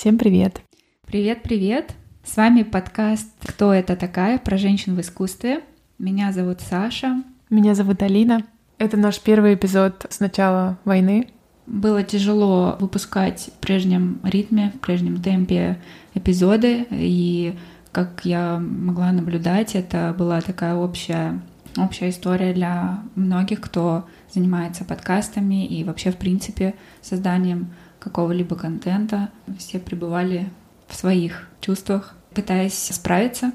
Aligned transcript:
Всем 0.00 0.16
привет! 0.16 0.62
Привет-привет! 1.06 1.92
С 2.24 2.38
вами 2.38 2.62
подкаст 2.62 3.28
«Кто 3.42 3.74
это 3.74 3.96
такая?» 3.96 4.38
про 4.38 4.56
женщин 4.56 4.96
в 4.96 5.00
искусстве. 5.02 5.60
Меня 5.98 6.32
зовут 6.32 6.62
Саша. 6.62 7.22
Меня 7.50 7.74
зовут 7.74 8.00
Алина. 8.00 8.46
Это 8.78 8.96
наш 8.96 9.20
первый 9.20 9.52
эпизод 9.52 10.06
с 10.08 10.18
начала 10.18 10.78
войны. 10.86 11.28
Было 11.66 12.02
тяжело 12.02 12.78
выпускать 12.80 13.50
в 13.54 13.58
прежнем 13.60 14.20
ритме, 14.22 14.72
в 14.74 14.80
прежнем 14.80 15.22
темпе 15.22 15.78
эпизоды, 16.14 16.86
и 16.90 17.54
как 17.92 18.24
я 18.24 18.58
могла 18.58 19.12
наблюдать, 19.12 19.74
это 19.74 20.14
была 20.18 20.40
такая 20.40 20.76
общая, 20.76 21.42
общая 21.76 22.08
история 22.08 22.54
для 22.54 23.02
многих, 23.16 23.60
кто 23.60 24.06
занимается 24.32 24.86
подкастами 24.86 25.66
и 25.66 25.84
вообще, 25.84 26.10
в 26.10 26.16
принципе, 26.16 26.74
созданием 27.02 27.74
какого-либо 28.00 28.56
контента. 28.56 29.28
Все 29.58 29.78
пребывали 29.78 30.48
в 30.88 30.96
своих 30.96 31.48
чувствах, 31.60 32.14
пытаясь 32.34 32.74
справиться. 32.74 33.52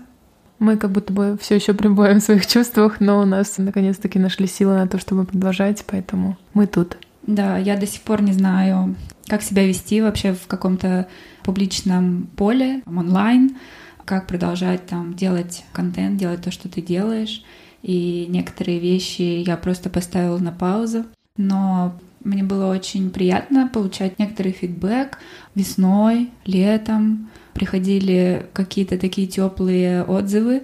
Мы 0.60 0.78
как 0.78 0.92
будто 0.92 1.12
бы 1.12 1.38
все 1.42 1.56
еще 1.56 1.74
пребываем 1.74 2.22
в 2.22 2.24
своих 2.24 2.48
чувствах, 2.48 3.02
но 3.02 3.20
у 3.20 3.26
нас 3.26 3.58
наконец-таки 3.58 4.20
нашли 4.20 4.48
силы 4.48 4.76
на 4.76 4.88
то, 4.88 4.98
чтобы 4.98 5.26
продолжать, 5.26 5.84
поэтому 5.86 6.38
мы 6.54 6.66
тут. 6.66 6.98
Да, 7.28 7.58
я 7.58 7.76
до 7.76 7.86
сих 7.86 8.02
пор 8.02 8.22
не 8.22 8.32
знаю, 8.32 8.96
как 9.28 9.42
себя 9.42 9.68
вести 9.68 10.02
вообще 10.02 10.34
в 10.34 10.48
каком-то 10.48 11.08
публичном 11.44 12.30
поле, 12.38 12.82
онлайн, 12.86 13.58
как 14.06 14.28
продолжать 14.28 14.86
там 14.86 15.16
делать 15.16 15.66
контент, 15.74 16.18
делать 16.18 16.42
то, 16.42 16.52
что 16.52 16.70
ты 16.70 16.82
делаешь. 16.82 17.44
И 17.82 18.28
некоторые 18.30 18.80
вещи 18.80 19.22
я 19.22 19.58
просто 19.58 19.90
поставила 19.90 20.38
на 20.38 20.52
паузу. 20.52 21.06
Но 21.38 21.96
мне 22.26 22.44
было 22.44 22.72
очень 22.72 23.12
приятно 23.12 23.70
получать 23.72 24.20
некоторый 24.20 24.52
фидбэк 24.52 25.20
весной, 25.54 26.32
летом. 26.46 27.30
Приходили 27.54 28.48
какие-то 28.52 28.98
такие 28.98 29.28
теплые 29.28 30.04
отзывы. 30.04 30.64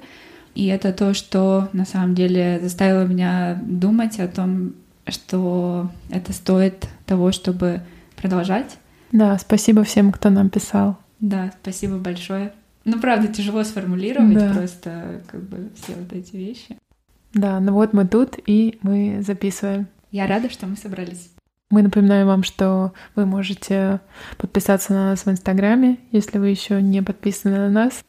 И 0.55 0.67
это 0.67 0.91
то, 0.91 1.13
что 1.13 1.69
на 1.71 1.85
самом 1.85 2.15
деле 2.15 2.59
заставило 2.61 3.05
меня 3.05 3.61
думать 3.63 4.19
о 4.19 4.27
том, 4.27 4.73
что 5.07 5.89
это 6.09 6.33
стоит 6.33 6.87
того, 7.05 7.31
чтобы 7.31 7.81
продолжать. 8.17 8.77
Да, 9.11 9.37
спасибо 9.37 9.83
всем, 9.83 10.11
кто 10.11 10.29
нам 10.29 10.49
писал. 10.49 10.97
Да, 11.19 11.53
спасибо 11.61 11.97
большое. 11.97 12.53
Ну, 12.83 12.99
правда, 12.99 13.27
тяжело 13.27 13.63
сформулировать 13.63 14.33
да. 14.33 14.53
просто 14.53 15.21
как 15.27 15.43
бы 15.43 15.69
все 15.75 15.93
вот 15.93 16.11
эти 16.11 16.35
вещи. 16.35 16.77
Да, 17.33 17.59
ну 17.59 17.73
вот 17.73 17.93
мы 17.93 18.07
тут, 18.07 18.37
и 18.45 18.79
мы 18.81 19.21
записываем. 19.21 19.87
Я 20.11 20.27
рада, 20.27 20.49
что 20.49 20.65
мы 20.65 20.75
собрались. 20.75 21.31
Мы 21.71 21.81
напоминаем 21.81 22.27
вам, 22.27 22.43
что 22.43 22.93
вы 23.15 23.25
можете 23.25 24.01
подписаться 24.37 24.93
на 24.93 25.09
нас 25.11 25.25
в 25.25 25.29
Инстаграме, 25.29 25.97
если 26.11 26.37
вы 26.37 26.49
еще 26.49 26.81
не 26.81 27.01
подписаны 27.01 27.57
на 27.57 27.69
нас. 27.69 28.03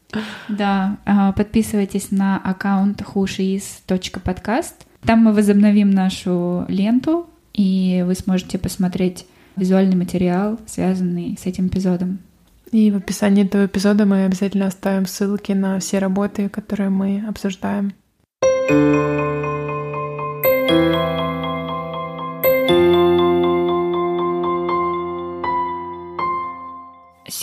Да, 0.49 0.97
а, 1.05 1.31
подписывайтесь 1.31 2.11
на 2.11 2.37
аккаунт 2.37 3.01
hushiis.podcast. 3.01 4.73
Там 5.05 5.19
мы 5.19 5.33
возобновим 5.33 5.89
нашу 5.89 6.65
ленту, 6.67 7.29
и 7.53 8.03
вы 8.05 8.15
сможете 8.15 8.57
посмотреть 8.57 9.25
визуальный 9.55 9.95
материал, 9.95 10.59
связанный 10.65 11.37
с 11.41 11.45
этим 11.45 11.67
эпизодом. 11.67 12.19
И 12.71 12.91
в 12.91 12.97
описании 12.97 13.45
этого 13.45 13.65
эпизода 13.65 14.05
мы 14.05 14.25
обязательно 14.25 14.65
оставим 14.65 15.05
ссылки 15.05 15.51
на 15.51 15.79
все 15.79 15.99
работы, 15.99 16.49
которые 16.49 16.89
мы 16.89 17.23
обсуждаем. 17.27 17.93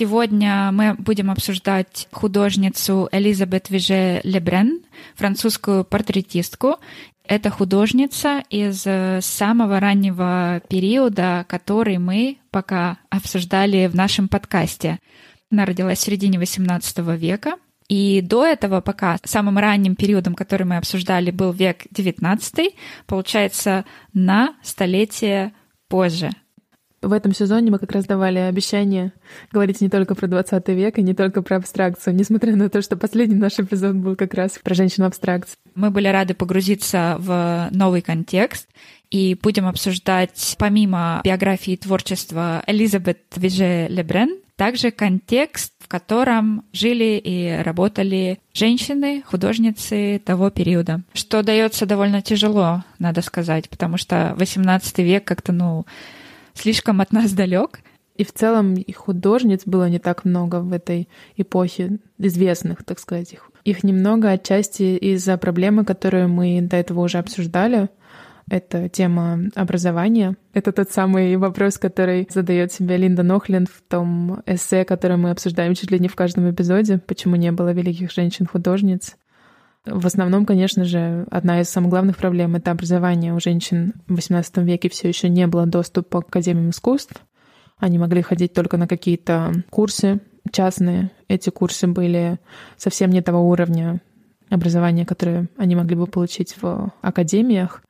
Сегодня 0.00 0.70
мы 0.72 0.94
будем 0.94 1.30
обсуждать 1.30 2.08
художницу 2.10 3.10
Элизабет 3.12 3.68
Виже 3.68 4.22
Лебрен, 4.24 4.80
французскую 5.14 5.84
портретистку. 5.84 6.78
Это 7.22 7.50
художница 7.50 8.42
из 8.48 8.80
самого 9.22 9.78
раннего 9.78 10.62
периода, 10.70 11.44
который 11.50 11.98
мы 11.98 12.38
пока 12.50 12.96
обсуждали 13.10 13.88
в 13.88 13.94
нашем 13.94 14.28
подкасте. 14.28 15.00
Она 15.50 15.66
родилась 15.66 15.98
в 15.98 16.02
середине 16.02 16.38
XVIII 16.38 17.18
века, 17.18 17.56
и 17.90 18.22
до 18.22 18.46
этого, 18.46 18.80
пока 18.80 19.18
самым 19.24 19.58
ранним 19.58 19.96
периодом, 19.96 20.34
который 20.34 20.66
мы 20.66 20.78
обсуждали, 20.78 21.30
был 21.30 21.52
век 21.52 21.84
XIX, 21.94 22.72
получается, 23.06 23.84
на 24.14 24.54
столетие 24.62 25.52
позже. 25.88 26.30
В 27.02 27.14
этом 27.14 27.32
сезоне 27.32 27.70
мы 27.70 27.78
как 27.78 27.92
раз 27.92 28.04
давали 28.04 28.38
обещание 28.40 29.12
говорить 29.50 29.80
не 29.80 29.88
только 29.88 30.14
про 30.14 30.26
20 30.26 30.68
век 30.68 30.98
и 30.98 31.02
не 31.02 31.14
только 31.14 31.40
про 31.40 31.56
абстракцию, 31.56 32.14
несмотря 32.14 32.54
на 32.56 32.68
то, 32.68 32.82
что 32.82 32.94
последний 32.96 33.36
наш 33.36 33.58
эпизод 33.58 33.96
был 33.96 34.16
как 34.16 34.34
раз 34.34 34.58
про 34.62 34.74
женщину 34.74 35.06
абстракции. 35.06 35.54
Мы 35.74 35.90
были 35.90 36.08
рады 36.08 36.34
погрузиться 36.34 37.16
в 37.18 37.68
новый 37.70 38.02
контекст 38.02 38.68
и 39.10 39.34
будем 39.40 39.66
обсуждать, 39.66 40.56
помимо 40.58 41.22
биографии 41.24 41.72
и 41.72 41.78
творчества 41.78 42.62
Элизабет 42.66 43.20
Виже 43.34 43.86
Лебрен, 43.88 44.36
также 44.56 44.90
контекст, 44.90 45.72
в 45.78 45.88
котором 45.88 46.66
жили 46.74 47.18
и 47.24 47.62
работали 47.62 48.40
женщины, 48.52 49.22
художницы 49.24 50.20
того 50.22 50.50
периода, 50.50 51.00
что 51.14 51.42
дается 51.42 51.86
довольно 51.86 52.20
тяжело, 52.20 52.84
надо 52.98 53.22
сказать, 53.22 53.70
потому 53.70 53.96
что 53.96 54.34
18 54.36 54.98
век 54.98 55.24
как-то, 55.24 55.52
ну, 55.52 55.86
слишком 56.60 57.00
от 57.00 57.12
нас 57.12 57.32
далек. 57.32 57.80
И 58.16 58.24
в 58.24 58.32
целом 58.32 58.74
и 58.74 58.92
художниц 58.92 59.62
было 59.64 59.88
не 59.88 59.98
так 59.98 60.26
много 60.26 60.60
в 60.60 60.72
этой 60.72 61.08
эпохе, 61.36 61.98
известных, 62.18 62.84
так 62.84 62.98
сказать. 62.98 63.32
Их, 63.32 63.50
их 63.64 63.82
немного 63.82 64.30
отчасти 64.30 64.96
из-за 64.98 65.38
проблемы, 65.38 65.86
которую 65.86 66.28
мы 66.28 66.60
до 66.60 66.76
этого 66.76 67.00
уже 67.00 67.18
обсуждали. 67.18 67.88
Это 68.50 68.88
тема 68.88 69.38
образования. 69.54 70.36
Это 70.52 70.72
тот 70.72 70.90
самый 70.90 71.36
вопрос, 71.36 71.78
который 71.78 72.26
задает 72.28 72.72
себе 72.72 72.96
Линда 72.98 73.22
Нохлин 73.22 73.66
в 73.66 73.80
том 73.88 74.42
эссе, 74.44 74.84
которое 74.84 75.16
мы 75.16 75.30
обсуждаем 75.30 75.74
чуть 75.74 75.90
ли 75.90 75.98
не 75.98 76.08
в 76.08 76.16
каждом 76.16 76.50
эпизоде, 76.50 76.98
почему 76.98 77.36
не 77.36 77.52
было 77.52 77.72
великих 77.72 78.10
женщин-художниц. 78.10 79.16
В 79.86 80.06
основном, 80.06 80.44
конечно 80.44 80.84
же, 80.84 81.26
одна 81.30 81.60
из 81.60 81.70
самых 81.70 81.90
главных 81.90 82.18
проблем— 82.18 82.54
это 82.56 82.70
образование. 82.70 83.34
У 83.34 83.40
женщин 83.40 83.94
в 84.06 84.14
XVIII 84.14 84.62
веке 84.62 84.90
все 84.90 85.08
еще 85.08 85.28
не 85.28 85.46
было 85.46 85.66
доступа 85.66 86.20
к 86.20 86.28
академиям 86.28 86.70
искусств. 86.70 87.14
Они 87.78 87.98
могли 87.98 88.20
ходить 88.20 88.52
только 88.52 88.76
на 88.76 88.86
какие-то 88.86 89.52
курсы 89.70 90.20
частные. 90.52 91.10
Эти 91.28 91.48
курсы 91.48 91.86
были 91.86 92.38
совсем 92.76 93.10
не 93.10 93.22
того 93.22 93.48
уровня 93.48 94.02
образования, 94.50 95.06
которое 95.06 95.48
они 95.56 95.76
могли 95.76 95.96
бы 95.96 96.06
получить 96.06 96.56
в 96.60 96.92
академиях. 97.00 97.82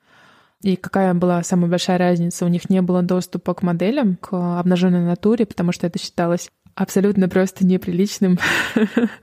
И 0.62 0.76
какая 0.76 1.14
была 1.14 1.42
самая 1.42 1.70
большая 1.70 1.98
разница? 1.98 2.44
У 2.44 2.48
них 2.48 2.70
не 2.70 2.82
было 2.82 3.02
доступа 3.02 3.54
к 3.54 3.62
моделям, 3.62 4.16
к 4.16 4.60
обнаженной 4.60 5.00
натуре, 5.00 5.46
потому 5.46 5.72
что 5.72 5.86
это 5.86 5.98
считалось 5.98 6.50
абсолютно 6.80 7.28
просто 7.28 7.66
неприличным, 7.66 8.38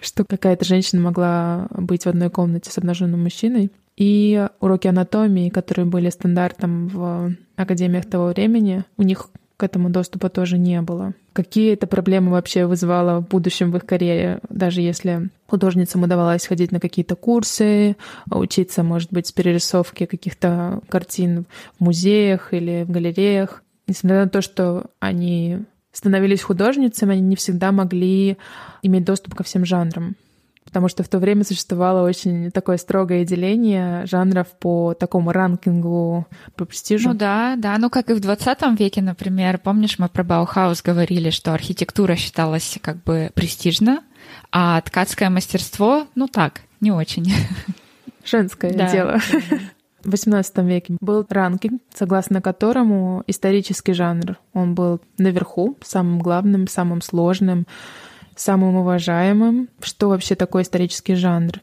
что 0.00 0.24
какая-то 0.24 0.64
женщина 0.64 1.02
могла 1.02 1.66
быть 1.70 2.04
в 2.04 2.08
одной 2.08 2.30
комнате 2.30 2.70
с 2.70 2.78
обнаженным 2.78 3.22
мужчиной. 3.22 3.70
И 3.98 4.48
уроки 4.60 4.88
анатомии, 4.88 5.50
которые 5.50 5.84
были 5.84 6.08
стандартом 6.08 6.88
в 6.88 7.34
академиях 7.56 8.06
того 8.06 8.28
времени, 8.28 8.84
у 8.96 9.02
них 9.02 9.28
к 9.58 9.62
этому 9.62 9.90
доступа 9.90 10.30
тоже 10.30 10.56
не 10.56 10.80
было. 10.80 11.12
Какие 11.34 11.74
это 11.74 11.86
проблемы 11.86 12.32
вообще 12.32 12.64
вызвало 12.64 13.20
в 13.20 13.28
будущем 13.28 13.70
в 13.70 13.76
их 13.76 13.84
карьере, 13.84 14.40
даже 14.48 14.80
если 14.80 15.28
художницам 15.46 16.02
удавалось 16.02 16.46
ходить 16.46 16.72
на 16.72 16.80
какие-то 16.80 17.14
курсы, 17.14 17.96
учиться, 18.30 18.82
может 18.82 19.12
быть, 19.12 19.26
с 19.26 19.32
перерисовки 19.32 20.06
каких-то 20.06 20.80
картин 20.88 21.44
в 21.78 21.84
музеях 21.84 22.54
или 22.54 22.84
в 22.84 22.90
галереях. 22.90 23.62
Несмотря 23.86 24.24
на 24.24 24.30
то, 24.30 24.40
что 24.40 24.86
они 24.98 25.58
становились 25.92 26.42
художницами, 26.42 27.12
они 27.12 27.22
не 27.22 27.36
всегда 27.36 27.72
могли 27.72 28.38
иметь 28.82 29.04
доступ 29.04 29.34
ко 29.34 29.44
всем 29.44 29.64
жанрам. 29.64 30.16
Потому 30.64 30.88
что 30.88 31.02
в 31.02 31.08
то 31.08 31.18
время 31.18 31.44
существовало 31.44 32.06
очень 32.06 32.50
такое 32.50 32.78
строгое 32.78 33.24
деление 33.26 34.06
жанров 34.06 34.46
по 34.58 34.94
такому 34.94 35.32
ранкингу, 35.32 36.26
по 36.56 36.64
престижу. 36.64 37.10
Ну 37.10 37.14
да, 37.14 37.56
да. 37.58 37.76
Ну 37.78 37.90
как 37.90 38.08
и 38.08 38.14
в 38.14 38.20
20 38.20 38.78
веке, 38.78 39.02
например, 39.02 39.58
помнишь, 39.58 39.98
мы 39.98 40.08
про 40.08 40.24
Баухаус 40.24 40.80
говорили, 40.82 41.30
что 41.30 41.52
архитектура 41.52 42.16
считалась 42.16 42.78
как 42.80 43.02
бы 43.02 43.30
престижно, 43.34 44.02
а 44.50 44.80
ткацкое 44.80 45.28
мастерство, 45.28 46.06
ну 46.14 46.26
так, 46.26 46.62
не 46.80 46.90
очень. 46.90 47.30
Женское 48.24 48.72
да. 48.72 48.90
дело. 48.90 49.18
В 50.04 50.14
XVIII 50.14 50.66
веке 50.66 50.96
был 51.00 51.24
ранкинг, 51.28 51.80
согласно 51.94 52.42
которому 52.42 53.22
исторический 53.28 53.92
жанр, 53.92 54.36
он 54.52 54.74
был 54.74 55.00
наверху, 55.16 55.76
самым 55.82 56.18
главным, 56.18 56.66
самым 56.66 57.02
сложным, 57.02 57.66
самым 58.34 58.76
уважаемым. 58.76 59.68
Что 59.80 60.08
вообще 60.08 60.34
такое 60.34 60.64
исторический 60.64 61.14
жанр? 61.14 61.60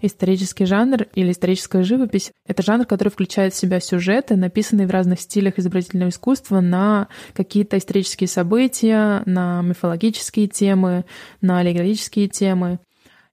Исторический 0.00 0.64
жанр 0.64 1.06
или 1.14 1.32
историческая 1.32 1.82
живопись— 1.82 2.30
это 2.46 2.62
жанр, 2.62 2.84
который 2.84 3.08
включает 3.08 3.52
в 3.52 3.56
себя 3.56 3.80
сюжеты, 3.80 4.36
написанные 4.36 4.86
в 4.86 4.92
разных 4.92 5.20
стилях 5.20 5.58
изобразительного 5.58 6.10
искусства 6.10 6.60
на 6.60 7.08
какие-то 7.32 7.78
исторические 7.78 8.28
события, 8.28 9.22
на 9.24 9.62
мифологические 9.62 10.46
темы, 10.46 11.04
на 11.40 11.58
аллегорические 11.58 12.28
темы. 12.28 12.78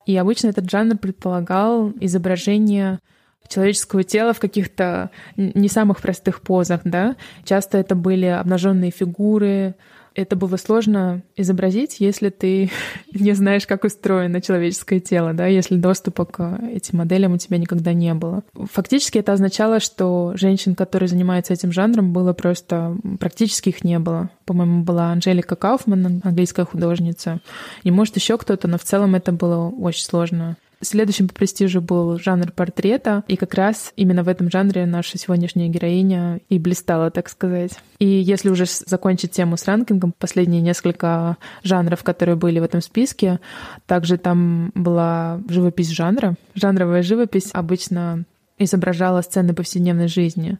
И 0.07 0.15
обычно 0.17 0.47
этот 0.47 0.69
жанр 0.69 0.97
предполагал 0.97 1.91
изображение 1.99 2.99
человеческого 3.47 4.03
тела 4.03 4.33
в 4.33 4.39
каких-то 4.39 5.09
не 5.35 5.67
самых 5.67 6.01
простых 6.01 6.41
позах, 6.41 6.81
да. 6.83 7.15
Часто 7.43 7.77
это 7.77 7.95
были 7.95 8.25
обнаженные 8.25 8.91
фигуры, 8.91 9.75
это 10.15 10.35
было 10.37 10.55
сложно 10.55 11.21
изобразить, 11.35 11.97
если 11.99 12.29
ты 12.29 12.71
не 13.13 13.33
знаешь, 13.33 13.67
как 13.67 13.83
устроено 13.83 14.41
человеческое 14.41 14.99
тело, 14.99 15.33
да, 15.33 15.45
если 15.45 15.75
доступа 15.75 16.25
к 16.25 16.59
этим 16.71 16.99
моделям 16.99 17.33
у 17.33 17.37
тебя 17.37 17.57
никогда 17.57 17.93
не 17.93 18.13
было. 18.13 18.43
Фактически 18.71 19.17
это 19.19 19.33
означало, 19.33 19.79
что 19.79 20.33
женщин, 20.35 20.73
которые 20.75 21.09
занимаются 21.09 21.53
этим 21.53 21.71
жанром, 21.71 22.13
было 22.13 22.33
просто 22.33 22.95
практически 23.19 23.69
их 23.69 23.83
не 23.83 23.99
было. 23.99 24.29
По-моему, 24.45 24.83
была 24.83 25.11
Анжелика 25.11 25.55
Кауфман, 25.55 26.21
английская 26.23 26.65
художница, 26.65 27.41
и 27.83 27.91
может 27.91 28.15
еще 28.15 28.37
кто-то, 28.37 28.67
но 28.67 28.77
в 28.77 28.83
целом 28.83 29.15
это 29.15 29.31
было 29.31 29.69
очень 29.69 30.05
сложно 30.05 30.55
Следующим 30.81 31.27
по 31.27 31.33
престижу 31.33 31.81
был 31.81 32.17
жанр 32.19 32.51
портрета, 32.51 33.23
и 33.27 33.35
как 33.35 33.53
раз 33.53 33.93
именно 33.95 34.23
в 34.23 34.27
этом 34.27 34.51
жанре 34.51 34.85
наша 34.85 35.17
сегодняшняя 35.17 35.67
героиня 35.67 36.41
и 36.49 36.59
блистала, 36.59 37.11
так 37.11 37.29
сказать. 37.29 37.71
И 37.99 38.05
если 38.05 38.49
уже 38.49 38.65
закончить 38.65 39.31
тему 39.31 39.57
с 39.57 39.65
ранкингом, 39.65 40.13
последние 40.17 40.61
несколько 40.61 41.37
жанров, 41.63 42.03
которые 42.03 42.35
были 42.35 42.59
в 42.59 42.63
этом 42.63 42.81
списке, 42.81 43.39
также 43.85 44.17
там 44.17 44.71
была 44.75 45.41
живопись 45.49 45.89
жанра. 45.89 46.35
Жанровая 46.55 47.03
живопись 47.03 47.49
обычно 47.53 48.25
изображала 48.57 49.21
сцены 49.21 49.53
повседневной 49.53 50.07
жизни, 50.07 50.57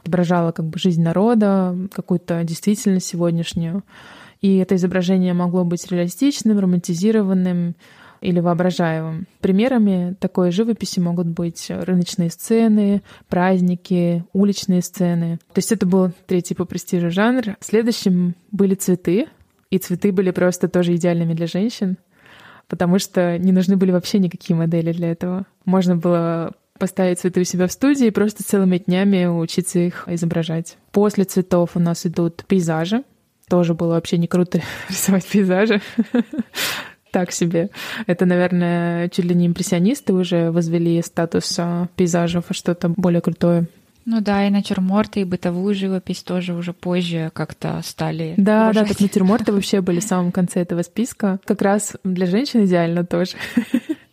отображала 0.00 0.52
как 0.52 0.66
бы 0.66 0.78
жизнь 0.78 1.02
народа, 1.02 1.76
какую-то 1.92 2.42
действительность 2.44 3.06
сегодняшнюю. 3.06 3.84
И 4.40 4.56
это 4.56 4.74
изображение 4.74 5.34
могло 5.34 5.64
быть 5.64 5.88
реалистичным, 5.90 6.58
романтизированным, 6.58 7.76
или 8.22 8.40
воображаемым. 8.40 9.26
Примерами 9.40 10.16
такой 10.18 10.52
живописи 10.52 11.00
могут 11.00 11.26
быть 11.26 11.66
рыночные 11.68 12.30
сцены, 12.30 13.02
праздники, 13.28 14.24
уличные 14.32 14.80
сцены. 14.80 15.38
То 15.52 15.58
есть 15.58 15.72
это 15.72 15.84
был 15.84 16.12
третий 16.26 16.54
по 16.54 16.64
престижу 16.64 17.10
жанр. 17.10 17.56
Следующим 17.60 18.34
были 18.50 18.74
цветы, 18.74 19.26
и 19.70 19.78
цветы 19.78 20.12
были 20.12 20.30
просто 20.30 20.68
тоже 20.68 20.94
идеальными 20.94 21.34
для 21.34 21.46
женщин, 21.46 21.96
потому 22.68 22.98
что 22.98 23.38
не 23.38 23.52
нужны 23.52 23.76
были 23.76 23.90
вообще 23.90 24.18
никакие 24.18 24.56
модели 24.56 24.92
для 24.92 25.10
этого. 25.10 25.46
Можно 25.64 25.96
было 25.96 26.52
поставить 26.78 27.20
цветы 27.20 27.40
у 27.40 27.44
себя 27.44 27.66
в 27.66 27.72
студии 27.72 28.06
и 28.06 28.10
просто 28.10 28.44
целыми 28.44 28.78
днями 28.78 29.26
учиться 29.26 29.78
их 29.78 30.04
изображать. 30.06 30.76
После 30.92 31.24
цветов 31.24 31.70
у 31.74 31.80
нас 31.80 32.06
идут 32.06 32.44
пейзажи. 32.46 33.04
Тоже 33.48 33.74
было 33.74 33.94
вообще 33.94 34.18
не 34.18 34.28
круто 34.28 34.62
рисовать 34.88 35.26
пейзажи 35.26 35.80
так 37.12 37.30
себе. 37.30 37.70
Это, 38.08 38.26
наверное, 38.26 39.08
чуть 39.10 39.26
ли 39.26 39.34
не 39.34 39.46
импрессионисты 39.46 40.12
уже 40.12 40.50
возвели 40.50 41.00
статус 41.02 41.54
а, 41.58 41.86
пейзажев, 41.94 42.46
а 42.48 42.54
что-то 42.54 42.88
более 42.88 43.20
крутое. 43.20 43.66
Ну 44.04 44.20
да, 44.20 44.46
и 44.46 44.50
натюрморты, 44.50 45.20
и 45.20 45.24
бытовую 45.24 45.74
живопись 45.74 46.24
тоже 46.24 46.54
уже 46.54 46.72
позже 46.72 47.30
как-то 47.34 47.80
стали. 47.84 48.34
Да, 48.36 48.64
уважать. 48.64 48.88
да, 48.88 48.88
так 48.88 49.00
натюрморты 49.00 49.52
вообще 49.52 49.80
были 49.80 50.00
в 50.00 50.04
самом 50.04 50.32
конце 50.32 50.60
этого 50.60 50.82
списка. 50.82 51.38
Как 51.44 51.62
раз 51.62 51.94
для 52.02 52.26
женщин 52.26 52.64
идеально 52.64 53.06
тоже. 53.06 53.36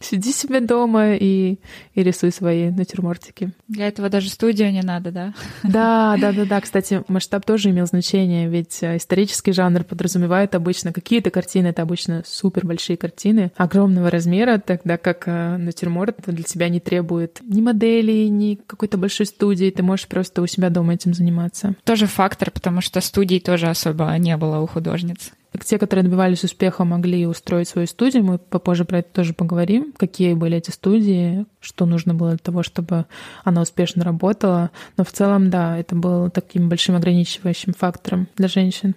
Сиди 0.01 0.31
себе 0.31 0.62
дома 0.62 1.16
и, 1.16 1.57
и 1.94 2.04
рисуй 2.04 2.31
свои 2.31 2.69
натюрмортики. 2.69 3.51
Для 3.68 3.88
этого 3.90 4.10
даже 4.10 4.30
студию 4.30 4.72
не 4.72 4.81
надо, 4.81 5.12
да? 5.12 5.34
Да, 5.63 6.16
да, 6.19 6.31
да, 6.31 6.46
да. 6.46 6.62
Кстати, 6.62 7.04
масштаб 7.10 7.46
тоже 7.46 7.72
имел 7.72 7.86
значение, 7.86 8.48
ведь 8.48 8.81
э, 8.81 8.96
исторический 8.96 9.51
жанр 9.51 9.84
подразумевает 9.84 10.56
обычно 10.56 10.94
какие-то 10.94 11.31
картины, 11.31 11.68
это 11.68 11.81
обычно 11.81 12.24
супер 12.25 12.66
большие 12.66 12.96
картины 12.96 13.51
огромного 13.57 14.10
размера, 14.10 14.57
тогда 14.57 14.98
как 14.98 15.28
э, 15.28 15.57
натюрморт 15.57 16.18
для 16.28 16.44
тебя 16.44 16.69
не 16.69 16.80
требует 16.80 17.42
ни 17.42 17.62
модели, 17.62 18.28
ни 18.28 18.56
какой-то 18.56 18.98
большой 18.98 19.25
студии, 19.25 19.69
ты 19.69 19.84
можешь 19.84 20.07
просто 20.07 20.42
у 20.42 20.48
себя 20.48 20.69
дома 20.69 20.94
этим 20.94 21.13
заниматься. 21.13 21.75
Тоже 21.84 22.06
фактор, 22.06 22.51
потому 22.51 22.80
что 22.80 23.01
студий 23.01 23.42
тоже 23.42 23.68
особо 23.68 24.18
не 24.18 24.38
было 24.38 24.60
у 24.60 24.68
художниц. 24.68 25.34
Те, 25.66 25.78
которые 25.78 26.04
добивались 26.04 26.44
успеха, 26.44 26.84
могли 26.84 27.28
устроить 27.28 27.68
свою 27.68 27.88
студию. 27.88 28.24
Мы 28.24 28.38
попозже 28.38 28.86
про 28.86 29.00
это 29.00 29.10
тоже 29.13 29.34
поговорим. 29.34 29.94
Какие 29.98 30.34
были 30.34 30.57
эти 30.57 30.72
студии, 30.72 31.46
что 31.60 31.86
нужно 31.86 32.13
было 32.13 32.31
для 32.31 32.38
того, 32.40 32.63
чтобы 32.63 33.06
она 33.44 33.62
успешно 33.62 34.04
работала. 34.04 34.72
Но 34.98 35.04
в 35.04 35.12
целом, 35.12 35.50
да, 35.50 35.78
это 35.78 35.96
было 35.96 36.30
таким 36.30 36.69
большим 36.69 36.96
ограничивающим 36.96 37.74
фактором 37.74 38.28
для 38.36 38.48
женщин. 38.48 38.96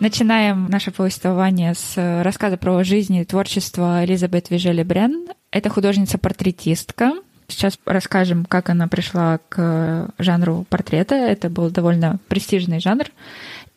Начинаем 0.00 0.66
наше 0.70 0.92
повествование 0.92 1.74
с 1.74 2.22
рассказа 2.22 2.56
про 2.56 2.82
жизнь 2.84 3.16
и 3.16 3.24
творчество 3.26 4.02
Элизабет 4.02 4.48
Вижели 4.48 4.82
Брен. 4.82 5.28
Это 5.50 5.68
художница-портретистка, 5.68 7.12
Сейчас 7.50 7.78
расскажем, 7.84 8.44
как 8.44 8.70
она 8.70 8.88
пришла 8.88 9.38
к 9.48 10.10
жанру 10.18 10.66
портрета. 10.68 11.14
Это 11.14 11.50
был 11.50 11.70
довольно 11.70 12.18
престижный 12.28 12.80
жанр. 12.80 13.06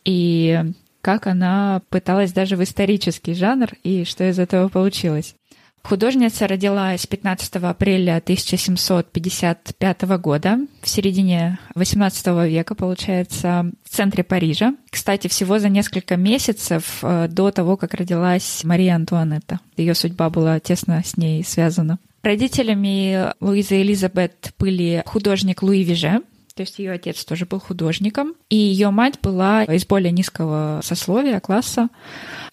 И 0.04 0.60
как 1.00 1.26
она 1.26 1.82
пыталась 1.90 2.32
даже 2.32 2.56
в 2.56 2.62
исторический 2.62 3.34
жанр, 3.34 3.68
и 3.82 4.04
что 4.04 4.28
из 4.28 4.38
этого 4.38 4.68
получилось. 4.68 5.34
Художница 5.86 6.48
родилась 6.48 7.06
15 7.06 7.56
апреля 7.56 8.16
1755 8.16 10.02
года, 10.18 10.58
в 10.80 10.88
середине 10.88 11.58
18 11.74 12.26
века, 12.48 12.74
получается, 12.74 13.70
в 13.84 13.90
центре 13.90 14.24
Парижа. 14.24 14.74
Кстати, 14.88 15.28
всего 15.28 15.58
за 15.58 15.68
несколько 15.68 16.16
месяцев 16.16 17.00
э, 17.02 17.28
до 17.28 17.50
того, 17.50 17.76
как 17.76 17.92
родилась 17.92 18.64
Мария 18.64 18.94
Антуанетта. 18.94 19.60
Ее 19.76 19.94
судьба 19.94 20.30
была 20.30 20.58
тесно 20.58 21.02
с 21.04 21.18
ней 21.18 21.44
связана. 21.44 21.98
Родителями 22.24 23.34
Луизы 23.40 23.82
Элизабет 23.82 24.54
были 24.58 25.02
художник 25.04 25.62
Луи 25.62 25.82
Виже, 25.82 26.22
то 26.54 26.62
есть 26.62 26.78
ее 26.78 26.92
отец 26.92 27.22
тоже 27.24 27.44
был 27.44 27.60
художником, 27.60 28.34
и 28.48 28.56
ее 28.56 28.88
мать 28.90 29.18
была 29.20 29.64
из 29.64 29.84
более 29.84 30.10
низкого 30.10 30.80
сословия, 30.82 31.38
класса. 31.40 31.88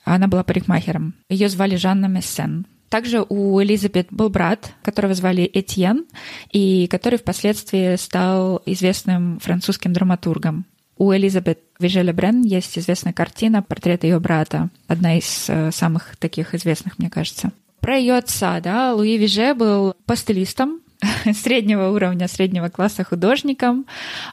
Она 0.03 0.27
была 0.27 0.43
парикмахером. 0.43 1.13
Ее 1.29 1.47
звали 1.47 1.77
Жанна 1.77 2.07
Мессен. 2.07 2.65
Также 2.89 3.25
у 3.29 3.61
Элизабет 3.61 4.07
был 4.11 4.29
брат, 4.29 4.73
которого 4.83 5.13
звали 5.13 5.49
Этьен, 5.53 6.05
и 6.51 6.87
который 6.87 7.17
впоследствии 7.17 7.95
стал 7.95 8.61
известным 8.65 9.39
французским 9.39 9.93
драматургом. 9.93 10.65
У 10.97 11.13
Элизабет 11.13 11.59
Вижеля 11.79 12.11
Брен 12.11 12.41
есть 12.41 12.77
известная 12.77 13.13
картина 13.13 13.63
«Портрет 13.63 14.03
ее 14.03 14.19
брата», 14.19 14.69
одна 14.87 15.17
из 15.17 15.45
э, 15.47 15.71
самых 15.71 16.17
таких 16.17 16.53
известных, 16.53 16.99
мне 16.99 17.09
кажется. 17.09 17.53
Про 17.81 17.97
ее 17.97 18.15
отца, 18.15 18.59
да, 18.59 18.93
Луи 18.93 19.17
Виже 19.17 19.53
был 19.55 19.95
пастелистом 20.05 20.81
среднего 21.33 21.89
уровня, 21.89 22.27
среднего 22.27 22.69
класса 22.69 23.03
художником, 23.03 23.87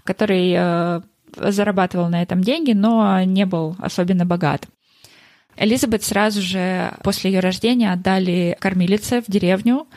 который 0.05 0.53
э, 0.55 1.01
зарабатывал 1.35 2.09
на 2.09 2.23
этом 2.23 2.43
деньги, 2.43 2.73
но 2.73 3.23
не 3.25 3.47
был 3.47 3.75
особенно 3.79 4.27
богат. 4.27 4.67
Элизабет 5.57 6.05
сразу 6.05 6.41
же 6.41 6.93
после 7.03 7.33
ее 7.33 7.41
рождения 7.41 7.93
отдали 7.93 8.57
кормилице 8.61 9.23
в 9.23 9.31
деревню, 9.31 9.89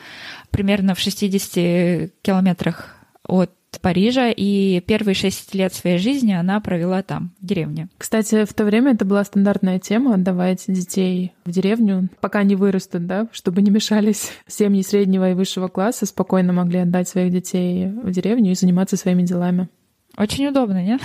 примерно 0.50 0.94
в 0.94 0.98
60 0.98 2.10
километрах 2.22 2.96
от 3.26 3.52
Парижа, 3.80 4.30
и 4.30 4.80
первые 4.80 5.14
шесть 5.14 5.54
лет 5.54 5.74
своей 5.74 5.98
жизни 5.98 6.32
она 6.32 6.60
провела 6.60 7.02
там, 7.02 7.32
в 7.40 7.46
деревне. 7.46 7.88
Кстати, 7.98 8.44
в 8.44 8.52
то 8.54 8.64
время 8.64 8.92
это 8.92 9.04
была 9.04 9.24
стандартная 9.24 9.78
тема— 9.78 10.14
отдавать 10.14 10.64
детей 10.66 11.32
в 11.44 11.50
деревню, 11.50 12.08
пока 12.20 12.40
они 12.40 12.54
вырастут, 12.54 13.06
да, 13.06 13.28
чтобы 13.32 13.62
не 13.62 13.70
мешались 13.70 14.32
семьи 14.46 14.82
среднего 14.82 15.30
и 15.30 15.34
высшего 15.34 15.68
класса, 15.68 16.06
спокойно 16.06 16.52
могли 16.52 16.80
отдать 16.80 17.08
своих 17.08 17.32
детей 17.32 17.88
в 17.88 18.10
деревню 18.10 18.52
и 18.52 18.54
заниматься 18.54 18.96
своими 18.96 19.22
делами. 19.22 19.68
Очень 20.16 20.48
удобно, 20.48 20.82
нет? 20.82 21.00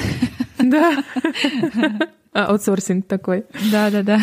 Да. 0.59 1.03
А, 2.33 2.51
аутсорсинг 2.51 3.07
такой. 3.07 3.45
Да-да-да. 3.71 4.19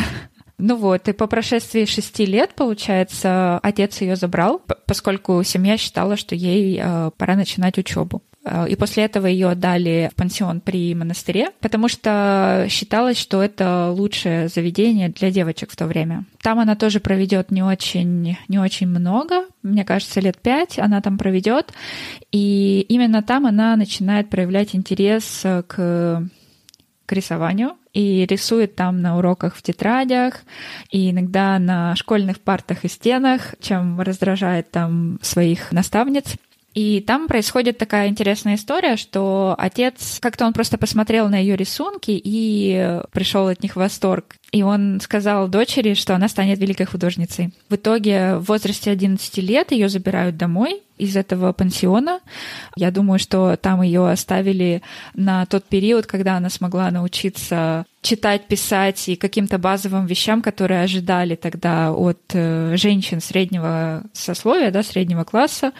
Ну 0.58 0.76
вот, 0.76 1.08
и 1.08 1.12
по 1.12 1.26
прошествии 1.26 1.84
шести 1.84 2.26
лет, 2.26 2.54
получается, 2.54 3.58
отец 3.60 4.00
ее 4.02 4.14
забрал, 4.14 4.62
поскольку 4.86 5.42
семья 5.42 5.76
считала, 5.76 6.16
что 6.16 6.36
ей 6.36 6.80
э, 6.80 7.10
пора 7.16 7.34
начинать 7.34 7.76
учебу. 7.76 8.22
Э, 8.44 8.66
и 8.68 8.76
после 8.76 9.04
этого 9.04 9.26
ее 9.26 9.48
отдали 9.50 10.10
в 10.12 10.16
пансион 10.16 10.60
при 10.60 10.94
монастыре, 10.94 11.50
потому 11.60 11.88
что 11.88 12.66
считалось, 12.68 13.18
что 13.18 13.42
это 13.42 13.90
лучшее 13.90 14.48
заведение 14.48 15.08
для 15.08 15.30
девочек 15.30 15.70
в 15.72 15.76
то 15.76 15.86
время. 15.86 16.24
Там 16.42 16.58
она 16.58 16.76
тоже 16.76 17.00
проведет 17.00 17.50
не 17.50 17.62
очень, 17.62 18.36
не 18.48 18.58
очень 18.58 18.86
много, 18.86 19.44
мне 19.62 19.84
кажется, 19.84 20.20
лет 20.20 20.38
пять 20.38 20.78
она 20.78 21.00
там 21.00 21.18
проведет. 21.18 21.72
И 22.32 22.84
именно 22.88 23.22
там 23.22 23.46
она 23.46 23.76
начинает 23.76 24.30
проявлять 24.30 24.74
интерес 24.74 25.44
к 25.66 26.28
к 27.06 27.12
рисованию 27.12 27.72
и 27.92 28.26
рисует 28.26 28.76
там 28.76 29.02
на 29.02 29.18
уроках 29.18 29.54
в 29.54 29.62
тетрадях 29.62 30.40
и 30.90 31.10
иногда 31.10 31.58
на 31.58 31.94
школьных 31.96 32.40
партах 32.40 32.84
и 32.84 32.88
стенах, 32.88 33.54
чем 33.60 34.00
раздражает 34.00 34.70
там 34.70 35.18
своих 35.22 35.70
наставниц. 35.70 36.36
И 36.74 37.00
там 37.00 37.28
происходит 37.28 37.78
такая 37.78 38.08
интересная 38.08 38.56
история, 38.56 38.96
что 38.96 39.54
отец 39.56 40.18
как-то 40.20 40.44
он 40.44 40.52
просто 40.52 40.76
посмотрел 40.76 41.28
на 41.28 41.38
ее 41.38 41.56
рисунки 41.56 42.20
и 42.22 43.00
пришел 43.12 43.46
от 43.46 43.62
них 43.62 43.72
в 43.72 43.76
восторг. 43.76 44.36
И 44.50 44.62
он 44.62 45.00
сказал 45.00 45.48
дочери, 45.48 45.94
что 45.94 46.14
она 46.14 46.28
станет 46.28 46.58
великой 46.58 46.86
художницей. 46.86 47.52
В 47.68 47.76
итоге 47.76 48.36
в 48.36 48.48
возрасте 48.48 48.90
11 48.90 49.38
лет 49.38 49.72
ее 49.72 49.88
забирают 49.88 50.36
домой 50.36 50.82
из 50.98 51.16
этого 51.16 51.52
пансиона. 51.52 52.20
Я 52.76 52.90
думаю, 52.90 53.18
что 53.18 53.56
там 53.56 53.82
ее 53.82 54.08
оставили 54.08 54.82
на 55.14 55.46
тот 55.46 55.64
период, 55.64 56.06
когда 56.06 56.36
она 56.36 56.50
смогла 56.50 56.90
научиться 56.90 57.84
читать, 58.04 58.46
писать 58.46 59.08
и 59.08 59.16
каким-то 59.16 59.58
базовым 59.58 60.06
вещам, 60.06 60.42
которые 60.42 60.82
ожидали 60.82 61.36
тогда 61.36 61.90
от 61.90 62.20
э, 62.34 62.76
женщин 62.76 63.20
среднего 63.20 64.04
сословия, 64.12 64.70
да, 64.70 64.82
среднего 64.82 65.24
класса, 65.24 65.72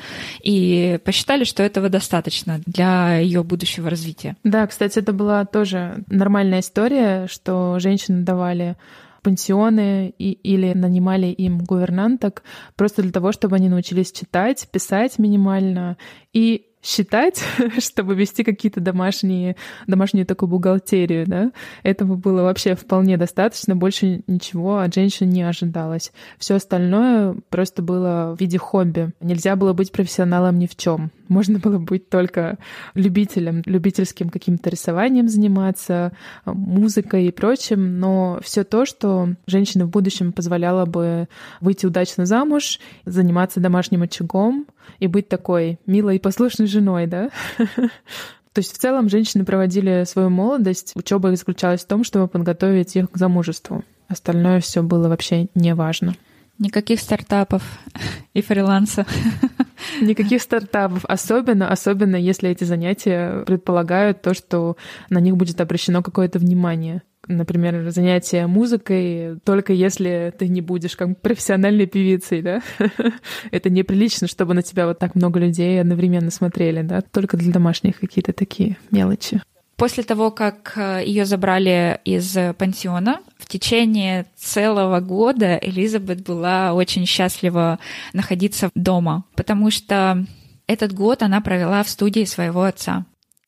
и 0.42 0.98
посчитали, 1.04 1.44
что 1.44 1.62
этого 1.62 1.90
достаточно 1.90 2.60
для 2.66 3.18
ее 3.18 3.44
будущего 3.44 3.90
развития. 3.90 4.36
Да, 4.42 4.66
кстати, 4.66 4.98
это 4.98 5.12
была 5.12 5.44
тоже 5.44 6.02
нормальная 6.08 6.60
история, 6.60 7.26
что 7.28 7.78
женщины 7.78 8.22
давали 8.22 8.76
пансионы 9.22 10.14
и, 10.18 10.32
или 10.32 10.72
нанимали 10.74 11.26
им 11.26 11.58
гувернанток 11.58 12.42
просто 12.76 13.02
для 13.02 13.12
того, 13.12 13.32
чтобы 13.32 13.56
они 13.56 13.68
научились 13.68 14.12
читать, 14.12 14.66
писать 14.70 15.18
минимально 15.18 15.96
и 16.32 16.66
считать, 16.84 17.42
чтобы 17.78 18.14
вести 18.14 18.44
какие-то 18.44 18.80
домашние, 18.80 19.56
домашнюю 19.86 20.26
такую 20.26 20.50
бухгалтерию, 20.50 21.26
да, 21.26 21.50
этого 21.82 22.14
было 22.14 22.42
вообще 22.42 22.74
вполне 22.74 23.16
достаточно, 23.16 23.74
больше 23.74 24.22
ничего 24.26 24.78
от 24.78 24.94
женщин 24.94 25.30
не 25.30 25.42
ожидалось. 25.42 26.12
Все 26.38 26.56
остальное 26.56 27.36
просто 27.48 27.82
было 27.82 28.36
в 28.36 28.40
виде 28.40 28.58
хобби. 28.58 29.12
Нельзя 29.20 29.56
было 29.56 29.72
быть 29.72 29.90
профессионалом 29.90 30.58
ни 30.58 30.66
в 30.66 30.76
чем. 30.76 31.10
Можно 31.28 31.58
было 31.58 31.78
быть 31.78 32.10
только 32.10 32.58
любителем, 32.94 33.62
любительским 33.64 34.28
каким-то 34.28 34.68
рисованием 34.68 35.28
заниматься, 35.28 36.12
музыкой 36.44 37.26
и 37.26 37.30
прочим, 37.30 37.98
но 37.98 38.38
все 38.42 38.62
то, 38.62 38.84
что 38.84 39.30
женщине 39.46 39.86
в 39.86 39.88
будущем 39.88 40.32
позволяло 40.32 40.84
бы 40.84 41.28
выйти 41.60 41.86
удачно 41.86 42.26
замуж, 42.26 42.78
заниматься 43.06 43.60
домашним 43.60 44.02
очагом, 44.02 44.66
и 44.98 45.06
быть 45.06 45.28
такой 45.28 45.78
милой 45.86 46.16
и 46.16 46.20
послушной 46.20 46.66
женой, 46.66 47.06
да? 47.06 47.30
То 47.58 48.60
есть 48.60 48.72
в 48.72 48.78
целом 48.78 49.08
женщины 49.08 49.44
проводили 49.44 50.04
свою 50.06 50.30
молодость, 50.30 50.92
учеба 50.94 51.32
их 51.32 51.38
заключалась 51.38 51.84
в 51.84 51.88
том, 51.88 52.04
чтобы 52.04 52.28
подготовить 52.28 52.94
их 52.94 53.10
к 53.10 53.16
замужеству. 53.16 53.84
Остальное 54.08 54.60
все 54.60 54.82
было 54.82 55.08
вообще 55.08 55.48
не 55.54 55.74
важно. 55.74 56.14
Никаких 56.58 57.00
стартапов 57.00 57.62
и 58.32 58.42
фриланса. 58.42 59.06
Никаких 60.00 60.40
стартапов, 60.40 61.04
особенно, 61.06 61.68
особенно 61.68 62.14
если 62.14 62.48
эти 62.48 62.62
занятия 62.62 63.44
предполагают 63.44 64.22
то, 64.22 64.34
что 64.34 64.76
на 65.10 65.18
них 65.18 65.36
будет 65.36 65.60
обращено 65.60 66.02
какое-то 66.02 66.38
внимание 66.38 67.02
например, 67.28 67.90
занятие 67.90 68.46
музыкой, 68.46 69.38
только 69.44 69.72
если 69.72 70.32
ты 70.38 70.48
не 70.48 70.60
будешь 70.60 70.96
как 70.96 71.20
профессиональной 71.20 71.86
певицей, 71.86 72.42
да? 72.42 72.62
Это 73.50 73.70
неприлично, 73.70 74.26
чтобы 74.26 74.54
на 74.54 74.62
тебя 74.62 74.86
вот 74.86 74.98
так 74.98 75.14
много 75.14 75.40
людей 75.40 75.80
одновременно 75.80 76.30
смотрели, 76.30 76.82
да? 76.82 77.00
Только 77.00 77.36
для 77.36 77.52
домашних 77.52 78.00
какие-то 78.00 78.32
такие 78.32 78.76
мелочи. 78.90 79.40
После 79.76 80.04
того, 80.04 80.30
как 80.30 80.74
э, 80.76 81.02
ее 81.04 81.24
забрали 81.24 81.98
из 82.04 82.36
пансиона, 82.56 83.20
в 83.38 83.46
течение 83.46 84.26
целого 84.36 85.00
года 85.00 85.56
Элизабет 85.56 86.22
была 86.22 86.74
очень 86.74 87.06
счастлива 87.06 87.80
находиться 88.12 88.70
дома, 88.74 89.24
потому 89.34 89.70
что 89.70 90.24
этот 90.66 90.92
год 90.92 91.22
она 91.22 91.40
провела 91.40 91.82
в 91.82 91.88
студии 91.88 92.24
своего 92.24 92.62
отца. 92.62 93.04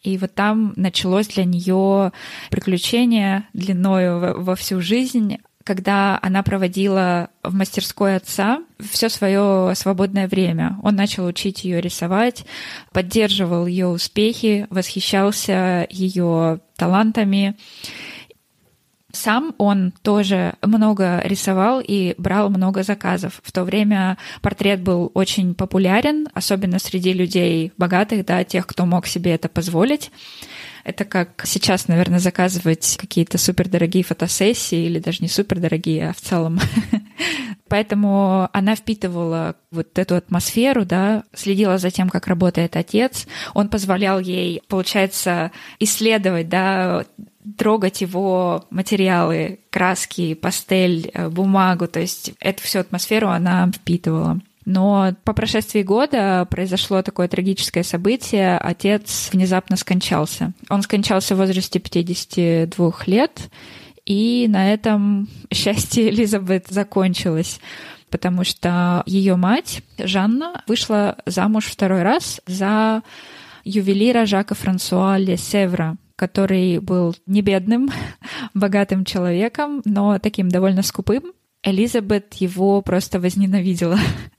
И 0.06 0.18
вот 0.18 0.34
там 0.34 0.72
началось 0.76 1.26
для 1.26 1.44
нее 1.44 2.12
приключение 2.50 3.48
длиною 3.52 4.40
во 4.40 4.54
всю 4.54 4.80
жизнь, 4.80 5.38
когда 5.64 6.16
она 6.22 6.44
проводила 6.44 7.30
в 7.42 7.52
мастерской 7.52 8.14
отца 8.14 8.62
все 8.78 9.08
свое 9.08 9.74
свободное 9.74 10.28
время. 10.28 10.78
Он 10.84 10.94
начал 10.94 11.26
учить 11.26 11.64
ее 11.64 11.80
рисовать, 11.80 12.44
поддерживал 12.92 13.66
ее 13.66 13.88
успехи, 13.88 14.68
восхищался 14.70 15.88
ее 15.90 16.60
талантами. 16.76 17.56
Сам 19.16 19.54
он 19.56 19.92
тоже 20.02 20.54
много 20.62 21.22
рисовал 21.24 21.80
и 21.82 22.14
брал 22.18 22.50
много 22.50 22.82
заказов. 22.82 23.40
В 23.42 23.50
то 23.50 23.64
время 23.64 24.18
портрет 24.42 24.82
был 24.82 25.10
очень 25.14 25.54
популярен, 25.54 26.28
особенно 26.34 26.78
среди 26.78 27.14
людей 27.14 27.72
богатых, 27.78 28.26
да, 28.26 28.44
тех, 28.44 28.66
кто 28.66 28.84
мог 28.84 29.06
себе 29.06 29.32
это 29.32 29.48
позволить. 29.48 30.10
Это 30.86 31.04
как 31.04 31.42
сейчас, 31.46 31.88
наверное, 31.88 32.20
заказывать 32.20 32.96
какие-то 32.96 33.38
супердорогие 33.38 34.04
фотосессии 34.04 34.86
или 34.86 35.00
даже 35.00 35.18
не 35.20 35.26
супердорогие, 35.28 36.10
а 36.10 36.12
в 36.12 36.20
целом. 36.20 36.60
Поэтому 37.68 38.48
она 38.52 38.76
впитывала 38.76 39.56
вот 39.72 39.98
эту 39.98 40.14
атмосферу, 40.14 40.84
да, 40.84 41.24
следила 41.34 41.78
за 41.78 41.90
тем, 41.90 42.08
как 42.08 42.28
работает 42.28 42.76
отец. 42.76 43.26
Он 43.52 43.68
позволял 43.68 44.20
ей, 44.20 44.62
получается, 44.68 45.50
исследовать, 45.80 46.48
да, 46.48 47.04
трогать 47.58 48.00
его 48.00 48.64
материалы, 48.70 49.58
краски, 49.70 50.34
пастель, 50.34 51.10
э, 51.12 51.28
бумагу, 51.28 51.88
то 51.88 51.98
есть 51.98 52.30
эту 52.38 52.62
всю 52.62 52.78
атмосферу 52.78 53.28
она 53.28 53.68
впитывала. 53.74 54.40
Но 54.66 55.14
по 55.24 55.32
прошествии 55.32 55.82
года 55.82 56.46
произошло 56.50 57.00
такое 57.00 57.28
трагическое 57.28 57.84
событие. 57.84 58.58
Отец 58.58 59.30
внезапно 59.32 59.76
скончался. 59.76 60.52
Он 60.68 60.82
скончался 60.82 61.34
в 61.34 61.38
возрасте 61.38 61.78
52 61.78 62.92
лет, 63.06 63.48
и 64.04 64.46
на 64.48 64.72
этом 64.72 65.28
счастье 65.52 66.10
Элизабет 66.10 66.66
закончилось 66.68 67.60
потому 68.08 68.44
что 68.44 69.02
ее 69.04 69.36
мать, 69.36 69.82
Жанна, 69.98 70.62
вышла 70.66 71.18
замуж 71.26 71.66
второй 71.66 72.02
раз 72.02 72.40
за 72.46 73.02
ювелира 73.64 74.26
Жака 74.26 74.54
Франсуа 74.54 75.18
Лесевра, 75.18 75.96
который 76.14 76.78
был 76.78 77.14
не 77.26 77.42
бедным, 77.42 77.90
богатым 78.54 79.04
человеком, 79.04 79.82
но 79.84 80.18
таким 80.18 80.48
довольно 80.48 80.82
скупым. 80.82 81.32
Элизабет 81.62 82.34
его 82.34 82.80
просто 82.80 83.18
возненавидела. 83.20 83.98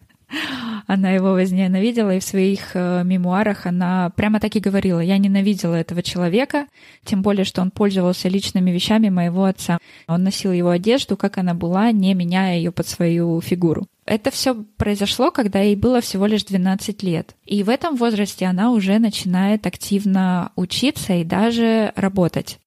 Она 0.88 1.12
его 1.12 1.32
возненавидела, 1.34 2.16
и 2.16 2.20
в 2.20 2.24
своих 2.24 2.72
э, 2.74 3.04
мемуарах 3.04 3.66
она 3.66 4.10
прямо 4.16 4.40
так 4.40 4.56
и 4.56 4.60
говорила, 4.60 5.00
я 5.00 5.18
ненавидела 5.18 5.76
этого 5.76 6.02
человека, 6.02 6.68
тем 7.04 7.22
более, 7.22 7.44
что 7.44 7.62
он 7.62 7.72
пользовался 7.72 8.30
личными 8.30 8.72
вещами 8.72 9.10
моего 9.10 9.46
отца. 9.46 9.80
Он 10.08 10.24
носил 10.24 10.52
его 10.52 10.70
одежду, 10.70 11.18
как 11.18 11.38
она 11.38 11.54
была, 11.54 11.92
не 11.92 12.14
меняя 12.14 12.58
ее 12.58 12.72
под 12.72 12.88
свою 12.88 13.42
фигуру. 13.42 13.88
Это 14.06 14.32
все 14.32 14.56
произошло, 14.78 15.32
когда 15.32 15.60
ей 15.60 15.76
было 15.76 16.00
всего 16.00 16.26
лишь 16.26 16.46
12 16.46 17.04
лет. 17.04 17.36
И 17.46 17.64
в 17.64 17.70
этом 17.70 17.98
возрасте 17.98 18.46
она 18.46 18.72
уже 18.72 19.00
начинает 19.00 19.68
активно 19.68 20.52
учиться 20.56 21.14
и 21.14 21.26
даже 21.26 21.92
работать. 21.98 22.60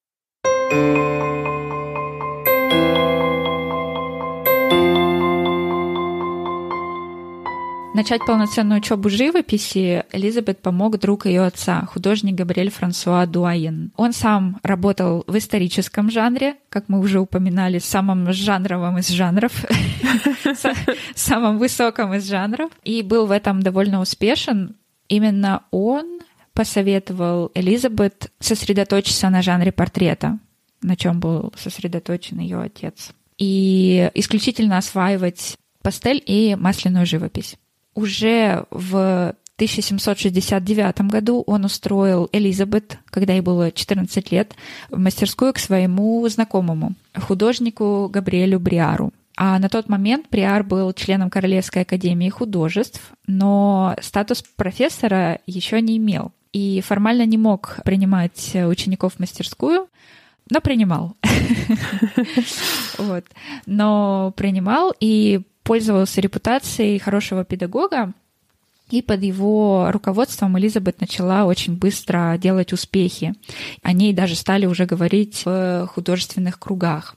Начать 7.93 8.25
полноценную 8.25 8.79
учебу 8.79 9.09
живописи 9.09 10.05
Элизабет 10.13 10.63
помог 10.63 10.99
друг 11.01 11.27
ее 11.27 11.43
отца, 11.43 11.87
художник 11.87 12.37
Габриэль 12.37 12.71
Франсуа 12.71 13.27
Дуаен. 13.27 13.93
Он 13.97 14.13
сам 14.13 14.61
работал 14.63 15.25
в 15.27 15.37
историческом 15.37 16.09
жанре, 16.09 16.55
как 16.69 16.89
мы 16.89 17.01
уже 17.01 17.19
упоминали, 17.19 17.81
самым 17.81 18.33
жанровым 18.33 18.99
из 18.99 19.09
жанров, 19.09 19.65
самым 21.17 21.59
высоком 21.59 22.15
из 22.15 22.29
жанров, 22.29 22.71
и 22.85 23.03
был 23.03 23.27
в 23.27 23.33
этом 23.33 23.61
довольно 23.61 24.01
успешен. 24.01 24.77
Именно 25.09 25.65
он 25.73 26.21
посоветовал 26.53 27.51
Элизабет 27.55 28.31
сосредоточиться 28.39 29.29
на 29.31 29.43
жанре 29.43 29.73
портрета, 29.73 30.39
на 30.81 30.95
чем 30.95 31.19
был 31.19 31.53
сосредоточен 31.57 32.39
ее 32.39 32.61
отец, 32.61 33.11
и 33.37 34.11
исключительно 34.15 34.79
осваивать 34.79 35.57
пастель 35.83 36.23
и 36.25 36.55
масляную 36.55 37.05
живопись. 37.05 37.57
Уже 37.95 38.65
в 38.71 39.35
1769 39.57 41.03
году 41.03 41.43
он 41.47 41.67
устроил 41.67 42.29
Элизабет, 42.33 42.99
когда 43.11 43.35
ей 43.35 43.43
было 43.43 43.71
14 43.71 44.33
лет, 44.33 44.55
в 44.89 44.99
мастерскую 44.99 45.53
к 45.53 45.59
своему 45.59 46.27
знакомому, 46.29 46.95
художнику 47.15 48.09
Габриэлю 48.11 48.59
Бриару. 48.59 49.13
А 49.37 49.59
на 49.59 49.69
тот 49.69 49.89
момент 49.89 50.27
Бриар 50.31 50.65
был 50.65 50.93
членом 50.93 51.31
Королевской 51.31 51.83
академии 51.83 52.29
художеств, 52.29 53.01
но 53.27 53.95
статус 54.01 54.43
профессора 54.57 55.41
еще 55.47 55.81
не 55.81 55.99
имел 55.99 56.33
и 56.53 56.81
формально 56.81 57.27
не 57.27 57.39
мог 57.39 57.81
принимать 57.85 58.55
учеников 58.55 59.15
в 59.15 59.19
мастерскую, 59.21 59.89
но 60.51 60.61
принимал. 60.61 61.17
вот. 62.99 63.25
Но 63.67 64.33
принимал 64.37 64.93
и 65.01 65.43
пользовался 65.63 66.21
репутацией 66.21 66.99
хорошего 66.99 67.45
педагога, 67.45 68.13
и 68.91 69.03
под 69.03 69.23
его 69.23 69.91
руководством 69.93 70.59
Элизабет 70.59 71.01
начала 71.01 71.45
очень 71.45 71.77
быстро 71.77 72.37
делать 72.39 72.73
успехи. 72.73 73.35
О 73.83 73.93
ней 73.93 74.13
даже 74.13 74.35
стали 74.35 74.67
уже 74.67 74.85
говорить 74.85 75.43
в 75.45 75.87
художественных 75.87 76.59
кругах. 76.59 77.15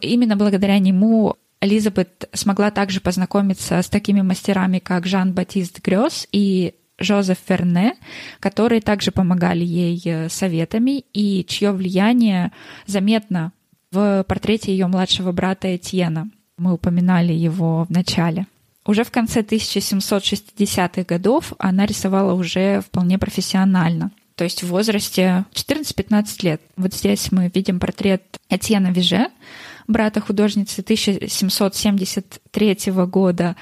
Именно 0.00 0.36
благодаря 0.36 0.78
нему 0.78 1.36
Элизабет 1.62 2.28
смогла 2.32 2.70
также 2.70 3.00
познакомиться 3.00 3.80
с 3.80 3.88
такими 3.88 4.20
мастерами, 4.22 4.78
как 4.78 5.06
Жан-Батист 5.06 5.80
Грёс 5.80 6.26
и 6.32 6.74
Жозеф 6.98 7.38
Ферне, 7.46 7.94
которые 8.38 8.82
также 8.82 9.10
помогали 9.10 9.64
ей 9.64 10.28
советами 10.28 11.04
и 11.14 11.46
чье 11.46 11.72
влияние 11.72 12.52
заметно 12.86 13.52
в 13.90 14.24
портрете 14.28 14.72
ее 14.72 14.86
младшего 14.86 15.32
брата 15.32 15.74
Этьена. 15.74 16.30
Мы 16.60 16.74
упоминали 16.74 17.32
его 17.32 17.84
в 17.84 17.90
начале. 17.90 18.46
Уже 18.84 19.02
в 19.02 19.10
конце 19.10 19.40
1760-х 19.40 21.04
годов 21.04 21.54
она 21.58 21.86
рисовала 21.86 22.34
уже 22.34 22.82
вполне 22.82 23.18
профессионально, 23.18 24.10
то 24.34 24.44
есть 24.44 24.62
в 24.62 24.66
возрасте 24.66 25.46
14-15 25.54 26.44
лет. 26.44 26.60
Вот 26.76 26.92
здесь 26.92 27.32
мы 27.32 27.50
видим 27.54 27.80
портрет 27.80 28.38
Этьена 28.50 28.88
Виже, 28.88 29.30
брата 29.88 30.20
художницы 30.20 30.82
1773 30.82 32.76
года. 33.06 33.56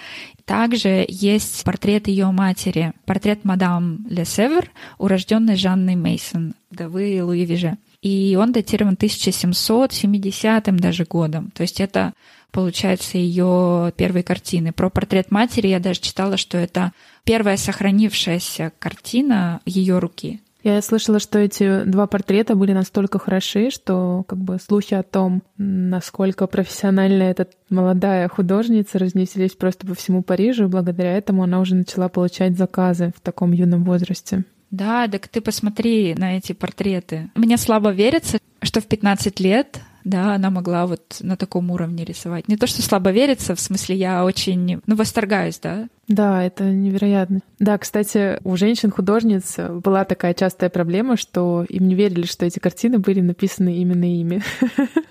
Также 0.44 1.06
есть 1.08 1.62
портрет 1.62 2.08
ее 2.08 2.32
матери, 2.32 2.94
портрет 3.04 3.44
мадам 3.44 4.04
Лесевер, 4.10 4.72
урожденной 4.98 5.54
Жанной 5.54 5.94
Мейсон, 5.94 6.56
вдовы 6.72 7.22
Луи 7.22 7.44
Виже. 7.44 7.78
И 8.02 8.36
он 8.40 8.52
датирован 8.52 8.94
1770 8.94 10.76
даже 10.76 11.04
годом. 11.04 11.50
То 11.50 11.62
есть 11.62 11.80
это 11.80 12.14
получается, 12.52 13.18
ее 13.18 13.92
первой 13.96 14.22
картины. 14.22 14.72
Про 14.72 14.90
портрет 14.90 15.30
матери 15.30 15.68
я 15.68 15.80
даже 15.80 16.00
читала, 16.00 16.36
что 16.36 16.58
это 16.58 16.92
первая 17.24 17.56
сохранившаяся 17.56 18.72
картина 18.78 19.60
ее 19.64 19.98
руки. 19.98 20.40
Я 20.64 20.82
слышала, 20.82 21.20
что 21.20 21.38
эти 21.38 21.84
два 21.84 22.06
портрета 22.08 22.56
были 22.56 22.72
настолько 22.72 23.18
хороши, 23.18 23.70
что 23.70 24.24
как 24.26 24.38
бы 24.38 24.58
слухи 24.58 24.92
о 24.94 25.04
том, 25.04 25.42
насколько 25.56 26.46
профессионально 26.48 27.22
эта 27.22 27.46
молодая 27.70 28.28
художница 28.28 28.98
разнеслись 28.98 29.52
просто 29.52 29.86
по 29.86 29.94
всему 29.94 30.22
Парижу, 30.22 30.64
и 30.64 30.68
благодаря 30.68 31.16
этому 31.16 31.44
она 31.44 31.60
уже 31.60 31.76
начала 31.76 32.08
получать 32.08 32.58
заказы 32.58 33.12
в 33.16 33.20
таком 33.20 33.52
юном 33.52 33.84
возрасте. 33.84 34.44
Да, 34.70 35.08
так 35.08 35.28
ты 35.28 35.40
посмотри 35.40 36.14
на 36.14 36.36
эти 36.36 36.52
портреты. 36.52 37.30
Мне 37.34 37.56
слабо 37.56 37.90
верится, 37.90 38.38
что 38.62 38.80
в 38.80 38.86
15 38.86 39.40
лет 39.40 39.80
да, 40.04 40.34
она 40.34 40.50
могла 40.50 40.86
вот 40.86 41.18
на 41.20 41.36
таком 41.36 41.70
уровне 41.70 42.04
рисовать. 42.04 42.48
Не 42.48 42.56
то, 42.56 42.66
что 42.66 42.82
слабо 42.82 43.10
верится, 43.10 43.54
в 43.54 43.60
смысле, 43.60 43.96
я 43.96 44.24
очень, 44.24 44.80
ну, 44.86 44.96
восторгаюсь, 44.96 45.58
да. 45.58 45.88
Да, 46.08 46.42
это 46.42 46.64
невероятно. 46.64 47.40
Да, 47.58 47.76
кстати, 47.76 48.40
у 48.42 48.56
женщин-художниц 48.56 49.56
была 49.84 50.06
такая 50.06 50.32
частая 50.32 50.70
проблема, 50.70 51.18
что 51.18 51.66
им 51.68 51.86
не 51.86 51.94
верили, 51.94 52.24
что 52.24 52.46
эти 52.46 52.58
картины 52.58 52.98
были 52.98 53.20
написаны 53.20 53.76
именно 53.76 54.04
ими. 54.04 54.42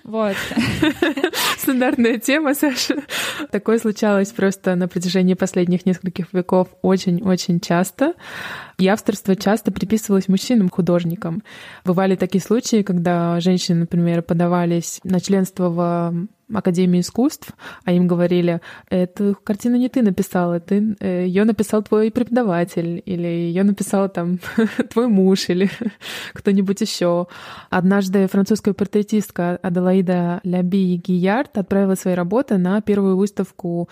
Вот. 0.02 0.34
Стандартная 1.58 2.18
тема, 2.18 2.54
Саша. 2.54 3.02
Такое 3.50 3.78
случалось 3.78 4.30
просто 4.30 4.74
на 4.74 4.88
протяжении 4.88 5.34
последних 5.34 5.84
нескольких 5.84 6.32
веков 6.32 6.68
очень-очень 6.82 7.60
часто. 7.60 8.14
И 8.78 8.88
авторство 8.88 9.36
часто 9.36 9.70
приписывалось 9.70 10.28
мужчинам-художникам. 10.28 11.42
Бывали 11.84 12.16
такие 12.16 12.42
случаи, 12.42 12.82
когда 12.82 13.38
женщины, 13.40 13.80
например, 13.80 14.22
подавались 14.22 15.00
на 15.04 15.20
членство 15.20 15.68
в 15.68 16.28
Академии 16.52 17.00
искусств, 17.00 17.52
а 17.84 17.92
им 17.92 18.06
говорили, 18.06 18.60
эту 18.88 19.36
картину 19.44 19.76
не 19.76 19.88
ты 19.88 20.02
написала, 20.02 20.60
ты 20.60 20.96
э, 21.00 21.26
ее 21.26 21.44
написал 21.44 21.82
твой 21.82 22.10
преподаватель, 22.10 23.02
или 23.04 23.26
ее 23.26 23.64
написал 23.64 24.08
там 24.08 24.38
твой 24.90 25.08
муж, 25.08 25.48
или 25.48 25.70
кто-нибудь 26.32 26.80
еще. 26.80 27.26
Однажды 27.70 28.26
французская 28.28 28.72
портретистка 28.72 29.58
Аделаида 29.62 30.40
Ляби 30.44 30.96
Гиярд 30.96 31.58
отправила 31.58 31.94
свои 31.94 32.14
работы 32.14 32.56
на 32.56 32.80
первую 32.80 33.16
выставку 33.16 33.88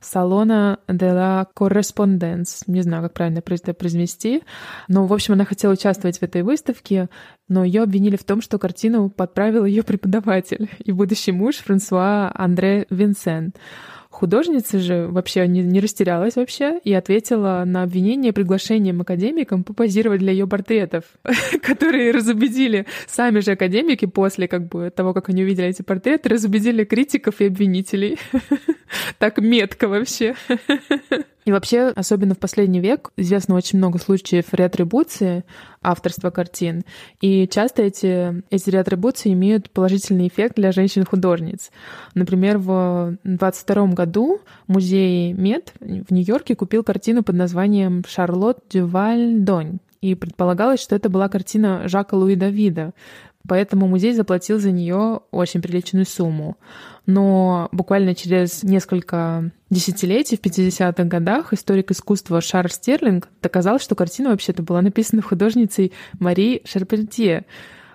салона 0.00 0.78
de 0.88 1.06
la 1.06 1.46
Correspondence. 1.54 2.62
Не 2.66 2.82
знаю, 2.82 3.02
как 3.02 3.14
правильно 3.14 3.38
это 3.38 3.74
произнести. 3.74 4.42
Но, 4.88 5.06
в 5.06 5.12
общем, 5.12 5.34
она 5.34 5.44
хотела 5.44 5.72
участвовать 5.72 6.18
в 6.18 6.22
этой 6.22 6.42
выставке, 6.42 7.08
но 7.48 7.64
ее 7.64 7.82
обвинили 7.82 8.16
в 8.16 8.24
том, 8.24 8.40
что 8.40 8.58
картину 8.58 9.10
подправил 9.10 9.64
ее 9.64 9.82
преподаватель 9.82 10.70
и 10.84 10.92
будущий 10.92 11.32
муж 11.32 11.56
Франсуа 11.56 12.30
Андре 12.34 12.86
Винсен. 12.90 13.52
Художница 14.18 14.80
же 14.80 15.06
вообще 15.06 15.46
не, 15.46 15.62
не 15.62 15.78
растерялась 15.78 16.34
вообще 16.34 16.80
и 16.82 16.92
ответила 16.92 17.62
на 17.64 17.84
обвинение 17.84 18.32
приглашением 18.32 19.00
академикам 19.00 19.62
попозировать 19.62 20.18
для 20.18 20.32
ее 20.32 20.48
портретов, 20.48 21.04
которые 21.62 22.10
разубедили 22.10 22.86
сами 23.06 23.38
же 23.38 23.52
академики 23.52 24.06
после 24.06 24.48
как 24.48 24.66
бы 24.66 24.90
того, 24.90 25.14
как 25.14 25.28
они 25.28 25.44
увидели 25.44 25.68
эти 25.68 25.82
портреты, 25.82 26.30
разубедили 26.30 26.82
критиков 26.82 27.40
и 27.40 27.46
обвинителей. 27.46 28.18
Так 29.18 29.38
метко 29.38 29.86
вообще. 29.86 30.34
И 31.48 31.50
вообще, 31.50 31.94
особенно 31.96 32.34
в 32.34 32.38
последний 32.38 32.78
век, 32.78 33.10
известно 33.16 33.54
очень 33.54 33.78
много 33.78 33.98
случаев 33.98 34.52
реатрибуции 34.52 35.44
авторства 35.80 36.28
картин. 36.28 36.82
И 37.22 37.48
часто 37.48 37.84
эти, 37.84 38.42
эти 38.50 38.68
реатрибуции 38.68 39.32
имеют 39.32 39.70
положительный 39.70 40.28
эффект 40.28 40.56
для 40.56 40.72
женщин-художниц. 40.72 41.70
Например, 42.14 42.58
в 42.58 43.16
22 43.24 43.86
году 43.94 44.42
музей 44.66 45.32
Мед 45.32 45.72
в 45.80 46.12
Нью-Йорке 46.12 46.54
купил 46.54 46.84
картину 46.84 47.22
под 47.22 47.36
названием 47.36 48.04
«Шарлотт 48.06 48.58
Дюваль 48.68 49.36
Донь». 49.38 49.78
И 50.02 50.14
предполагалось, 50.14 50.80
что 50.80 50.94
это 50.94 51.08
была 51.08 51.30
картина 51.30 51.88
Жака 51.88 52.14
Луи 52.14 52.36
Давида, 52.36 52.92
поэтому 53.48 53.88
музей 53.88 54.12
заплатил 54.12 54.60
за 54.60 54.70
нее 54.70 55.20
очень 55.30 55.62
приличную 55.62 56.06
сумму. 56.06 56.56
Но 57.06 57.68
буквально 57.72 58.14
через 58.14 58.62
несколько 58.62 59.50
десятилетий, 59.70 60.36
в 60.36 60.40
50-х 60.40 61.04
годах, 61.04 61.52
историк 61.52 61.90
искусства 61.90 62.40
Шарль 62.40 62.70
Стерлинг 62.70 63.28
доказал, 63.42 63.80
что 63.80 63.94
картина 63.94 64.30
вообще-то 64.30 64.62
была 64.62 64.82
написана 64.82 65.22
художницей 65.22 65.92
Мари 66.20 66.62
Шарпентье, 66.64 67.46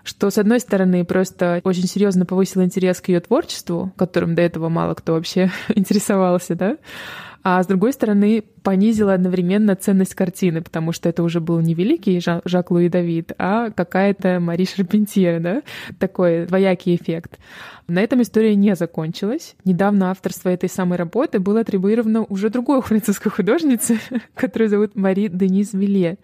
что, 0.04 0.30
с 0.30 0.38
одной 0.38 0.60
стороны, 0.60 1.06
просто 1.06 1.62
очень 1.64 1.88
серьезно 1.88 2.26
повысил 2.26 2.64
интерес 2.64 3.00
к 3.00 3.08
ее 3.10 3.22
творчеству, 3.22 3.94
которым 3.96 4.36
до 4.36 4.42
этого 4.42 4.68
мало 4.68 4.96
кто 4.96 5.14
вообще 5.14 5.52
интересовался, 5.76 6.56
да, 6.56 6.78
а 7.44 7.62
с 7.62 7.68
другой 7.68 7.94
стороны, 7.94 8.46
понизила 8.64 9.14
одновременно 9.14 9.76
ценность 9.76 10.16
картины, 10.16 10.62
потому 10.62 10.92
что 10.92 11.10
это 11.10 11.22
уже 11.24 11.40
был 11.40 11.60
не 11.60 11.74
великий 11.74 12.20
Жак 12.20 12.72
Луи 12.72 12.90
Давид, 12.90 13.34
а 13.38 13.70
какая-то 13.70 14.40
Мари 14.40 14.66
Шарпентье, 14.66 15.40
да, 15.40 15.62
такой 16.00 16.46
двоякий 16.46 16.96
эффект. 16.96 17.38
На 17.88 18.00
этом 18.00 18.22
история 18.22 18.56
не 18.56 18.76
закончилась. 18.76 19.56
Недавно 19.66 20.10
авторство 20.10 20.50
этой 20.50 20.70
самой 20.70 20.98
работы 20.98 21.40
было 21.40 21.60
атрибуировано 21.60 22.24
уже 22.24 22.50
другой 22.50 22.82
французской 22.82 23.30
художнице, 23.30 24.00
которую 24.36 24.70
зовут 24.70 24.96
Мари 24.96 25.28
Денис 25.28 25.74
Вилье. 25.74 26.18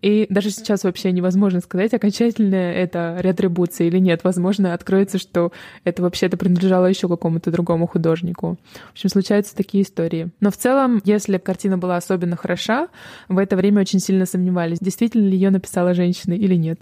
И 0.00 0.26
даже 0.28 0.50
сейчас 0.50 0.84
вообще 0.84 1.12
невозможно 1.12 1.60
сказать, 1.60 1.94
окончательно 1.94 2.56
это 2.56 3.16
реатрибуция 3.20 3.86
или 3.86 3.98
нет. 3.98 4.20
Возможно, 4.22 4.74
откроется, 4.74 5.18
что 5.18 5.50
это 5.84 6.02
вообще-то 6.02 6.36
принадлежало 6.36 6.86
еще 6.86 7.08
какому-то 7.08 7.50
другому 7.50 7.86
художнику. 7.86 8.58
В 8.88 8.92
общем, 8.92 9.08
случаются 9.08 9.56
такие 9.56 9.82
истории. 9.82 10.28
Но 10.40 10.50
в 10.50 10.58
целом, 10.58 11.00
если 11.04 11.38
картина 11.38 11.73
была 11.76 11.96
особенно 11.96 12.36
хороша, 12.36 12.88
в 13.28 13.38
это 13.38 13.56
время 13.56 13.80
очень 13.80 14.00
сильно 14.00 14.26
сомневались, 14.26 14.78
действительно 14.80 15.28
ли 15.28 15.36
ее 15.36 15.50
написала 15.50 15.94
женщина 15.94 16.34
или 16.34 16.54
нет. 16.54 16.78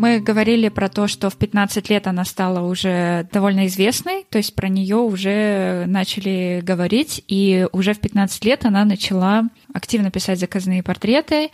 Мы 0.00 0.20
говорили 0.20 0.68
про 0.68 0.88
то, 0.88 1.08
что 1.08 1.28
в 1.28 1.34
15 1.34 1.90
лет 1.90 2.06
она 2.06 2.24
стала 2.24 2.60
уже 2.60 3.28
довольно 3.32 3.66
известной, 3.66 4.24
то 4.30 4.38
есть 4.38 4.54
про 4.54 4.68
нее 4.68 4.94
уже 4.94 5.86
начали 5.88 6.60
говорить, 6.62 7.24
и 7.26 7.66
уже 7.72 7.94
в 7.94 7.98
15 7.98 8.44
лет 8.44 8.64
она 8.64 8.84
начала 8.84 9.42
активно 9.74 10.12
писать 10.12 10.38
заказные 10.38 10.84
портреты 10.84 11.50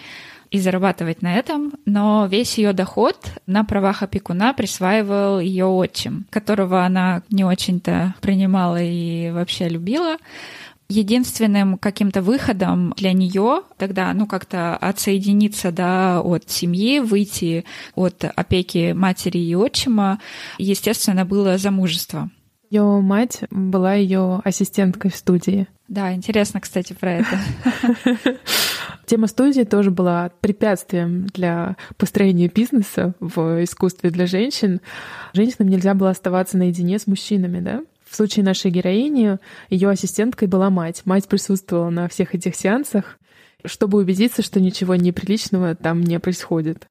и 0.54 0.60
зарабатывать 0.60 1.20
на 1.20 1.34
этом, 1.34 1.72
но 1.84 2.28
весь 2.30 2.58
ее 2.58 2.72
доход 2.72 3.18
на 3.44 3.64
правах 3.64 4.04
опекуна 4.04 4.54
присваивал 4.54 5.40
ее 5.40 5.64
отчим, 5.66 6.26
которого 6.30 6.84
она 6.84 7.22
не 7.28 7.42
очень-то 7.42 8.14
принимала 8.20 8.80
и 8.80 9.32
вообще 9.32 9.68
любила 9.68 10.16
единственным 10.88 11.76
каким-то 11.76 12.22
выходом 12.22 12.94
для 12.96 13.12
нее 13.12 13.62
тогда, 13.78 14.12
ну, 14.14 14.26
как-то 14.28 14.76
отсоединиться, 14.76 15.72
да, 15.72 16.20
от 16.20 16.48
семьи, 16.48 17.00
выйти 17.00 17.64
от 17.96 18.24
опеки 18.24 18.92
матери 18.92 19.38
и 19.38 19.56
отчима, 19.56 20.20
естественно, 20.58 21.24
было 21.24 21.58
замужество. 21.58 22.30
Ее 22.70 23.00
мать 23.00 23.40
была 23.50 23.94
ее 23.94 24.40
ассистенткой 24.44 25.10
в 25.10 25.16
студии. 25.16 25.66
Да, 25.88 26.14
интересно, 26.14 26.60
кстати, 26.60 26.94
про 26.94 27.12
это. 27.12 27.38
Тема 29.06 29.26
студии 29.26 29.64
тоже 29.64 29.90
была 29.90 30.30
препятствием 30.40 31.26
для 31.26 31.76
построения 31.98 32.48
бизнеса 32.48 33.14
в 33.20 33.62
искусстве 33.62 34.10
для 34.10 34.26
женщин. 34.26 34.80
Женщинам 35.34 35.68
нельзя 35.68 35.92
было 35.94 36.10
оставаться 36.10 36.56
наедине 36.56 36.98
с 36.98 37.06
мужчинами, 37.06 37.60
да? 37.60 37.82
В 38.08 38.16
случае 38.16 38.44
нашей 38.44 38.70
героини 38.70 39.38
ее 39.68 39.90
ассистенткой 39.90 40.48
была 40.48 40.70
мать. 40.70 41.02
Мать 41.04 41.28
присутствовала 41.28 41.90
на 41.90 42.08
всех 42.08 42.34
этих 42.34 42.54
сеансах, 42.56 43.18
чтобы 43.64 43.98
убедиться, 43.98 44.42
что 44.42 44.60
ничего 44.60 44.94
неприличного 44.94 45.74
там 45.74 46.00
не 46.00 46.18
происходит. 46.18 46.86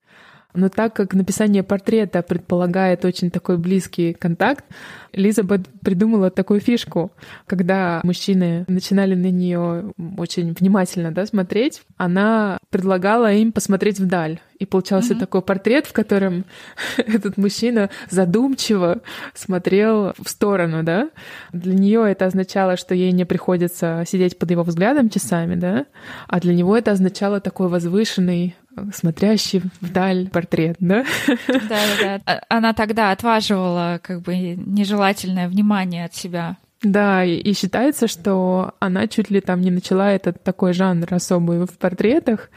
Но 0.54 0.70
так 0.70 0.94
как 0.94 1.14
написание 1.14 1.64
портрета 1.64 2.22
предполагает 2.22 3.06
очень 3.06 3.32
такой 3.32 3.58
близкий 3.58 4.14
контакт, 4.14 4.66
Элизабет 5.14 5.68
придумала 5.82 6.32
такую 6.32 6.60
фишку, 6.60 7.12
когда 7.46 8.02
мужчины 8.04 8.66
начинали 8.68 9.14
на 9.14 9.30
нее 9.30 9.94
очень 10.18 10.54
внимательно 10.54 11.12
да, 11.12 11.26
смотреть, 11.26 11.84
она 11.98 12.58
предлагала 12.70 13.32
им 13.32 13.52
посмотреть 13.52 14.00
вдаль. 14.00 14.40
И 14.58 14.66
получался 14.66 15.14
mm-hmm. 15.14 15.20
такой 15.20 15.42
портрет, 15.42 15.88
в 15.88 15.94
котором 15.94 16.46
этот 16.98 17.38
мужчина 17.38 17.90
задумчиво 18.10 19.02
смотрел 19.34 20.14
в 20.18 20.30
сторону, 20.30 20.84
да. 20.84 21.10
Для 21.52 21.74
нее 21.74 22.10
это 22.10 22.26
означало, 22.26 22.78
что 22.78 22.96
ей 22.96 23.12
не 23.12 23.26
приходится 23.26 24.04
сидеть 24.08 24.40
под 24.40 24.52
его 24.52 24.64
взглядом 24.64 25.10
часами, 25.10 25.56
да, 25.56 25.86
а 26.28 26.40
для 26.40 26.54
него 26.54 26.78
это 26.78 26.92
означало 26.92 27.40
такой 27.40 27.68
возвышенный 27.68 28.56
смотрящий 28.94 29.62
вдаль 29.82 30.30
портрет, 30.30 30.78
да? 30.80 31.06
Да, 31.48 31.80
да, 32.02 32.22
да. 32.26 32.42
Она 32.50 32.74
тогда 32.74 33.12
отваживала 33.12 34.00
как 34.02 34.22
бы 34.22 34.36
нежелательное 34.36 35.48
внимание 35.48 36.06
от 36.06 36.16
себя. 36.16 36.58
Да, 36.84 37.24
и, 37.24 37.36
и 37.36 37.54
считается, 37.54 38.08
что 38.08 38.74
она 38.80 39.08
чуть 39.08 39.30
ли 39.30 39.40
там 39.40 39.62
не 39.62 39.72
начала 39.72 40.12
этот 40.12 40.44
такой 40.44 40.74
жанр 40.74 41.14
особый 41.14 41.66
в 41.66 41.78
портретах 41.78 42.50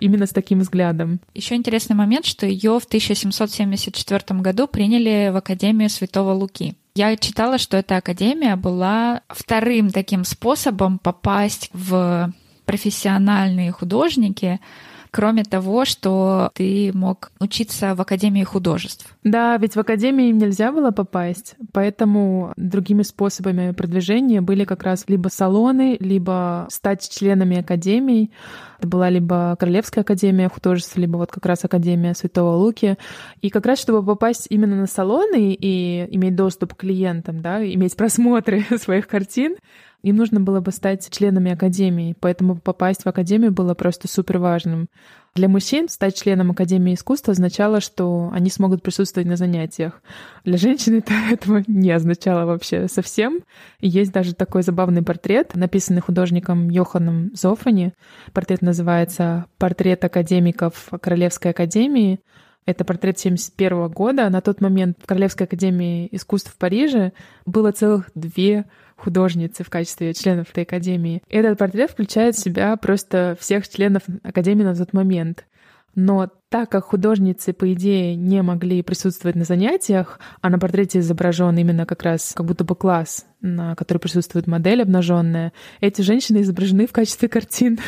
именно 0.00 0.26
с 0.26 0.30
таким 0.30 0.60
взглядом. 0.60 1.20
Еще 1.34 1.54
интересный 1.54 1.94
момент, 1.94 2.26
что 2.26 2.46
ее 2.46 2.78
в 2.80 2.84
1774 2.84 4.40
году 4.40 4.66
приняли 4.66 5.30
в 5.32 5.36
Академию 5.36 5.90
Святого 5.90 6.32
Луки. 6.32 6.74
Я 6.94 7.16
читала, 7.16 7.58
что 7.58 7.76
эта 7.76 7.96
академия 7.96 8.56
была 8.56 9.22
вторым 9.28 9.90
таким 9.90 10.24
способом 10.24 10.98
попасть 10.98 11.70
в 11.72 12.32
профессиональные 12.64 13.70
художники, 13.70 14.60
кроме 15.10 15.44
того, 15.44 15.84
что 15.84 16.50
ты 16.54 16.90
мог 16.94 17.30
учиться 17.40 17.94
в 17.94 18.00
Академии 18.00 18.44
художеств. 18.44 19.14
Да, 19.24 19.56
ведь 19.56 19.74
в 19.74 19.80
Академии 19.80 20.30
нельзя 20.30 20.72
было 20.72 20.90
попасть, 20.90 21.56
поэтому 21.72 22.52
другими 22.56 23.02
способами 23.02 23.72
продвижения 23.72 24.40
были 24.40 24.64
как 24.64 24.82
раз 24.82 25.04
либо 25.08 25.28
салоны, 25.28 25.96
либо 26.00 26.66
стать 26.70 27.08
членами 27.08 27.58
Академии. 27.58 28.30
Это 28.78 28.88
была 28.88 29.10
либо 29.10 29.56
Королевская 29.58 30.02
Академия 30.04 30.48
художеств, 30.48 30.96
либо 30.96 31.16
вот 31.16 31.32
как 31.32 31.44
раз 31.46 31.64
Академия 31.64 32.14
Святого 32.14 32.56
Луки. 32.56 32.96
И 33.42 33.50
как 33.50 33.66
раз, 33.66 33.80
чтобы 33.80 34.04
попасть 34.04 34.46
именно 34.50 34.76
на 34.76 34.86
салоны 34.86 35.52
и 35.52 36.06
иметь 36.14 36.36
доступ 36.36 36.74
к 36.74 36.78
клиентам, 36.78 37.40
да, 37.40 37.64
иметь 37.64 37.96
просмотры 37.96 38.64
своих 38.78 39.08
картин, 39.08 39.56
им 40.02 40.16
нужно 40.16 40.40
было 40.40 40.60
бы 40.60 40.70
стать 40.70 41.08
членами 41.10 41.52
Академии, 41.52 42.16
поэтому 42.20 42.56
попасть 42.56 43.02
в 43.02 43.06
Академию 43.08 43.52
было 43.52 43.74
просто 43.74 44.06
супер 44.06 44.38
важным. 44.38 44.88
Для 45.34 45.48
мужчин 45.48 45.88
стать 45.88 46.16
членом 46.16 46.50
Академии 46.50 46.94
искусства 46.94 47.32
означало, 47.32 47.80
что 47.80 48.30
они 48.32 48.50
смогут 48.50 48.82
присутствовать 48.82 49.28
на 49.28 49.36
занятиях. 49.36 50.02
Для 50.44 50.56
женщин 50.56 50.98
это 50.98 51.12
этого 51.30 51.62
не 51.66 51.90
означало 51.90 52.44
вообще 52.46 52.88
совсем. 52.88 53.40
И 53.80 53.88
есть 53.88 54.12
даже 54.12 54.34
такой 54.34 54.62
забавный 54.62 55.02
портрет, 55.02 55.54
написанный 55.54 56.00
художником 56.00 56.70
Йоханом 56.70 57.30
Зофани. 57.34 57.92
Портрет 58.32 58.62
называется 58.62 59.46
«Портрет 59.58 60.04
академиков 60.04 60.88
Королевской 61.00 61.50
Академии». 61.50 62.20
Это 62.66 62.84
портрет 62.84 63.18
71 63.18 63.88
года. 63.88 64.28
На 64.28 64.42
тот 64.42 64.60
момент 64.60 64.98
в 65.02 65.06
Королевской 65.06 65.46
Академии 65.46 66.06
искусств 66.12 66.52
в 66.52 66.58
Париже 66.58 67.12
было 67.46 67.72
целых 67.72 68.10
две 68.14 68.66
художницы 68.98 69.64
в 69.64 69.70
качестве 69.70 70.12
членов 70.12 70.50
этой 70.50 70.64
академии. 70.64 71.22
Этот 71.30 71.58
портрет 71.58 71.90
включает 71.90 72.34
в 72.34 72.40
себя 72.40 72.76
просто 72.76 73.36
всех 73.40 73.68
членов 73.68 74.02
академии 74.22 74.64
на 74.64 74.74
тот 74.74 74.92
момент. 74.92 75.46
Но 75.94 76.30
так 76.48 76.70
как 76.70 76.84
художницы, 76.84 77.52
по 77.52 77.72
идее, 77.72 78.14
не 78.14 78.42
могли 78.42 78.82
присутствовать 78.82 79.36
на 79.36 79.44
занятиях, 79.44 80.20
а 80.40 80.48
на 80.48 80.58
портрете 80.58 81.00
изображен 81.00 81.56
именно 81.56 81.86
как 81.86 82.02
раз 82.02 82.32
как 82.34 82.46
будто 82.46 82.64
бы 82.64 82.76
класс, 82.76 83.26
на 83.40 83.74
который 83.74 83.98
присутствует 83.98 84.46
модель 84.46 84.82
обнаженная, 84.82 85.52
эти 85.80 86.02
женщины 86.02 86.42
изображены 86.42 86.86
в 86.86 86.92
качестве 86.92 87.28
картин. 87.28 87.80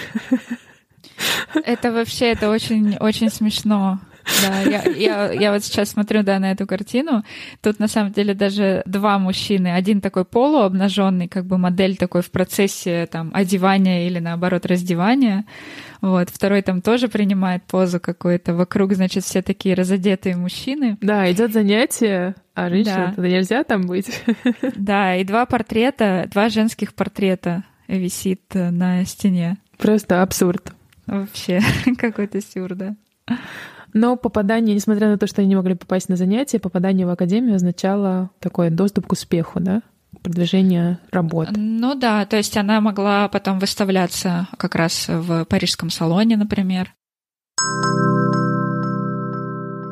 Это 1.55 1.93
вообще, 1.93 2.33
это 2.33 2.51
очень, 2.51 2.97
очень 2.99 3.31
смешно. 3.31 4.01
Да, 4.43 4.61
я, 4.63 4.83
я, 4.83 5.33
я 5.33 5.53
вот 5.53 5.65
сейчас 5.65 5.91
смотрю, 5.91 6.23
да, 6.23 6.39
на 6.39 6.53
эту 6.53 6.67
картину. 6.67 7.25
Тут 7.63 7.79
на 7.79 7.89
самом 7.89 8.13
деле 8.13 8.35
даже 8.35 8.83
два 8.87 9.19
мужчины. 9.19 9.69
Один 9.69 10.01
такой 10.01 10.25
полуобнаженный, 10.25 11.29
как 11.29 11.47
бы 11.47 11.59
модель 11.59 11.97
такой 11.97 12.23
в 12.23 12.31
процессе 12.31 13.07
там 13.07 13.31
одевания 13.35 14.07
или 14.07 14.19
наоборот 14.19 14.67
раздевания. 14.67 15.45
Вот. 16.01 16.31
Второй 16.31 16.63
там 16.63 16.81
тоже 16.81 17.09
принимает 17.09 17.63
позу 17.65 18.01
какую-то. 18.01 18.55
Вокруг, 18.55 18.95
значит, 18.95 19.25
все 19.25 19.43
такие 19.43 19.75
разодетые 19.75 20.37
мужчины. 20.37 20.97
Да, 21.01 21.31
идет 21.31 21.53
занятие, 21.53 22.35
а 22.55 22.69
женщина 22.69 23.15
да. 23.17 23.29
нельзя 23.29 23.65
там 23.65 23.87
быть. 23.87 24.23
Да, 24.77 25.17
и 25.17 25.25
два 25.25 25.47
портрета, 25.47 26.29
два 26.31 26.49
женских 26.49 26.95
портрета 26.95 27.65
висит 27.89 28.43
на 28.55 29.05
стене. 29.05 29.59
Просто 29.79 30.23
абсурд. 30.23 30.73
Вообще, 31.07 31.61
какой-то 31.99 32.41
сюр, 32.41 32.75
да. 32.75 32.97
Но 33.93 34.17
попадание, 34.17 34.75
несмотря 34.75 35.09
на 35.09 35.19
то, 35.19 35.27
что 35.27 35.41
они 35.41 35.49
не 35.51 35.57
могли 35.57 35.75
попасть 35.75 36.09
на 36.09 36.17
занятия, 36.17 36.59
попадание 36.59 37.07
в 37.07 37.11
академию 37.11 37.57
означало 37.57 38.31
такой 38.39 38.71
доступ 38.71 39.07
к 39.07 39.13
успеху, 39.13 39.61
да? 39.61 39.83
продвижение 40.23 40.99
работы. 41.11 41.53
Ну 41.57 41.95
да, 41.95 42.25
то 42.27 42.37
есть 42.37 42.57
она 42.57 42.81
могла 42.81 43.29
потом 43.29 43.59
выставляться 43.59 44.49
как 44.59 44.75
раз 44.75 45.07
в 45.09 45.45
парижском 45.45 45.91
салоне, 45.91 46.37
например. 46.37 46.95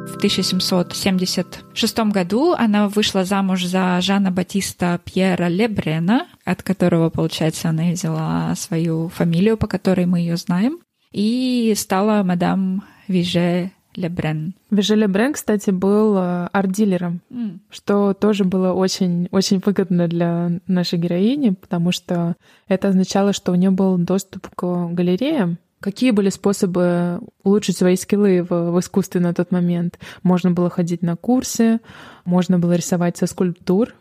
В 0.09 0.17
1776 0.19 1.99
году 1.99 2.53
она 2.53 2.89
вышла 2.89 3.25
замуж 3.25 3.65
за 3.65 4.01
Жана 4.01 4.33
Батиста 4.33 5.01
Пьера 5.05 5.49
Лебрена, 5.49 6.27
от 6.45 6.63
которого, 6.63 7.09
получается, 7.09 7.69
она 7.69 7.85
взяла 7.91 8.55
свою 8.57 9.09
фамилию, 9.09 9.57
по 9.57 9.69
которой 9.69 10.07
мы 10.07 10.19
ее 10.19 10.37
знаем, 10.37 10.81
и 11.13 11.73
стала 11.77 12.25
мадам 12.25 12.85
Виже 13.07 13.71
Лебрен. 13.99 14.55
Виже 14.71 14.97
Лебрен, 14.97 15.33
кстати, 15.33 15.71
был 15.71 16.17
э, 16.17 16.49
арт-дилером, 16.53 17.21
mm. 17.31 17.59
что 17.71 18.15
тоже 18.15 18.45
было 18.45 18.73
очень, 18.73 19.29
очень 19.31 19.61
выгодно 19.65 20.09
для 20.09 20.61
нашей 20.67 20.99
героини, 20.99 21.51
потому 21.51 21.93
что 21.93 22.37
это 22.69 22.89
означало, 22.89 23.33
что 23.33 23.53
у 23.53 23.55
нее 23.55 23.71
был 23.71 23.99
доступ 23.99 24.49
к 24.55 24.89
галереям, 24.93 25.59
Какие 25.81 26.11
были 26.11 26.29
способы 26.29 27.21
улучшить 27.45 27.77
свои 27.77 27.95
скиллы 27.95 28.43
в, 28.43 28.73
в 28.73 28.81
искусстве 28.81 29.21
на 29.21 29.33
тот 29.33 29.53
момент? 29.53 30.01
Можно 30.25 30.51
было 30.51 30.71
ходить 30.71 31.03
на 31.03 31.15
курсы, 31.15 31.79
можно 32.25 32.59
было 32.59 32.73
рисовать 32.73 33.17
со 33.17 33.27
скульптур, 33.27 33.95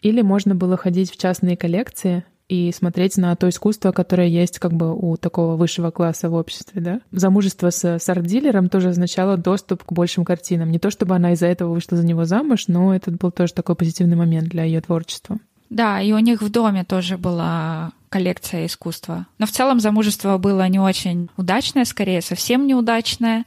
или 0.00 0.22
можно 0.22 0.54
было 0.54 0.76
ходить 0.76 1.10
в 1.10 1.16
частные 1.16 1.56
коллекции 1.56 2.24
и 2.52 2.70
смотреть 2.70 3.16
на 3.16 3.34
то 3.34 3.48
искусство, 3.48 3.92
которое 3.92 4.28
есть 4.28 4.58
как 4.58 4.74
бы 4.74 4.94
у 4.94 5.16
такого 5.16 5.56
высшего 5.56 5.90
класса 5.90 6.28
в 6.28 6.34
обществе, 6.34 6.82
да. 6.82 7.00
Замужество 7.10 7.70
с, 7.70 7.82
с 7.82 8.08
арт-дилером 8.10 8.68
тоже 8.68 8.90
означало 8.90 9.38
доступ 9.38 9.84
к 9.84 9.92
большим 9.92 10.26
картинам. 10.26 10.70
Не 10.70 10.78
то 10.78 10.90
чтобы 10.90 11.14
она 11.14 11.32
из-за 11.32 11.46
этого 11.46 11.72
вышла 11.72 11.96
за 11.96 12.04
него 12.04 12.26
замуж, 12.26 12.64
но 12.68 12.94
это 12.94 13.10
был 13.10 13.30
тоже 13.30 13.54
такой 13.54 13.74
позитивный 13.74 14.16
момент 14.16 14.48
для 14.48 14.64
ее 14.64 14.82
творчества. 14.82 15.38
Да, 15.70 16.02
и 16.02 16.12
у 16.12 16.18
них 16.18 16.42
в 16.42 16.50
доме 16.50 16.84
тоже 16.84 17.16
была 17.16 17.92
коллекция 18.10 18.66
искусства. 18.66 19.26
Но 19.38 19.46
в 19.46 19.50
целом 19.50 19.80
замужество 19.80 20.36
было 20.36 20.68
не 20.68 20.78
очень 20.78 21.30
удачное, 21.38 21.86
скорее 21.86 22.20
совсем 22.20 22.66
неудачное. 22.66 23.46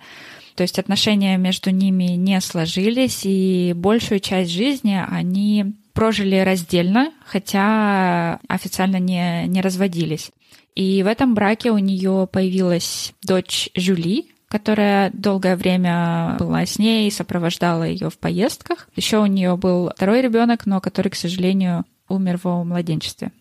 То 0.55 0.63
есть 0.63 0.79
отношения 0.79 1.37
между 1.37 1.69
ними 1.69 2.15
не 2.15 2.41
сложились, 2.41 3.21
и 3.23 3.73
большую 3.75 4.19
часть 4.19 4.49
жизни 4.49 4.99
они 5.07 5.75
прожили 5.95 6.35
раздельно, 6.35 7.11
хотя 7.25 8.39
официально 8.47 8.97
не, 8.97 9.47
не 9.47 9.61
разводились. 9.61 10.31
И 10.75 11.01
в 11.01 11.07
этом 11.07 11.33
браке 11.33 11.71
у 11.71 11.77
нее 11.77 12.27
появилась 12.31 13.13
дочь 13.23 13.69
Жюли, 13.75 14.25
которая 14.49 15.09
долгое 15.13 15.55
время 15.55 16.35
была 16.37 16.65
с 16.65 16.77
ней 16.77 17.07
и 17.07 17.11
сопровождала 17.11 17.83
ее 17.83 18.09
в 18.09 18.17
поездках. 18.17 18.89
Еще 18.95 19.19
у 19.19 19.25
нее 19.25 19.55
был 19.55 19.91
второй 19.95 20.21
ребенок, 20.21 20.65
но 20.65 20.81
который, 20.81 21.09
к 21.09 21.15
сожалению, 21.15 21.85
умер 22.09 22.39
во 22.43 22.63
младенчестве. 22.63 23.31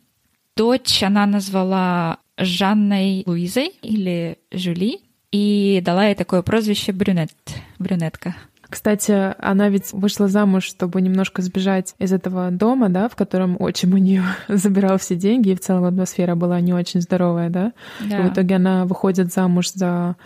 Дочь 0.57 1.03
она 1.03 1.27
назвала 1.27 2.19
Жанной 2.39 3.25
Луизой 3.27 3.73
или 3.83 4.39
Жюли 4.53 5.01
и 5.33 5.83
дала 5.85 6.07
ей 6.07 6.15
такое 6.15 6.43
прозвище 6.43 6.93
брюнет, 6.93 7.33
брюнетка. 7.81 8.37
Кстати, 8.75 9.33
она 9.39 9.69
ведь 9.69 9.93
вышла 9.93 10.27
замуж, 10.27 10.65
чтобы 10.65 11.01
немножко 11.01 11.43
сбежать 11.43 11.95
из 12.01 12.13
этого 12.13 12.51
дома, 12.51 12.89
да, 12.89 13.09
в 13.09 13.15
котором 13.15 13.57
отчим 13.61 13.95
у 13.95 13.99
нее 13.99 14.25
забирал 14.49 14.99
все 14.99 15.15
деньги, 15.15 15.51
и 15.51 15.55
в 15.55 15.61
целом 15.61 15.85
атмосфера 15.85 16.35
была 16.35 16.59
не 16.59 16.75
очень 16.75 17.01
здоровая, 17.01 17.51
да. 17.51 17.73
да. 18.01 18.19
И 18.19 18.23
в 18.29 18.33
итоге 18.33 18.57
она 18.57 18.85
выходит 18.85 19.33
замуж 19.33 19.71
за 19.71 20.17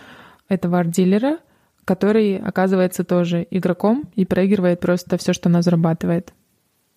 этого 0.47 0.79
арт-дилера, 0.79 1.37
который 1.85 2.37
оказывается 2.39 3.03
тоже 3.03 3.45
игроком 3.51 4.05
и 4.15 4.25
проигрывает 4.25 4.79
просто 4.79 5.19
все, 5.19 5.31
что 5.31 5.47
она 5.47 5.61
зарабатывает. 5.61 6.33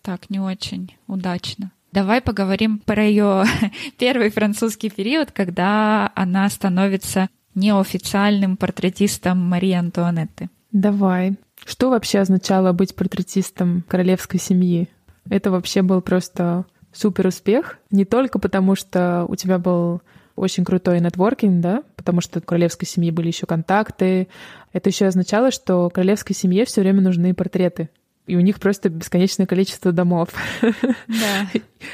Так, 0.01 0.31
не 0.31 0.39
очень 0.39 0.95
удачно. 1.05 1.71
Давай 1.91 2.21
поговорим 2.21 2.79
про 2.79 3.03
ее 3.03 3.43
первый 3.99 4.31
французский 4.31 4.89
период, 4.89 5.31
когда 5.31 6.11
она 6.15 6.49
становится 6.49 7.29
неофициальным 7.53 8.57
портретистом 8.57 9.37
Марии 9.37 9.73
Антуанетты. 9.73 10.49
Давай. 10.73 11.35
Что 11.65 11.89
вообще 11.91 12.19
означало 12.19 12.73
быть 12.73 12.95
портретистом 12.95 13.85
королевской 13.87 14.39
семьи? 14.39 14.89
Это 15.29 15.51
вообще 15.51 15.83
был 15.83 16.01
просто 16.01 16.65
супер 16.91 17.27
успех. 17.27 17.77
Не 17.91 18.05
только 18.05 18.39
потому, 18.39 18.75
что 18.75 19.25
у 19.29 19.35
тебя 19.35 19.59
был 19.59 20.01
очень 20.35 20.65
крутой 20.65 20.99
нетворкинг, 20.99 21.61
да, 21.61 21.83
потому 21.95 22.21
что 22.21 22.39
у 22.39 22.41
королевской 22.41 22.87
семьи 22.87 23.11
были 23.11 23.27
еще 23.27 23.45
контакты. 23.45 24.27
Это 24.73 24.89
еще 24.89 25.05
означало, 25.05 25.51
что 25.51 25.89
королевской 25.91 26.35
семье 26.35 26.65
все 26.65 26.81
время 26.81 27.01
нужны 27.01 27.35
портреты 27.35 27.89
и 28.25 28.35
у 28.35 28.39
них 28.39 28.59
просто 28.59 28.89
бесконечное 28.89 29.45
количество 29.45 29.91
домов. 29.91 30.29
Да. 30.61 31.49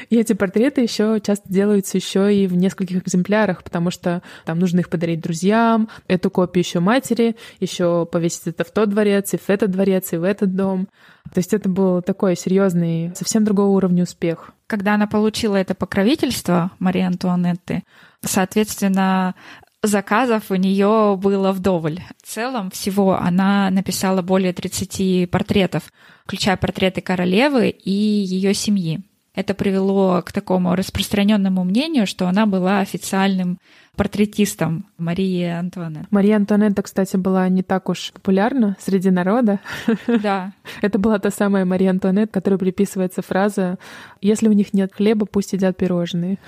И 0.08 0.16
эти 0.16 0.32
портреты 0.32 0.80
еще 0.82 1.20
часто 1.20 1.52
делаются 1.52 1.98
еще 1.98 2.32
и 2.34 2.46
в 2.46 2.54
нескольких 2.54 3.02
экземплярах, 3.02 3.64
потому 3.64 3.90
что 3.90 4.22
там 4.44 4.58
нужно 4.58 4.80
их 4.80 4.88
подарить 4.88 5.20
друзьям, 5.20 5.88
эту 6.06 6.30
копию 6.30 6.64
еще 6.64 6.80
матери, 6.80 7.36
еще 7.58 8.06
повесить 8.06 8.46
это 8.46 8.64
в 8.64 8.70
тот 8.70 8.90
дворец, 8.90 9.34
и 9.34 9.38
в 9.38 9.50
этот 9.50 9.70
дворец, 9.72 10.12
и 10.12 10.16
в 10.16 10.24
этот 10.24 10.54
дом. 10.54 10.88
То 11.32 11.38
есть 11.38 11.52
это 11.52 11.68
был 11.68 12.02
такой 12.02 12.36
серьезный, 12.36 13.12
совсем 13.16 13.44
другого 13.44 13.68
уровня 13.68 14.04
успех. 14.04 14.52
Когда 14.66 14.94
она 14.94 15.06
получила 15.06 15.56
это 15.56 15.74
покровительство 15.74 16.70
Марии 16.78 17.02
Антуанетты, 17.02 17.82
соответственно, 18.24 19.34
заказов 19.82 20.50
у 20.50 20.54
нее 20.54 21.16
было 21.16 21.52
вдоволь. 21.52 22.00
В 22.22 22.26
целом 22.26 22.70
всего 22.70 23.18
она 23.18 23.70
написала 23.70 24.22
более 24.22 24.52
30 24.52 25.30
портретов, 25.30 25.92
включая 26.24 26.56
портреты 26.56 27.00
королевы 27.00 27.70
и 27.70 27.90
ее 27.90 28.54
семьи. 28.54 29.00
Это 29.34 29.54
привело 29.54 30.22
к 30.22 30.32
такому 30.32 30.74
распространенному 30.74 31.62
мнению, 31.62 32.06
что 32.06 32.26
она 32.26 32.46
была 32.46 32.80
официальным 32.80 33.58
портретистом 33.94 34.86
Марии 34.98 35.44
Антуанетты. 35.44 36.08
Мария 36.10 36.36
Антуанетта, 36.36 36.82
кстати, 36.82 37.16
была 37.16 37.48
не 37.48 37.62
так 37.62 37.88
уж 37.88 38.12
популярна 38.12 38.76
среди 38.80 39.10
народа. 39.10 39.60
Да. 40.06 40.52
Это 40.82 40.98
была 40.98 41.18
та 41.18 41.30
самая 41.30 41.64
Мария 41.64 41.90
Антуанетта, 41.90 42.32
которой 42.32 42.58
приписывается 42.58 43.22
фраза 43.22 43.78
«Если 44.20 44.48
у 44.48 44.52
них 44.52 44.72
нет 44.72 44.92
хлеба, 44.92 45.26
пусть 45.26 45.52
едят 45.52 45.76
пирожные». 45.76 46.38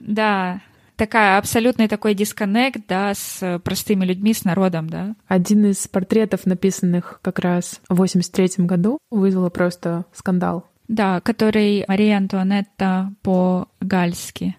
Да, 0.00 0.60
такая 0.96 1.38
абсолютный 1.38 1.88
такой 1.88 2.14
дисконнект, 2.14 2.82
да, 2.88 3.14
с 3.14 3.60
простыми 3.64 4.04
людьми, 4.04 4.34
с 4.34 4.44
народом, 4.44 4.88
да. 4.88 5.14
Один 5.26 5.66
из 5.66 5.86
портретов, 5.88 6.46
написанных 6.46 7.20
как 7.22 7.38
раз 7.38 7.80
в 7.88 7.96
83 7.96 8.64
году, 8.64 8.98
вызвал 9.10 9.50
просто 9.50 10.04
скандал. 10.12 10.66
Да, 10.88 11.20
который 11.20 11.84
Мария 11.88 12.18
Антуанетта 12.18 13.12
по-гальски. 13.22 14.56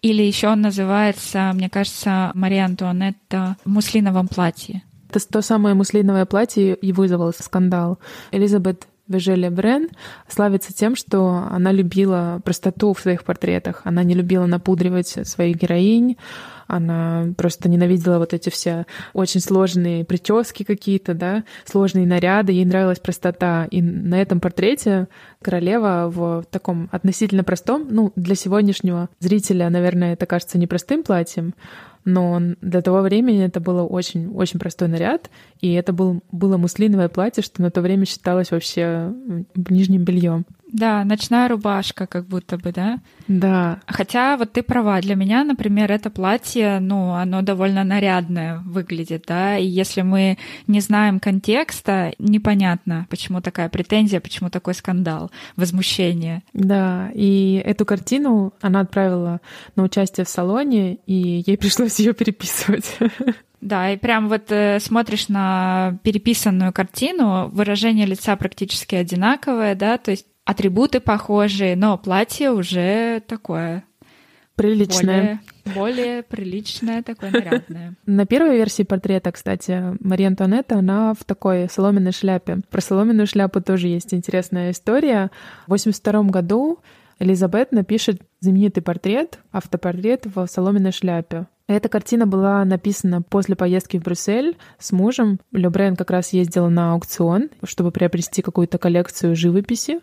Или 0.00 0.22
еще 0.22 0.48
он 0.48 0.62
называется, 0.62 1.50
мне 1.54 1.68
кажется, 1.68 2.30
Мария 2.34 2.64
Антуанетта 2.64 3.56
в 3.64 3.68
муслиновом 3.68 4.28
платье. 4.28 4.82
Это 5.10 5.26
то 5.26 5.42
самое 5.42 5.74
муслиновое 5.74 6.26
платье 6.26 6.74
и 6.74 6.92
вызвало 6.92 7.32
скандал. 7.32 7.98
Элизабет 8.30 8.86
Вежеля 9.08 9.50
Брен 9.50 9.88
славится 10.28 10.72
тем, 10.72 10.94
что 10.94 11.48
она 11.50 11.72
любила 11.72 12.40
простоту 12.44 12.92
в 12.92 13.00
своих 13.00 13.24
портретах. 13.24 13.82
Она 13.84 14.02
не 14.02 14.14
любила 14.14 14.46
напудривать 14.46 15.26
своих 15.26 15.56
героинь, 15.56 16.16
она 16.68 17.28
просто 17.36 17.68
ненавидела 17.68 18.18
вот 18.18 18.34
эти 18.34 18.50
все 18.50 18.84
очень 19.14 19.40
сложные 19.40 20.04
прически 20.04 20.64
какие-то, 20.64 21.14
да, 21.14 21.44
сложные 21.64 22.06
наряды. 22.06 22.52
Ей 22.52 22.66
нравилась 22.66 23.00
простота. 23.00 23.66
И 23.70 23.80
на 23.80 24.20
этом 24.20 24.38
портрете 24.38 25.08
королева 25.40 26.12
в 26.14 26.44
таком 26.50 26.90
относительно 26.92 27.42
простом, 27.42 27.86
ну, 27.90 28.12
для 28.16 28.34
сегодняшнего 28.34 29.08
зрителя, 29.18 29.70
наверное, 29.70 30.12
это 30.12 30.26
кажется 30.26 30.58
непростым 30.58 31.02
платьем, 31.02 31.54
но 32.08 32.40
для 32.62 32.80
того 32.80 33.02
времени 33.02 33.44
это 33.44 33.60
было 33.60 33.82
очень-очень 33.82 34.58
простой 34.58 34.88
наряд, 34.88 35.28
и 35.60 35.72
это 35.74 35.92
был, 35.92 36.22
было 36.32 36.56
муслиновое 36.56 37.10
платье, 37.10 37.42
что 37.42 37.60
на 37.60 37.70
то 37.70 37.82
время 37.82 38.06
считалось 38.06 38.50
вообще 38.50 39.12
нижним 39.54 40.04
бельем. 40.04 40.46
Да, 40.70 41.02
ночная 41.04 41.48
рубашка, 41.48 42.06
как 42.06 42.26
будто 42.26 42.58
бы, 42.58 42.72
да? 42.72 43.00
Да. 43.26 43.80
Хотя 43.86 44.36
вот 44.36 44.52
ты 44.52 44.62
права, 44.62 45.00
для 45.00 45.14
меня, 45.14 45.44
например, 45.44 45.90
это 45.90 46.10
платье, 46.10 46.78
ну, 46.80 47.14
оно 47.14 47.42
довольно 47.42 47.84
нарядное 47.84 48.58
выглядит, 48.58 49.24
да, 49.26 49.56
и 49.56 49.66
если 49.66 50.02
мы 50.02 50.38
не 50.66 50.80
знаем 50.80 51.20
контекста, 51.20 52.12
непонятно, 52.18 53.06
почему 53.08 53.40
такая 53.40 53.68
претензия, 53.68 54.20
почему 54.20 54.50
такой 54.50 54.74
скандал, 54.74 55.30
возмущение. 55.56 56.42
Да, 56.52 57.10
и 57.14 57.62
эту 57.64 57.86
картину 57.86 58.52
она 58.60 58.80
отправила 58.80 59.40
на 59.74 59.84
участие 59.84 60.26
в 60.26 60.28
салоне, 60.28 60.96
и 61.06 61.42
ей 61.46 61.56
пришлось 61.56 61.98
ее 61.98 62.12
переписывать. 62.12 62.96
Да, 63.60 63.90
и 63.90 63.96
прям 63.96 64.28
вот 64.28 64.52
э, 64.52 64.78
смотришь 64.78 65.28
на 65.28 65.98
переписанную 66.04 66.72
картину, 66.72 67.48
выражение 67.48 68.06
лица 68.06 68.36
практически 68.36 68.94
одинаковое, 68.94 69.74
да, 69.74 69.98
то 69.98 70.12
есть 70.12 70.26
атрибуты 70.48 70.98
похожие, 71.00 71.76
но 71.76 71.98
платье 71.98 72.50
уже 72.50 73.20
такое 73.26 73.84
приличное. 74.56 75.40
Более, 75.66 75.74
более 75.74 76.22
приличное, 76.22 77.02
такое 77.02 77.30
нарядное. 77.30 77.94
На 78.06 78.24
первой 78.24 78.56
версии 78.56 78.82
портрета, 78.82 79.30
кстати, 79.30 79.94
Мария 80.00 80.28
Антуанетта, 80.28 80.78
она 80.78 81.12
в 81.12 81.22
такой 81.24 81.68
соломенной 81.68 82.12
шляпе. 82.12 82.60
Про 82.70 82.80
соломенную 82.80 83.26
шляпу 83.26 83.60
тоже 83.60 83.88
есть 83.88 84.14
интересная 84.14 84.70
история. 84.70 85.30
В 85.66 85.70
82 85.72 86.22
году 86.24 86.78
Элизабет 87.18 87.72
напишет 87.72 88.22
знаменитый 88.40 88.82
портрет, 88.82 89.40
автопортрет 89.50 90.26
в 90.26 90.46
соломенной 90.46 90.92
шляпе. 90.92 91.46
Эта 91.66 91.90
картина 91.90 92.26
была 92.26 92.64
написана 92.64 93.20
после 93.20 93.54
поездки 93.54 93.98
в 93.98 94.02
Брюссель 94.02 94.56
с 94.78 94.90
мужем. 94.90 95.38
Лебрен 95.52 95.96
как 95.96 96.10
раз 96.10 96.32
ездила 96.32 96.68
на 96.68 96.94
аукцион, 96.94 97.50
чтобы 97.62 97.90
приобрести 97.90 98.40
какую-то 98.40 98.78
коллекцию 98.78 99.36
живописи, 99.36 100.00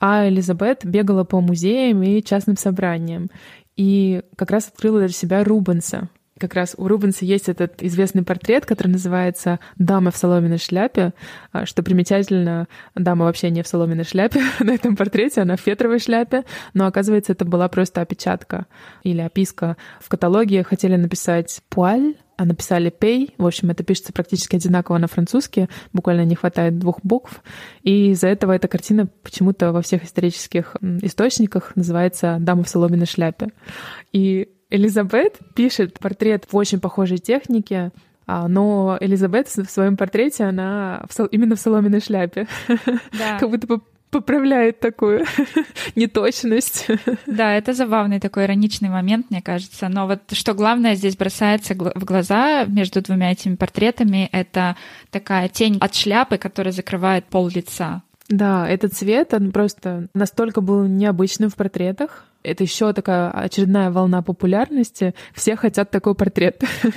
а 0.00 0.28
Элизабет 0.28 0.84
бегала 0.84 1.24
по 1.24 1.40
музеям 1.40 2.02
и 2.02 2.22
частным 2.22 2.58
собраниям. 2.58 3.30
И 3.76 4.22
как 4.36 4.50
раз 4.50 4.68
открыла 4.68 4.98
для 5.00 5.08
себя 5.08 5.44
Рубенса. 5.44 6.10
Как 6.38 6.54
раз 6.54 6.74
у 6.76 6.86
Рубенса 6.86 7.24
есть 7.24 7.48
этот 7.48 7.82
известный 7.82 8.22
портрет, 8.22 8.64
который 8.64 8.88
называется 8.88 9.58
«Дама 9.76 10.10
в 10.10 10.16
соломенной 10.16 10.58
шляпе». 10.58 11.12
А, 11.52 11.66
что 11.66 11.82
примечательно, 11.82 12.68
дама 12.94 13.24
вообще 13.24 13.50
не 13.50 13.62
в 13.62 13.66
соломенной 13.66 14.04
шляпе 14.04 14.40
на 14.60 14.72
этом 14.72 14.96
портрете, 14.96 15.40
она 15.42 15.56
в 15.56 15.60
фетровой 15.60 15.98
шляпе. 15.98 16.44
Но 16.74 16.86
оказывается, 16.86 17.32
это 17.32 17.44
была 17.44 17.68
просто 17.68 18.00
опечатка 18.00 18.66
или 19.02 19.20
описка. 19.20 19.76
В 20.00 20.08
каталоге 20.08 20.62
хотели 20.62 20.96
написать 20.96 21.60
«пуаль», 21.68 22.14
а 22.36 22.44
написали 22.44 22.90
«пей». 22.90 23.34
В 23.36 23.44
общем, 23.44 23.70
это 23.70 23.82
пишется 23.82 24.12
практически 24.12 24.54
одинаково 24.54 24.98
на 24.98 25.08
французский, 25.08 25.68
буквально 25.92 26.24
не 26.24 26.36
хватает 26.36 26.78
двух 26.78 27.00
букв. 27.02 27.42
И 27.82 28.12
из-за 28.12 28.28
этого 28.28 28.52
эта 28.52 28.68
картина 28.68 29.08
почему-то 29.24 29.72
во 29.72 29.82
всех 29.82 30.04
исторических 30.04 30.76
источниках 31.02 31.74
называется 31.74 32.36
«Дама 32.38 32.62
в 32.62 32.68
соломенной 32.68 33.06
шляпе». 33.06 33.48
И 34.12 34.50
Элизабет 34.70 35.38
пишет 35.54 35.98
портрет 35.98 36.46
в 36.50 36.56
очень 36.56 36.80
похожей 36.80 37.18
технике, 37.18 37.90
а, 38.26 38.48
но 38.48 38.98
Элизабет 39.00 39.48
в 39.48 39.70
своем 39.70 39.96
портрете, 39.96 40.44
она 40.44 41.04
в, 41.08 41.24
именно 41.26 41.56
в 41.56 41.60
соломенной 41.60 42.00
шляпе. 42.00 42.46
Да. 42.66 43.38
Как 43.40 43.48
будто 43.48 43.66
бы 43.66 43.80
поправляет 44.10 44.80
такую 44.80 45.24
неточность. 45.96 46.86
Да, 47.26 47.54
это 47.54 47.72
забавный 47.72 48.20
такой 48.20 48.44
ироничный 48.44 48.88
момент, 48.88 49.30
мне 49.30 49.42
кажется. 49.42 49.88
Но 49.88 50.06
вот 50.06 50.20
что 50.32 50.54
главное 50.54 50.94
здесь 50.94 51.16
бросается 51.16 51.74
в 51.74 52.04
глаза 52.04 52.64
между 52.64 53.02
двумя 53.02 53.32
этими 53.32 53.56
портретами, 53.56 54.28
это 54.32 54.76
такая 55.10 55.48
тень 55.48 55.78
от 55.80 55.94
шляпы, 55.94 56.38
которая 56.38 56.72
закрывает 56.72 57.26
пол 57.26 57.48
лица. 57.48 58.02
Да, 58.28 58.68
этот 58.68 58.92
цвет, 58.92 59.32
он 59.32 59.52
просто 59.52 60.08
настолько 60.12 60.60
был 60.60 60.84
необычным 60.86 61.48
в 61.48 61.56
портретах, 61.56 62.26
это 62.48 62.64
еще 62.64 62.92
такая 62.92 63.30
очередная 63.30 63.90
волна 63.90 64.22
популярности. 64.22 65.14
Все 65.34 65.56
хотят 65.56 65.90
такой 65.90 66.14
портрет. 66.14 66.62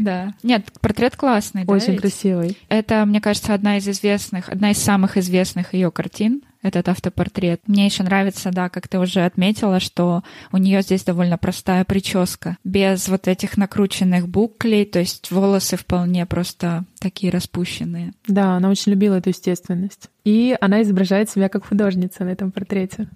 Да. 0.00 0.32
Нет, 0.42 0.64
портрет 0.80 1.14
классный. 1.14 1.64
Очень 1.66 1.96
да, 1.96 2.00
красивый. 2.00 2.56
Это, 2.70 3.04
мне 3.04 3.20
кажется, 3.20 3.52
одна 3.52 3.76
из 3.76 3.86
известных, 3.86 4.48
одна 4.48 4.70
из 4.70 4.78
самых 4.78 5.18
известных 5.18 5.74
ее 5.74 5.90
картин 5.90 6.40
этот 6.62 6.88
автопортрет. 6.88 7.62
Мне 7.66 7.86
еще 7.86 8.02
нравится, 8.02 8.50
да, 8.50 8.68
как 8.68 8.88
ты 8.88 8.98
уже 8.98 9.24
отметила, 9.24 9.80
что 9.80 10.22
у 10.52 10.58
нее 10.58 10.82
здесь 10.82 11.04
довольно 11.04 11.38
простая 11.38 11.84
прическа, 11.84 12.56
без 12.64 13.08
вот 13.08 13.28
этих 13.28 13.56
накрученных 13.56 14.28
буклей, 14.28 14.84
то 14.84 14.98
есть 14.98 15.30
волосы 15.30 15.76
вполне 15.76 16.26
просто 16.26 16.84
такие 16.98 17.32
распущенные. 17.32 18.12
Да, 18.26 18.56
она 18.56 18.68
очень 18.68 18.92
любила 18.92 19.14
эту 19.14 19.30
естественность. 19.30 20.10
И 20.24 20.56
она 20.60 20.82
изображает 20.82 21.30
себя 21.30 21.48
как 21.48 21.66
художница 21.66 22.24
на 22.24 22.30
этом 22.30 22.52
портрете. 22.52 23.08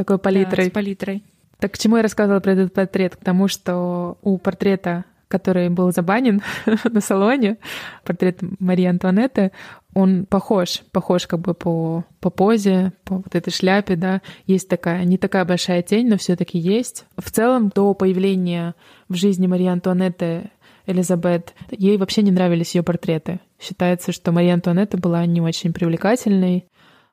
Такой 0.00 0.18
палитрой. 0.18 0.64
Да, 0.64 0.70
с 0.70 0.72
палитрой. 0.72 1.22
Так 1.58 1.72
к 1.72 1.78
чему 1.78 1.98
я 1.98 2.02
рассказывала 2.02 2.40
про 2.40 2.52
этот 2.52 2.72
портрет? 2.72 3.16
К 3.16 3.22
тому, 3.22 3.48
что 3.48 4.16
у 4.22 4.38
портрета 4.38 5.04
который 5.28 5.68
был 5.68 5.92
забанен 5.92 6.42
на 6.84 7.00
салоне, 7.00 7.58
портрет 8.04 8.40
Марии 8.58 8.86
Антуанетты, 8.86 9.52
он 9.94 10.24
похож, 10.26 10.80
похож 10.90 11.28
как 11.28 11.40
бы 11.40 11.54
по, 11.54 12.04
по 12.18 12.30
позе, 12.30 12.92
по 13.04 13.18
вот 13.18 13.34
этой 13.34 13.52
шляпе, 13.52 13.94
да. 13.94 14.22
Есть 14.46 14.68
такая, 14.68 15.04
не 15.04 15.18
такая 15.18 15.44
большая 15.44 15.82
тень, 15.82 16.08
но 16.08 16.16
все 16.16 16.34
таки 16.34 16.58
есть. 16.58 17.04
В 17.16 17.30
целом, 17.30 17.70
до 17.72 17.94
появления 17.94 18.74
в 19.08 19.14
жизни 19.14 19.46
Марии 19.46 19.68
Антуанетты 19.68 20.50
Элизабет, 20.86 21.54
ей 21.70 21.96
вообще 21.96 22.22
не 22.22 22.32
нравились 22.32 22.74
ее 22.74 22.82
портреты. 22.82 23.38
Считается, 23.60 24.10
что 24.10 24.32
Мария 24.32 24.54
Антуанетта 24.54 24.96
была 24.96 25.24
не 25.26 25.40
очень 25.40 25.72
привлекательной, 25.72 26.66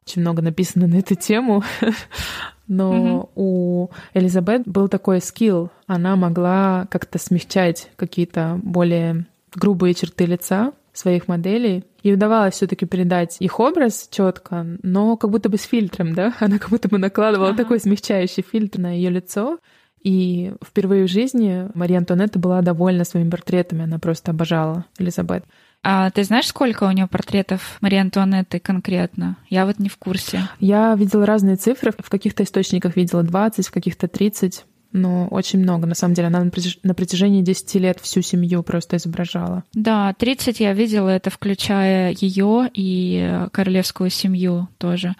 очень 0.07 0.21
много 0.21 0.41
написано 0.41 0.87
на 0.87 0.95
эту 0.95 1.13
тему. 1.15 1.63
Но 2.67 2.93
mm-hmm. 2.93 3.29
у 3.35 3.89
Элизабет 4.13 4.63
был 4.65 4.89
такой 4.89 5.21
скилл. 5.21 5.71
Она 5.85 6.15
могла 6.15 6.87
как-то 6.89 7.17
смягчать 7.17 7.89
какие-то 7.95 8.59
более 8.61 9.25
грубые 9.55 9.93
черты 9.93 10.25
лица 10.25 10.73
своих 10.93 11.27
моделей. 11.27 11.85
Ей 12.03 12.15
удавалось 12.15 12.55
все-таки 12.55 12.85
передать 12.85 13.37
их 13.39 13.59
образ 13.59 14.07
четко, 14.11 14.65
но 14.83 15.15
как 15.17 15.29
будто 15.29 15.49
бы 15.49 15.57
с 15.57 15.63
фильтром, 15.63 16.13
да? 16.13 16.33
Она 16.39 16.57
как 16.59 16.69
будто 16.69 16.89
бы 16.89 16.97
накладывала 16.97 17.49
ага. 17.49 17.57
такой 17.57 17.79
смягчающий 17.79 18.43
фильтр 18.43 18.79
на 18.79 18.95
ее 18.95 19.09
лицо. 19.09 19.59
И 20.03 20.53
впервые 20.63 21.05
в 21.05 21.09
жизни 21.09 21.69
Мария 21.73 21.97
Антуанетта 21.97 22.39
была 22.39 22.61
довольна 22.61 23.03
своими 23.03 23.29
портретами, 23.29 23.83
она 23.83 23.99
просто 23.99 24.31
обожала 24.31 24.85
Элизабет. 24.97 25.43
А 25.83 26.09
ты 26.09 26.23
знаешь, 26.23 26.47
сколько 26.47 26.83
у 26.83 26.91
нее 26.91 27.07
портретов 27.07 27.77
Марии 27.81 27.99
Антуанетты 27.99 28.59
конкретно? 28.59 29.37
Я 29.49 29.65
вот 29.65 29.79
не 29.79 29.89
в 29.89 29.97
курсе. 29.97 30.49
Я 30.59 30.95
видела 30.95 31.25
разные 31.25 31.55
цифры. 31.55 31.93
В 31.97 32.09
каких-то 32.09 32.43
источниках 32.43 32.95
видела 32.95 33.23
20, 33.23 33.67
в 33.67 33.71
каких-то 33.71 34.07
30. 34.07 34.65
Но 34.91 35.27
очень 35.27 35.59
много, 35.59 35.85
на 35.85 35.95
самом 35.95 36.13
деле. 36.13 36.27
Она 36.27 36.43
на 36.83 36.93
протяжении 36.93 37.41
10 37.41 37.75
лет 37.75 37.99
всю 38.01 38.21
семью 38.21 38.63
просто 38.63 38.97
изображала. 38.97 39.63
Да, 39.73 40.13
30 40.13 40.59
я 40.59 40.73
видела, 40.73 41.09
это 41.09 41.29
включая 41.29 42.15
ее 42.19 42.69
и 42.73 43.45
королевскую 43.51 44.09
семью 44.09 44.69
тоже. 44.77 45.15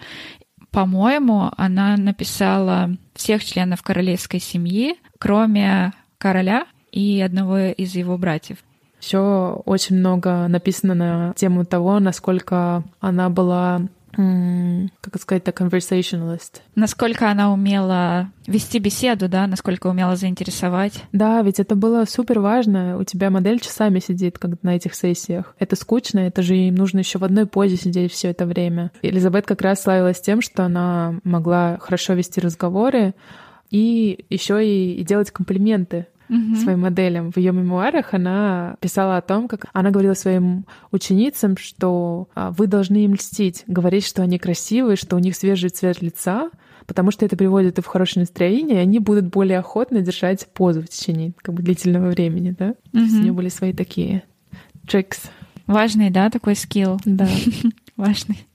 По-моему, 0.70 1.50
она 1.56 1.96
написала 1.96 2.96
всех 3.14 3.44
членов 3.44 3.82
королевской 3.82 4.40
семьи, 4.40 4.96
кроме 5.18 5.92
короля 6.18 6.66
и 6.92 7.20
одного 7.20 7.58
из 7.58 7.94
его 7.94 8.18
братьев. 8.18 8.58
Еще 9.00 9.62
очень 9.64 9.96
много 9.96 10.48
написано 10.48 10.94
на 10.94 11.32
тему 11.36 11.64
того, 11.64 12.00
насколько 12.00 12.82
она 13.00 13.28
была 13.28 13.82
как 15.00 15.20
сказать, 15.20 15.44
так, 15.44 15.60
conversationalist. 15.60 16.60
Насколько 16.74 17.30
она 17.30 17.52
умела 17.52 18.32
вести 18.48 18.80
беседу, 18.80 19.28
да, 19.28 19.46
насколько 19.46 19.86
умела 19.86 20.16
заинтересовать. 20.16 21.04
Да, 21.12 21.40
ведь 21.42 21.60
это 21.60 21.76
было 21.76 22.04
супер 22.04 22.40
важно. 22.40 22.98
У 22.98 23.04
тебя 23.04 23.30
модель 23.30 23.60
часами 23.60 24.00
сидит 24.00 24.38
как 24.38 24.60
на 24.64 24.74
этих 24.74 24.96
сессиях. 24.96 25.54
Это 25.60 25.76
скучно, 25.76 26.20
это 26.20 26.42
же 26.42 26.56
им 26.56 26.74
нужно 26.74 26.98
еще 26.98 27.18
в 27.18 27.24
одной 27.24 27.46
позе 27.46 27.76
сидеть 27.76 28.12
все 28.12 28.30
это 28.30 28.44
время. 28.44 28.90
Элизабет 29.02 29.46
как 29.46 29.62
раз 29.62 29.82
славилась 29.82 30.20
тем, 30.20 30.40
что 30.40 30.64
она 30.64 31.14
могла 31.22 31.78
хорошо 31.80 32.14
вести 32.14 32.40
разговоры 32.40 33.14
и 33.70 34.24
еще 34.30 34.66
и, 34.66 34.94
и 34.94 35.04
делать 35.04 35.30
комплименты 35.30 36.06
угу. 36.28 36.56
своим 36.56 36.80
моделям. 36.80 37.32
В 37.32 37.36
ее 37.36 37.52
мемуарах 37.52 38.14
она 38.14 38.76
писала 38.80 39.16
о 39.16 39.22
том, 39.22 39.48
как 39.48 39.66
она 39.72 39.90
говорила 39.90 40.14
своим 40.14 40.66
ученицам, 40.90 41.56
что 41.56 42.28
а, 42.34 42.50
вы 42.50 42.66
должны 42.66 43.04
им 43.04 43.14
льстить, 43.14 43.64
говорить, 43.66 44.06
что 44.06 44.22
они 44.22 44.38
красивые, 44.38 44.96
что 44.96 45.16
у 45.16 45.18
них 45.18 45.36
свежий 45.36 45.70
цвет 45.70 46.02
лица, 46.02 46.50
потому 46.86 47.10
что 47.10 47.26
это 47.26 47.36
приводит 47.36 47.78
их 47.78 47.84
в 47.84 47.88
хорошее 47.88 48.22
настроение, 48.22 48.76
и 48.76 48.80
они 48.80 48.98
будут 48.98 49.26
более 49.26 49.58
охотно 49.58 50.00
держать 50.00 50.46
позу 50.52 50.82
в 50.82 50.88
течение 50.88 51.32
как 51.42 51.54
бы, 51.54 51.62
длительного 51.62 52.10
времени, 52.10 52.54
да? 52.58 52.68
Угу. 52.68 52.74
То 52.92 52.98
есть 52.98 53.16
у 53.16 53.22
нее 53.22 53.32
были 53.32 53.48
свои 53.48 53.72
такие 53.72 54.22
трикс. 54.86 55.30
Важный, 55.66 56.08
да, 56.10 56.30
такой 56.30 56.56
скилл? 56.56 56.98
Да. 57.04 57.28
Важный. 57.96 58.46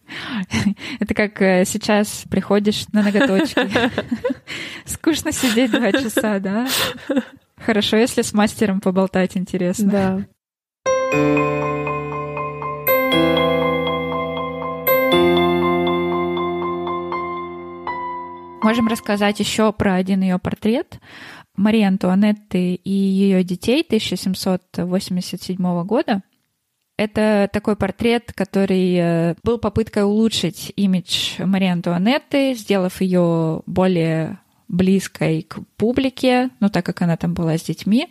Это 1.00 1.14
как 1.14 1.42
э, 1.42 1.64
сейчас 1.66 2.26
приходишь 2.30 2.88
на 2.92 3.04
ноготочки. 3.04 3.68
Скучно 4.86 5.32
сидеть 5.32 5.72
два 5.72 5.92
часа, 5.92 6.40
да? 6.40 6.68
Хорошо, 7.58 7.98
если 7.98 8.22
с 8.22 8.34
мастером 8.34 8.82
поболтать 8.82 9.38
интересно. 9.38 9.92
Да. 9.92 10.26
Можем 18.64 18.88
рассказать 18.88 19.40
еще 19.42 19.74
про 19.74 19.96
один 19.96 20.22
ее 20.22 20.40
портрет 20.40 21.00
Марии 21.56 21.84
Антуанетты 21.84 22.76
и 22.76 22.92
ее 22.92 23.44
детей 23.44 23.84
1787 23.86 25.84
года. 25.84 26.22
Это 26.98 27.50
такой 27.52 27.76
портрет, 27.76 28.32
который 28.34 28.96
э, 28.96 29.36
был 29.44 29.58
попыткой 29.58 30.04
улучшить 30.04 30.72
имидж 30.76 31.44
Марии 31.44 31.68
Антуанетты, 31.68 32.54
сделав 32.54 33.02
ее 33.02 33.64
более 33.66 34.40
близкой 34.74 35.44
к 35.44 35.60
публике, 35.78 36.50
ну 36.60 36.70
так 36.70 36.86
как 36.86 37.02
она 37.02 37.16
там 37.16 37.34
была 37.34 37.58
с 37.58 37.64
детьми, 37.64 38.08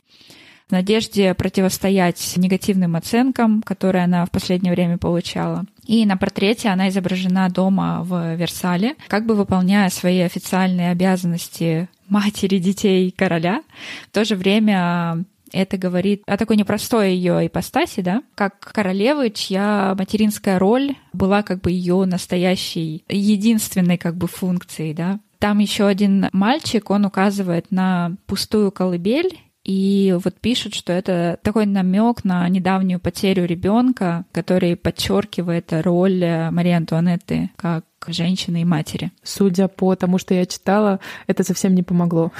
в 0.68 0.72
надежде 0.72 1.34
противостоять 1.34 2.34
негативным 2.36 2.96
оценкам, 2.96 3.62
которые 3.62 4.04
она 4.04 4.24
в 4.24 4.30
последнее 4.30 4.72
время 4.72 4.96
получала. 4.96 5.66
И 5.86 6.06
на 6.06 6.16
портрете 6.16 6.68
она 6.68 6.88
изображена 6.88 7.50
дома 7.50 8.02
в 8.02 8.36
Версале, 8.36 8.94
как 9.08 9.26
бы 9.26 9.34
выполняя 9.34 9.90
свои 9.90 10.20
официальные 10.20 10.92
обязанности 10.92 11.88
матери 12.08 12.58
детей 12.58 13.10
короля. 13.10 13.62
В 14.08 14.12
то 14.12 14.24
же 14.24 14.36
время 14.36 15.24
это 15.52 15.76
говорит 15.76 16.22
о 16.26 16.36
такой 16.36 16.56
непростой 16.56 17.12
ее 17.12 17.46
ипостаси, 17.46 18.00
да, 18.00 18.22
как 18.34 18.58
королевы, 18.58 19.30
чья 19.30 19.94
материнская 19.98 20.58
роль 20.58 20.94
была 21.12 21.42
как 21.42 21.60
бы 21.60 21.70
ее 21.70 22.04
настоящей, 22.06 23.04
единственной 23.08 23.98
как 23.98 24.16
бы 24.16 24.26
функцией, 24.26 24.94
да. 24.94 25.20
Там 25.42 25.58
еще 25.58 25.88
один 25.88 26.28
мальчик, 26.30 26.88
он 26.90 27.04
указывает 27.04 27.72
на 27.72 28.12
пустую 28.26 28.70
колыбель, 28.70 29.40
и 29.64 30.16
вот 30.22 30.36
пишут, 30.40 30.72
что 30.72 30.92
это 30.92 31.36
такой 31.42 31.66
намек 31.66 32.22
на 32.22 32.48
недавнюю 32.48 33.00
потерю 33.00 33.44
ребенка, 33.44 34.24
который 34.30 34.76
подчеркивает 34.76 35.72
роль 35.72 36.24
Марии 36.52 36.70
Антуанетты 36.70 37.50
как 37.56 37.84
женщины 38.06 38.62
и 38.62 38.64
матери. 38.64 39.10
Судя 39.24 39.66
по 39.66 39.96
тому, 39.96 40.18
что 40.18 40.32
я 40.32 40.46
читала, 40.46 41.00
это 41.26 41.42
совсем 41.42 41.74
не 41.74 41.82
помогло. 41.82 42.30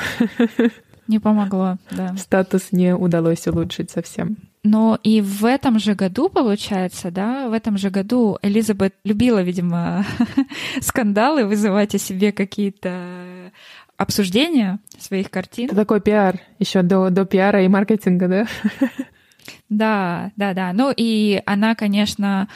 Не 1.08 1.18
помогло, 1.18 1.78
да. 1.90 2.14
Статус 2.16 2.68
не 2.70 2.94
удалось 2.94 3.48
улучшить 3.48 3.90
совсем. 3.90 4.36
Но 4.64 4.96
и 5.02 5.20
в 5.20 5.44
этом 5.44 5.80
же 5.80 5.94
году, 5.94 6.28
получается, 6.28 7.10
да, 7.10 7.48
в 7.48 7.52
этом 7.52 7.76
же 7.76 7.90
году 7.90 8.38
Элизабет 8.42 8.94
любила, 9.02 9.42
видимо, 9.42 10.04
скандалы, 10.80 11.44
вызывать 11.44 11.96
о 11.96 11.98
себе 11.98 12.30
какие-то 12.30 13.50
обсуждения 13.96 14.78
своих 14.98 15.30
картин. 15.30 15.66
Это 15.66 15.74
такой 15.74 16.00
пиар, 16.00 16.38
еще 16.60 16.82
до, 16.82 17.10
до 17.10 17.24
пиара 17.24 17.64
и 17.64 17.68
маркетинга, 17.68 18.28
да? 18.28 18.46
Да, 19.68 20.30
да, 20.36 20.52
да. 20.52 20.72
Ну 20.72 20.92
и 20.94 21.42
она, 21.46 21.74
конечно, 21.74 22.46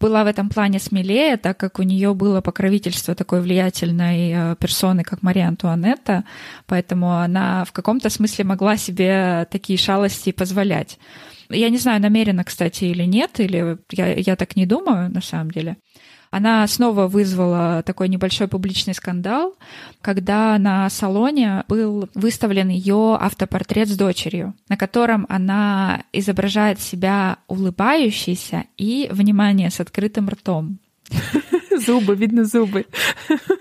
была 0.00 0.24
в 0.24 0.26
этом 0.26 0.48
плане 0.48 0.80
смелее, 0.80 1.36
так 1.36 1.56
как 1.56 1.78
у 1.78 1.82
нее 1.82 2.14
было 2.14 2.40
покровительство 2.40 3.14
такой 3.14 3.40
влиятельной 3.40 4.32
э, 4.34 4.56
персоны, 4.56 5.04
как 5.04 5.22
Мария 5.22 5.46
Антуанетта, 5.46 6.24
поэтому 6.66 7.12
она 7.12 7.64
в 7.64 7.72
каком-то 7.72 8.10
смысле 8.10 8.44
могла 8.44 8.76
себе 8.76 9.46
такие 9.50 9.78
шалости 9.78 10.32
позволять. 10.32 10.98
Я 11.48 11.68
не 11.70 11.78
знаю, 11.78 12.00
намеренно, 12.00 12.44
кстати, 12.44 12.84
или 12.84 13.04
нет, 13.04 13.40
или 13.40 13.78
я, 13.92 14.14
я 14.14 14.36
так 14.36 14.56
не 14.56 14.66
думаю, 14.66 15.10
на 15.10 15.20
самом 15.20 15.50
деле. 15.50 15.76
Она 16.30 16.66
снова 16.66 17.06
вызвала 17.06 17.84
такой 17.84 18.08
небольшой 18.08 18.48
публичный 18.48 18.92
скандал, 18.94 19.54
когда 20.00 20.58
на 20.58 20.90
салоне 20.90 21.62
был 21.68 22.08
выставлен 22.14 22.70
ее 22.70 23.16
автопортрет 23.20 23.88
с 23.88 23.96
дочерью, 23.96 24.54
на 24.68 24.76
котором 24.76 25.26
она 25.28 26.02
изображает 26.12 26.80
себя 26.80 27.38
улыбающейся 27.46 28.64
и, 28.76 29.08
внимание, 29.12 29.70
с 29.70 29.78
открытым 29.78 30.28
ртом. 30.28 30.80
Зубы, 31.78 32.14
видно 32.14 32.44
зубы. 32.44 32.86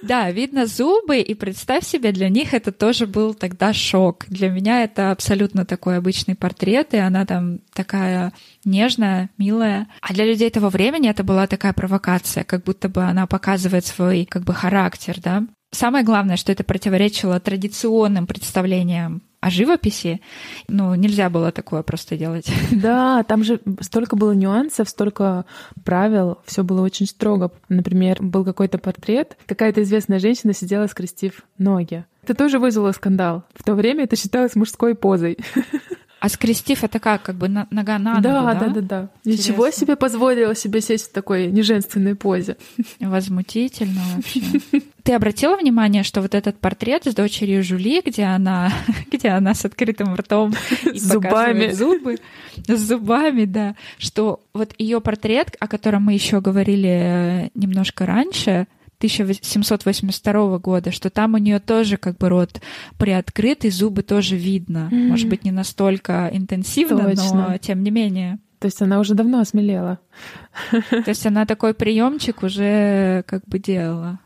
Да, 0.01 0.29
видно 0.31 0.65
зубы, 0.65 1.19
и 1.19 1.33
представь 1.33 1.85
себе, 1.85 2.11
для 2.11 2.29
них 2.29 2.53
это 2.53 2.71
тоже 2.71 3.07
был 3.07 3.33
тогда 3.33 3.73
шок. 3.73 4.25
Для 4.27 4.49
меня 4.49 4.83
это 4.83 5.11
абсолютно 5.11 5.65
такой 5.65 5.97
обычный 5.97 6.35
портрет, 6.35 6.93
и 6.93 6.97
она 6.97 7.25
там 7.25 7.59
такая 7.73 8.33
нежная, 8.65 9.29
милая. 9.37 9.87
А 10.01 10.13
для 10.13 10.25
людей 10.25 10.49
того 10.49 10.69
времени 10.69 11.09
это 11.09 11.23
была 11.23 11.47
такая 11.47 11.73
провокация, 11.73 12.43
как 12.43 12.63
будто 12.63 12.89
бы 12.89 13.03
она 13.03 13.27
показывает 13.27 13.85
свой 13.85 14.25
как 14.25 14.43
бы 14.43 14.53
характер, 14.53 15.17
да. 15.23 15.43
Самое 15.71 16.03
главное, 16.03 16.37
что 16.37 16.51
это 16.51 16.63
противоречило 16.63 17.39
традиционным 17.39 18.27
представлениям 18.27 19.23
о 19.43 19.49
живописи. 19.49 20.21
Ну, 20.69 20.95
нельзя 20.95 21.29
было 21.29 21.51
такое 21.51 21.83
просто 21.83 22.17
делать. 22.17 22.49
Да, 22.71 23.23
там 23.23 23.43
же 23.43 23.59
столько 23.81 24.15
было 24.15 24.31
нюансов, 24.31 24.89
столько 24.89 25.45
правил, 25.83 26.37
все 26.45 26.63
было 26.63 26.81
очень 26.81 27.05
строго. 27.05 27.51
Например, 27.69 28.21
был 28.21 28.45
какой-то 28.45 28.77
портрет, 28.77 29.37
какая-то 29.45 29.83
известная 29.83 30.19
женщина 30.19 30.53
сидела, 30.53 30.87
скрестив 30.87 31.43
ноги. 31.57 32.05
Это 32.23 32.35
тоже 32.35 32.57
вызвало 32.57 32.93
скандал. 32.93 33.43
В 33.53 33.63
то 33.63 33.75
время 33.75 34.05
это 34.05 34.15
считалось 34.15 34.55
мужской 34.55 34.95
позой. 34.95 35.37
А 36.23 36.29
скрестив 36.29 36.85
это 36.85 37.01
как, 37.01 37.23
как 37.23 37.35
бы 37.35 37.49
нога 37.49 37.99
на 37.99 38.11
ногу, 38.11 38.21
да? 38.21 38.53
Да, 38.53 38.53
да, 38.53 38.67
да, 38.69 38.81
да. 38.81 39.09
Ничего 39.25 39.69
себе 39.71 39.97
позволила 39.97 40.55
себе 40.55 40.79
сесть 40.79 41.09
в 41.09 41.11
такой 41.11 41.47
неженственной 41.47 42.15
позе. 42.15 42.55
Возмутительно 43.01 43.99
вообще. 44.15 44.41
Ты 45.03 45.11
обратила 45.15 45.57
внимание, 45.57 46.03
что 46.03 46.21
вот 46.21 46.33
этот 46.33 46.57
портрет 46.59 47.03
с 47.03 47.13
дочерью 47.13 47.61
Жули, 47.61 48.01
где 48.05 48.23
она, 48.23 48.71
где 49.11 49.31
она 49.31 49.53
с 49.53 49.65
открытым 49.65 50.15
ртом 50.15 50.53
и 50.93 50.97
с 50.97 51.03
зубами, 51.03 51.71
зубы, 51.71 52.15
с 52.67 52.79
зубами, 52.79 53.43
да, 53.43 53.75
что 53.97 54.39
вот 54.53 54.73
ее 54.77 55.01
портрет, 55.01 55.57
о 55.59 55.67
котором 55.67 56.03
мы 56.03 56.13
еще 56.13 56.39
говорили 56.39 57.51
немножко 57.53 58.05
раньше, 58.05 58.67
1782 59.07 60.59
года, 60.59 60.91
что 60.91 61.09
там 61.09 61.33
у 61.33 61.37
нее 61.37 61.59
тоже 61.59 61.97
как 61.97 62.17
бы 62.17 62.29
рот 62.29 62.61
приоткрыт, 62.97 63.65
и 63.65 63.69
зубы 63.69 64.01
тоже 64.03 64.37
видно. 64.37 64.89
Mm. 64.91 65.07
Может 65.09 65.27
быть, 65.29 65.43
не 65.43 65.51
настолько 65.51 66.29
интенсивно, 66.31 67.09
Точно. 67.09 67.49
но 67.49 67.57
тем 67.57 67.83
не 67.83 67.91
менее. 67.91 68.39
То 68.59 68.67
есть 68.67 68.81
она 68.81 68.99
уже 68.99 69.13
давно 69.13 69.41
осмелела. 69.41 69.99
То 70.71 71.03
есть 71.05 71.25
она 71.25 71.45
такой 71.45 71.73
приемчик 71.73 72.43
уже 72.43 73.23
как 73.27 73.43
бы 73.45 73.59
делала. 73.59 74.19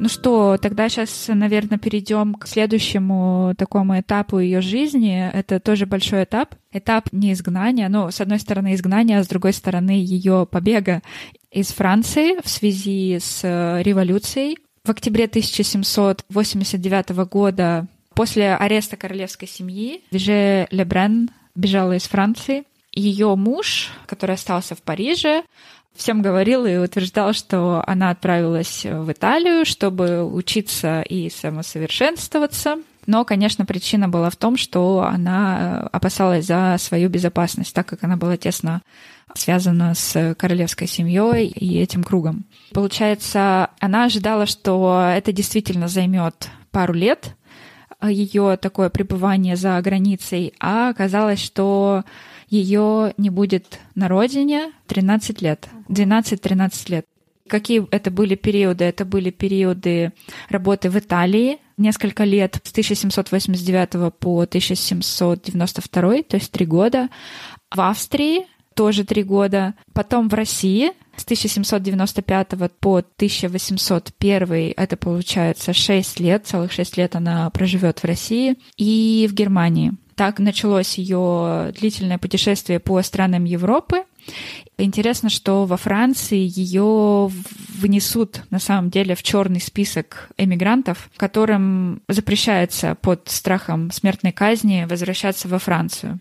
Ну 0.00 0.08
что, 0.08 0.56
тогда 0.58 0.88
сейчас, 0.88 1.26
наверное, 1.26 1.78
перейдем 1.78 2.34
к 2.34 2.46
следующему 2.46 3.54
такому 3.58 3.98
этапу 3.98 4.38
ее 4.38 4.60
жизни. 4.60 5.28
Это 5.32 5.58
тоже 5.58 5.86
большой 5.86 6.22
этап. 6.22 6.54
Этап 6.72 7.08
не 7.12 7.32
изгнания, 7.32 7.88
но 7.88 8.10
с 8.10 8.20
одной 8.20 8.38
стороны 8.38 8.74
изгнания, 8.74 9.18
а 9.18 9.24
с 9.24 9.28
другой 9.28 9.52
стороны 9.52 9.90
ее 9.90 10.46
побега 10.48 11.02
из 11.50 11.68
Франции 11.68 12.40
в 12.44 12.48
связи 12.48 13.18
с 13.20 13.40
э, 13.42 13.82
революцией. 13.82 14.58
В 14.84 14.90
октябре 14.90 15.24
1789 15.24 17.10
года 17.28 17.88
после 18.14 18.54
ареста 18.54 18.96
королевской 18.96 19.48
семьи 19.48 20.02
Виже 20.12 20.68
Лебрен 20.70 21.30
бежала 21.56 21.96
из 21.96 22.04
Франции. 22.04 22.64
Ее 22.92 23.34
муж, 23.34 23.90
который 24.06 24.36
остался 24.36 24.74
в 24.74 24.82
Париже, 24.82 25.42
всем 25.98 26.22
говорил 26.22 26.64
и 26.64 26.76
утверждал, 26.76 27.32
что 27.32 27.82
она 27.86 28.10
отправилась 28.10 28.84
в 28.84 29.12
Италию, 29.12 29.66
чтобы 29.66 30.24
учиться 30.24 31.02
и 31.02 31.28
самосовершенствоваться. 31.28 32.76
Но, 33.06 33.24
конечно, 33.24 33.66
причина 33.66 34.08
была 34.08 34.30
в 34.30 34.36
том, 34.36 34.56
что 34.56 35.02
она 35.02 35.88
опасалась 35.92 36.46
за 36.46 36.76
свою 36.78 37.08
безопасность, 37.08 37.74
так 37.74 37.86
как 37.86 38.04
она 38.04 38.16
была 38.16 38.36
тесно 38.36 38.82
связана 39.34 39.94
с 39.94 40.34
королевской 40.38 40.86
семьей 40.86 41.48
и 41.48 41.80
этим 41.80 42.04
кругом. 42.04 42.44
Получается, 42.72 43.70
она 43.80 44.04
ожидала, 44.04 44.46
что 44.46 45.10
это 45.14 45.32
действительно 45.32 45.88
займет 45.88 46.48
пару 46.70 46.94
лет, 46.94 47.34
ее 48.02 48.56
такое 48.56 48.90
пребывание 48.90 49.56
за 49.56 49.80
границей, 49.82 50.54
а 50.60 50.90
оказалось, 50.90 51.40
что 51.40 52.04
ее 52.48 53.14
не 53.16 53.30
будет 53.30 53.78
на 53.94 54.08
родине 54.08 54.72
13 54.86 55.42
лет, 55.42 55.68
12-13 55.88 56.90
лет. 56.90 57.06
Какие 57.48 57.86
это 57.90 58.10
были 58.10 58.34
периоды? 58.34 58.84
Это 58.84 59.04
были 59.04 59.30
периоды 59.30 60.12
работы 60.50 60.90
в 60.90 60.98
Италии, 60.98 61.58
несколько 61.78 62.24
лет, 62.24 62.60
с 62.62 62.70
1789 62.72 64.12
по 64.14 64.42
1792, 64.42 66.22
то 66.22 66.36
есть 66.36 66.52
три 66.52 66.66
года. 66.66 67.08
В 67.74 67.80
Австрии 67.80 68.46
тоже 68.74 69.04
три 69.04 69.22
года. 69.22 69.74
Потом 69.92 70.28
в 70.28 70.34
России 70.34 70.92
с 71.16 71.24
1795 71.24 72.48
по 72.78 72.98
1801, 72.98 74.74
это 74.76 74.96
получается 74.96 75.72
6 75.72 76.20
лет, 76.20 76.46
целых 76.46 76.70
6 76.70 76.96
лет 76.96 77.16
она 77.16 77.50
проживет 77.50 77.98
в 78.00 78.04
России, 78.04 78.56
и 78.76 79.26
в 79.28 79.34
Германии. 79.34 79.94
Так 80.18 80.40
началось 80.40 80.98
ее 80.98 81.72
длительное 81.78 82.18
путешествие 82.18 82.80
по 82.80 83.00
странам 83.02 83.44
Европы. 83.44 84.02
Интересно, 84.76 85.30
что 85.30 85.64
во 85.64 85.76
Франции 85.76 86.40
ее 86.40 87.30
внесут 87.68 88.42
на 88.50 88.58
самом 88.58 88.90
деле 88.90 89.14
в 89.14 89.22
черный 89.22 89.60
список 89.60 90.30
эмигрантов, 90.36 91.08
которым 91.16 92.02
запрещается 92.08 92.96
под 93.00 93.28
страхом 93.28 93.92
смертной 93.92 94.32
казни 94.32 94.88
возвращаться 94.90 95.46
во 95.46 95.60
Францию. 95.60 96.18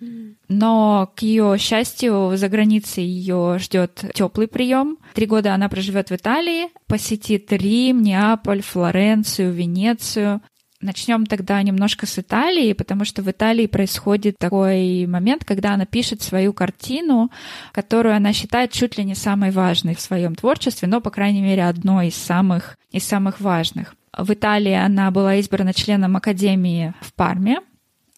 Но 0.47 1.11
к 1.15 1.23
ее 1.23 1.57
счастью, 1.57 2.33
за 2.35 2.49
границей 2.49 3.03
ее 3.03 3.57
ждет 3.57 4.05
теплый 4.13 4.47
прием. 4.47 4.99
Три 5.15 5.25
года 5.25 5.55
она 5.55 5.69
проживет 5.69 6.11
в 6.11 6.15
Италии, 6.15 6.67
посетит 6.85 7.51
Рим, 7.51 8.03
Неаполь, 8.03 8.61
Флоренцию, 8.61 9.51
Венецию. 9.51 10.41
Начнем 10.79 11.25
тогда 11.25 11.61
немножко 11.63 12.05
с 12.05 12.19
Италии, 12.19 12.73
потому 12.73 13.03
что 13.03 13.23
в 13.23 13.31
Италии 13.31 13.65
происходит 13.65 14.37
такой 14.37 15.07
момент, 15.07 15.43
когда 15.43 15.73
она 15.73 15.87
пишет 15.87 16.21
свою 16.21 16.53
картину, 16.53 17.31
которую 17.71 18.15
она 18.15 18.31
считает 18.31 18.71
чуть 18.71 18.95
ли 18.95 19.03
не 19.03 19.15
самой 19.15 19.49
важной 19.49 19.95
в 19.95 20.01
своем 20.01 20.35
творчестве, 20.35 20.87
но, 20.87 21.01
по 21.01 21.09
крайней 21.09 21.41
мере, 21.41 21.65
одной 21.65 22.09
из 22.09 22.15
самых, 22.15 22.77
из 22.91 23.03
самых 23.03 23.41
важных. 23.41 23.95
В 24.15 24.31
Италии 24.31 24.73
она 24.73 25.09
была 25.09 25.35
избрана 25.35 25.73
членом 25.73 26.15
Академии 26.15 26.93
в 27.01 27.11
Парме, 27.13 27.61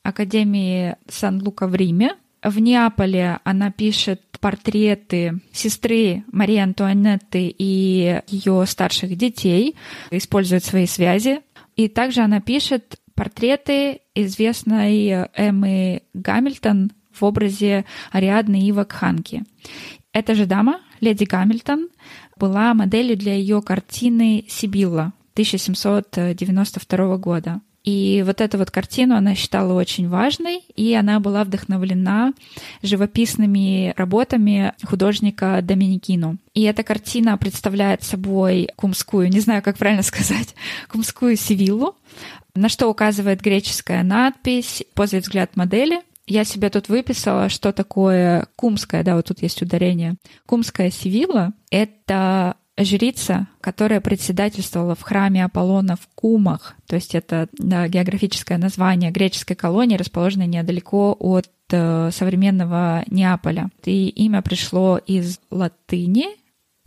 Академии 0.03 0.95
Сан-Лука 1.07 1.67
в 1.67 1.75
Риме. 1.75 2.15
В 2.43 2.59
Неаполе 2.59 3.39
она 3.43 3.71
пишет 3.71 4.21
портреты 4.39 5.39
сестры 5.51 6.23
Марии 6.31 6.57
Антуанетты 6.57 7.53
и 7.57 8.21
ее 8.27 8.65
старших 8.65 9.17
детей, 9.17 9.75
использует 10.11 10.63
свои 10.63 10.87
связи 10.87 11.41
и 11.79 11.87
также 11.87 12.19
она 12.19 12.41
пишет 12.41 12.99
портреты 13.15 14.01
известной 14.13 15.29
Эммы 15.33 16.01
Гамильтон 16.13 16.91
в 17.09 17.23
образе 17.23 17.85
Ариадны 18.11 18.67
Ива 18.67 18.83
Кханки. 18.83 19.45
Эта 20.11 20.35
же 20.35 20.45
дама, 20.45 20.81
леди 20.99 21.23
Гамильтон, 21.23 21.87
была 22.35 22.73
моделью 22.73 23.15
для 23.15 23.33
ее 23.33 23.61
картины 23.61 24.43
«Сибилла» 24.49 25.13
1792 25.35 27.15
года. 27.15 27.61
И 27.83 28.23
вот 28.25 28.41
эту 28.41 28.57
вот 28.57 28.71
картину 28.71 29.15
она 29.15 29.35
считала 29.35 29.73
очень 29.73 30.09
важной, 30.09 30.63
и 30.75 30.93
она 30.93 31.19
была 31.19 31.43
вдохновлена 31.43 32.33
живописными 32.83 33.93
работами 33.95 34.73
художника 34.83 35.59
Доминикину. 35.61 36.37
И 36.53 36.63
эта 36.63 36.83
картина 36.83 37.37
представляет 37.37 38.03
собой 38.03 38.69
кумскую, 38.75 39.29
не 39.29 39.39
знаю, 39.39 39.61
как 39.63 39.77
правильно 39.77 40.03
сказать, 40.03 40.55
кумскую 40.89 41.35
сивиллу, 41.37 41.95
на 42.55 42.67
что 42.67 42.89
указывает 42.89 43.41
греческая 43.41 44.03
надпись 44.03 44.83
«После 44.93 45.19
взгляд 45.19 45.55
модели». 45.55 46.01
Я 46.27 46.43
себе 46.43 46.69
тут 46.69 46.89
выписала, 46.89 47.49
что 47.49 47.71
такое 47.71 48.47
кумская, 48.55 49.03
да, 49.03 49.15
вот 49.15 49.25
тут 49.25 49.41
есть 49.41 49.61
ударение. 49.63 50.15
Кумская 50.45 50.91
сивилла— 50.91 51.53
это 51.71 52.55
жрица, 52.83 53.47
которая 53.61 54.01
председательствовала 54.01 54.95
в 54.95 55.01
храме 55.01 55.45
Аполлона 55.45 55.95
в 55.95 56.07
Кумах, 56.15 56.75
то 56.87 56.95
есть 56.95 57.15
это 57.15 57.47
да, 57.53 57.87
географическое 57.87 58.57
название 58.57 59.11
греческой 59.11 59.55
колонии, 59.55 59.97
расположенной 59.97 60.47
недалеко 60.47 61.15
от 61.19 61.49
э, 61.71 62.09
современного 62.11 63.03
Неаполя. 63.07 63.69
И 63.85 64.09
имя 64.09 64.41
пришло 64.41 64.97
из 64.97 65.39
латыни, 65.51 66.27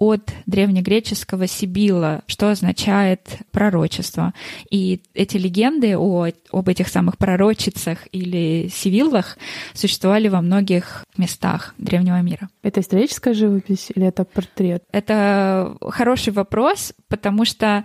от 0.03 0.32
древнегреческого 0.46 1.46
Сибила, 1.46 2.22
что 2.26 2.50
означает 2.50 3.38
пророчество. 3.53 4.34
И 4.68 5.00
эти 5.14 5.36
легенды 5.36 5.96
о, 5.96 6.28
об 6.50 6.68
этих 6.68 6.88
самых 6.88 7.18
пророчицах 7.18 8.09
или 8.11 8.68
сивиллах 8.68 9.38
существовали 9.74 10.28
во 10.28 10.40
многих 10.40 11.05
местах 11.16 11.74
древнего 11.78 12.20
мира. 12.20 12.48
Это 12.62 12.80
историческая 12.80 13.32
живопись 13.32 13.92
или 13.94 14.07
это 14.07 14.24
портрет? 14.24 14.82
Это 14.90 15.76
хороший 15.80 16.32
вопрос, 16.32 16.94
потому 17.09 17.44
что 17.44 17.84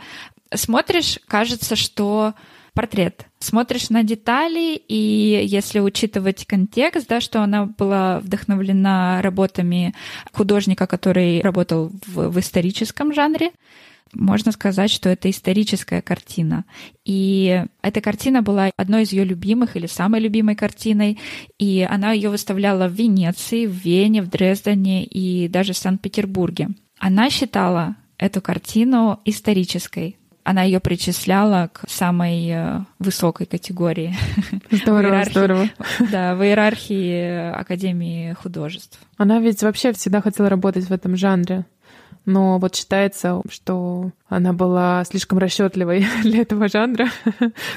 смотришь, 0.53 1.19
кажется, 1.27 1.75
что 1.75 2.33
портрет. 2.77 3.25
Смотришь 3.39 3.89
на 3.89 4.03
детали, 4.03 4.75
и 4.75 5.41
если 5.43 5.79
учитывать 5.79 6.45
контекст, 6.45 7.07
да, 7.07 7.19
что 7.19 7.41
она 7.41 7.65
была 7.65 8.19
вдохновлена 8.19 9.19
работами 9.23 9.95
художника, 10.31 10.85
который 10.85 11.41
работал 11.41 11.91
в, 12.05 12.29
в 12.29 12.39
историческом 12.39 13.15
жанре, 13.15 13.49
можно 14.13 14.51
сказать, 14.51 14.91
что 14.91 15.09
это 15.09 15.27
историческая 15.27 16.03
картина. 16.03 16.65
И 17.03 17.65
эта 17.81 17.99
картина 17.99 18.43
была 18.43 18.69
одной 18.77 19.03
из 19.03 19.11
ее 19.11 19.23
любимых 19.23 19.75
или 19.75 19.87
самой 19.87 20.21
любимой 20.21 20.55
картиной. 20.55 21.17
И 21.57 21.85
она 21.89 22.11
ее 22.11 22.29
выставляла 22.29 22.87
в 22.87 22.93
Венеции, 22.93 23.65
в 23.65 23.71
Вене, 23.71 24.21
в 24.21 24.29
Дрездене 24.29 25.03
и 25.03 25.47
даже 25.47 25.73
в 25.73 25.77
Санкт-Петербурге. 25.77 26.69
Она 26.99 27.31
считала 27.31 27.95
эту 28.19 28.39
картину 28.39 29.19
исторической. 29.25 30.17
Она 30.47 30.63
ее 30.63 30.79
причисляла 30.79 31.69
к 31.73 31.83
самой 31.89 32.49
э, 32.49 32.79
высокой 32.99 33.45
категории. 33.45 34.15
Здорово, 34.71 35.25
здорово. 35.29 35.69
Да, 36.09 36.35
в 36.35 36.41
иерархии 36.41 37.51
Академии 37.51 38.31
художеств. 38.31 38.97
Она 39.17 39.41
ведь 39.41 39.61
вообще 39.61 39.91
всегда 39.91 40.21
хотела 40.21 40.47
работать 40.47 40.85
в 40.85 40.93
этом 40.93 41.17
жанре 41.17 41.65
но 42.25 42.59
вот 42.59 42.75
считается, 42.75 43.41
что 43.49 44.11
она 44.27 44.51
была 44.51 45.05
слишком 45.05 45.37
расчетливой 45.37 46.05
для 46.23 46.41
этого 46.41 46.67
жанра. 46.67 47.07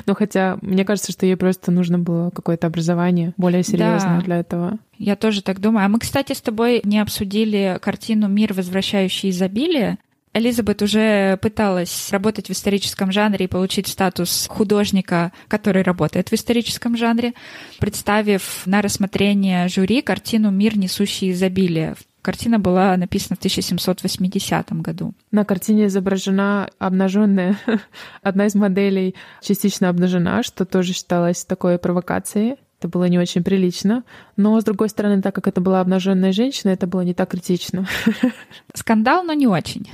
но 0.06 0.14
хотя 0.14 0.58
мне 0.60 0.84
кажется, 0.84 1.12
что 1.12 1.24
ей 1.24 1.36
просто 1.36 1.70
нужно 1.70 2.00
было 2.00 2.30
какое-то 2.30 2.66
образование 2.66 3.32
более 3.36 3.62
серьезное 3.62 4.18
да. 4.18 4.24
для 4.24 4.36
этого. 4.38 4.78
Я 4.98 5.14
тоже 5.14 5.42
так 5.42 5.60
думаю. 5.60 5.86
А 5.86 5.88
мы, 5.88 6.00
кстати, 6.00 6.32
с 6.32 6.40
тобой 6.40 6.80
не 6.82 6.98
обсудили 6.98 7.78
картину 7.80 8.26
«Мир, 8.26 8.52
возвращающий 8.52 9.30
изобилие». 9.30 9.98
Элизабет 10.32 10.80
уже 10.82 11.38
пыталась 11.38 12.10
работать 12.10 12.48
в 12.48 12.52
историческом 12.52 13.10
жанре 13.10 13.46
и 13.46 13.48
получить 13.48 13.88
статус 13.88 14.46
художника, 14.48 15.32
который 15.48 15.82
работает 15.82 16.30
в 16.30 16.34
историческом 16.34 16.96
жанре, 16.96 17.34
представив 17.80 18.62
на 18.64 18.80
рассмотрение 18.80 19.66
жюри 19.68 20.02
картину 20.02 20.50
«Мир, 20.50 20.78
несущий 20.78 21.32
изобилие» 21.32 21.96
Картина 22.22 22.58
была 22.58 22.96
написана 22.98 23.36
в 23.36 23.38
1780 23.38 24.72
году. 24.82 25.14
На 25.30 25.44
картине 25.46 25.86
изображена 25.86 26.68
обнаженная 26.78 27.58
одна 28.22 28.46
из 28.46 28.54
моделей 28.54 29.14
частично 29.40 29.88
обнажена, 29.88 30.42
что 30.42 30.66
тоже 30.66 30.92
считалось 30.92 31.44
такой 31.44 31.78
провокацией. 31.78 32.56
Это 32.78 32.88
было 32.88 33.06
не 33.06 33.18
очень 33.18 33.42
прилично. 33.42 34.04
Но, 34.40 34.58
с 34.58 34.64
другой 34.64 34.88
стороны, 34.88 35.20
так 35.20 35.34
как 35.34 35.48
это 35.48 35.60
была 35.60 35.82
обнаженная 35.82 36.32
женщина, 36.32 36.70
это 36.70 36.86
было 36.86 37.02
не 37.02 37.12
так 37.12 37.28
критично. 37.28 37.86
Скандал, 38.74 39.22
но 39.22 39.34
не 39.34 39.46
очень. 39.46 39.90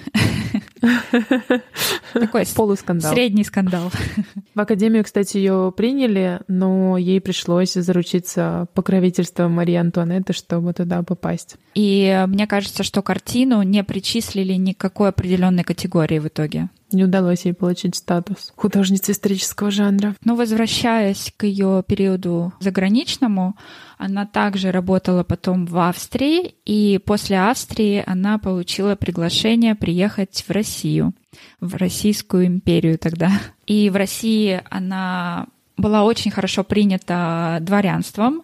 Такой 2.12 2.44
полускандал. 2.54 3.12
Средний 3.12 3.42
скандал. 3.42 3.90
В 4.54 4.60
академию, 4.60 5.02
кстати, 5.02 5.38
ее 5.38 5.74
приняли, 5.76 6.42
но 6.46 6.96
ей 6.96 7.20
пришлось 7.20 7.72
заручиться 7.72 8.68
покровительством 8.72 9.50
Марии 9.50 9.74
Антуанетты, 9.74 10.32
чтобы 10.32 10.72
туда 10.72 11.02
попасть. 11.02 11.56
И 11.74 12.24
мне 12.28 12.46
кажется, 12.46 12.84
что 12.84 13.02
картину 13.02 13.62
не 13.62 13.82
причислили 13.82 14.52
никакой 14.52 15.08
определенной 15.08 15.64
категории 15.64 16.20
в 16.20 16.28
итоге. 16.28 16.68
Не 16.92 17.04
удалось 17.04 17.44
ей 17.44 17.52
получить 17.52 17.96
статус 17.96 18.52
художницы 18.54 19.10
исторического 19.10 19.72
жанра. 19.72 20.14
Но 20.24 20.36
возвращаясь 20.36 21.32
к 21.36 21.44
ее 21.44 21.82
периоду 21.86 22.52
заграничному, 22.60 23.56
она 23.98 24.26
также 24.26 24.70
работала 24.72 25.24
потом 25.24 25.66
в 25.66 25.78
Австрии, 25.78 26.54
и 26.64 27.00
после 27.04 27.38
Австрии 27.38 28.02
она 28.06 28.38
получила 28.38 28.94
приглашение 28.94 29.74
приехать 29.74 30.44
в 30.46 30.50
Россию, 30.50 31.14
в 31.60 31.76
Российскую 31.76 32.46
империю 32.46 32.98
тогда. 32.98 33.30
И 33.66 33.88
в 33.88 33.96
России 33.96 34.60
она 34.70 35.46
была 35.76 36.04
очень 36.04 36.30
хорошо 36.30 36.62
принята 36.62 37.58
дворянством, 37.60 38.42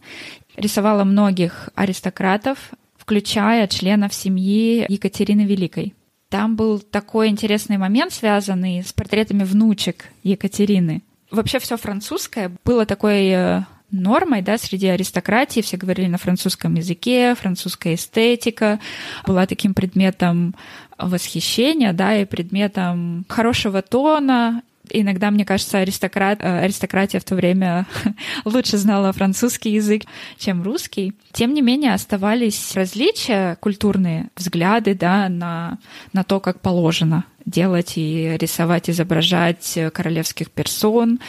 рисовала 0.57 1.05
многих 1.05 1.71
аристократов, 1.75 2.73
включая 2.97 3.67
членов 3.67 4.15
семьи 4.15 4.87
Екатерины 4.89 5.43
Великой. 5.43 5.95
Там 6.29 6.57
был 6.57 6.79
такой 6.79 7.29
интересный 7.29 7.77
момент, 7.77 8.13
связанный 8.13 8.83
с 8.83 8.93
портретами 8.93 9.45
внучек 9.45 10.07
Екатерины. 10.23 11.03
Вообще 11.31 11.59
все 11.59 11.77
французское 11.77 12.53
было 12.65 12.87
такой 12.87 13.29
э, 13.29 13.63
нормой, 13.93 14.43
да, 14.43 14.59
среди 14.59 14.89
аристократии, 14.89 15.61
все 15.61 15.77
говорили 15.77 16.07
на 16.07 16.19
французском 16.19 16.75
языке, 16.75 17.35
французская 17.35 17.95
эстетика 17.95 18.81
была 19.27 19.47
таким 19.47 19.75
предметом 19.75 20.55
восхищения, 20.99 21.93
да, 21.93 22.17
и 22.17 22.25
предметом 22.25 23.25
хорошего 23.29 23.83
тона, 23.83 24.63
Иногда, 24.91 25.31
мне 25.31 25.45
кажется, 25.45 25.79
аристократ, 25.79 26.41
э, 26.43 26.65
аристократия 26.65 27.21
в 27.21 27.25
то 27.25 27.35
время 27.35 27.87
лучше 28.45 28.77
знала 28.77 29.13
французский 29.13 29.71
язык, 29.71 30.03
чем 30.39 30.63
русский. 30.63 31.15
Тем 31.33 31.55
не 31.55 31.63
менее, 31.63 31.95
оставались 31.95 32.75
различия, 32.75 33.57
культурные 33.61 34.29
взгляды 34.37 34.95
да, 34.95 35.29
на, 35.29 35.79
на 36.13 36.25
то, 36.25 36.41
как 36.41 36.61
положено 36.61 37.25
делать 37.47 37.95
и 37.97 38.37
рисовать, 38.39 38.91
изображать 38.91 39.79
королевских 39.93 40.51
персон. 40.51 41.21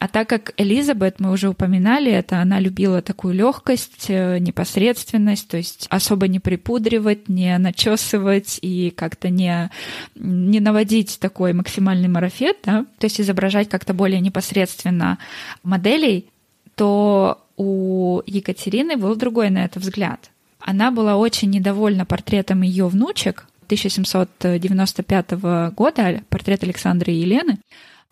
А 0.00 0.08
так 0.08 0.30
как 0.30 0.54
Элизабет, 0.56 1.20
мы 1.20 1.30
уже 1.30 1.50
упоминали 1.50 2.10
это, 2.10 2.40
она 2.40 2.58
любила 2.58 3.02
такую 3.02 3.34
легкость, 3.34 4.06
э, 4.08 4.38
непосредственность, 4.38 5.46
то 5.46 5.58
есть 5.58 5.86
особо 5.90 6.26
не 6.26 6.40
припудривать, 6.40 7.28
не 7.28 7.58
начесывать 7.58 8.58
и 8.62 8.94
как-то 8.96 9.28
не, 9.28 9.70
не 10.14 10.58
наводить 10.58 11.20
такой 11.20 11.52
максимальный 11.52 12.08
марафет, 12.08 12.56
да? 12.64 12.86
то 12.98 13.04
есть 13.04 13.20
изображать 13.20 13.68
как-то 13.68 13.92
более 13.92 14.20
непосредственно 14.20 15.18
моделей, 15.62 16.30
то 16.76 17.44
у 17.58 18.22
Екатерины 18.24 18.96
был 18.96 19.16
другой 19.16 19.50
на 19.50 19.66
это 19.66 19.80
взгляд. 19.80 20.30
Она 20.60 20.90
была 20.92 21.18
очень 21.18 21.50
недовольна 21.50 22.06
портретом 22.06 22.62
ее 22.62 22.88
внучек 22.88 23.44
1795 23.66 25.32
года, 25.74 26.22
портрет 26.30 26.62
Александры 26.62 27.12
и 27.12 27.16
Елены, 27.16 27.58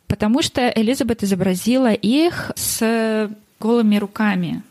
потому 0.08 0.42
что 0.42 0.72
Элизабет 0.74 1.22
изобразила 1.22 1.92
их 1.92 2.50
с 2.56 3.30
голыми 3.60 3.96
руками, 3.96 4.62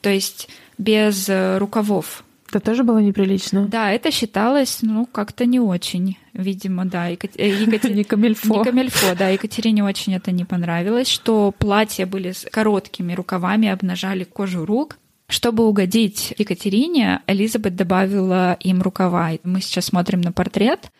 то 0.00 0.10
есть 0.10 0.48
без 0.76 1.28
э, 1.28 1.58
рукавов. 1.58 2.24
Это 2.48 2.58
тоже 2.58 2.82
было 2.82 2.98
неприлично. 2.98 3.66
Да, 3.68 3.92
это 3.92 4.10
считалось, 4.10 4.78
ну, 4.82 5.06
как-то 5.06 5.46
не 5.46 5.60
очень, 5.60 6.18
видимо, 6.32 6.84
да. 6.84 7.06
Екат... 7.06 7.30
Э, 7.36 7.48
Екатер... 7.48 7.92
не 7.92 8.02
камельфо. 8.02 8.58
Не 8.58 8.64
камельфо, 8.64 9.14
да. 9.16 9.28
Екатерине 9.28 9.84
очень 9.84 10.14
это 10.14 10.32
не 10.32 10.44
понравилось, 10.44 11.08
что 11.08 11.54
платья 11.56 12.06
были 12.06 12.32
с 12.32 12.46
короткими 12.50 13.12
рукавами, 13.12 13.68
обнажали 13.68 14.24
кожу 14.24 14.66
рук. 14.66 14.98
Чтобы 15.28 15.64
угодить 15.64 16.34
Екатерине, 16.38 17.20
Элизабет 17.28 17.76
добавила 17.76 18.54
им 18.54 18.82
рукава. 18.82 19.30
Мы 19.44 19.60
сейчас 19.60 19.84
смотрим 19.84 20.20
на 20.20 20.32
портрет 20.32 20.90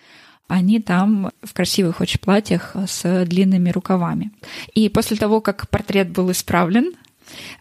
они 0.50 0.80
там 0.80 1.30
в 1.42 1.54
красивых 1.54 2.00
очень 2.00 2.20
платьях 2.20 2.74
с 2.86 3.24
длинными 3.24 3.70
рукавами. 3.70 4.32
И 4.74 4.88
после 4.88 5.16
того, 5.16 5.40
как 5.40 5.70
портрет 5.70 6.10
был 6.10 6.30
исправлен, 6.32 6.92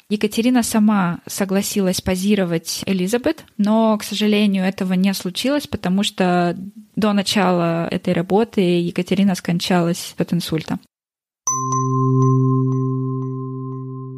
Екатерина 0.10 0.64
сама 0.64 1.20
согласилась 1.28 2.02
позировать 2.02 2.82
Элизабет, 2.88 3.46
но, 3.58 3.96
к 3.98 4.04
сожалению, 4.04 4.64
этого 4.64 4.94
не 4.94 5.14
случилось, 5.14 5.68
потому 5.68 6.02
что 6.02 6.58
до 6.96 7.14
начала 7.14 7.88
этой 7.88 8.14
работы 8.14 8.62
Екатерина 8.62 9.36
скончалась 9.36 10.16
от 10.18 10.34
инсульта. 10.34 10.80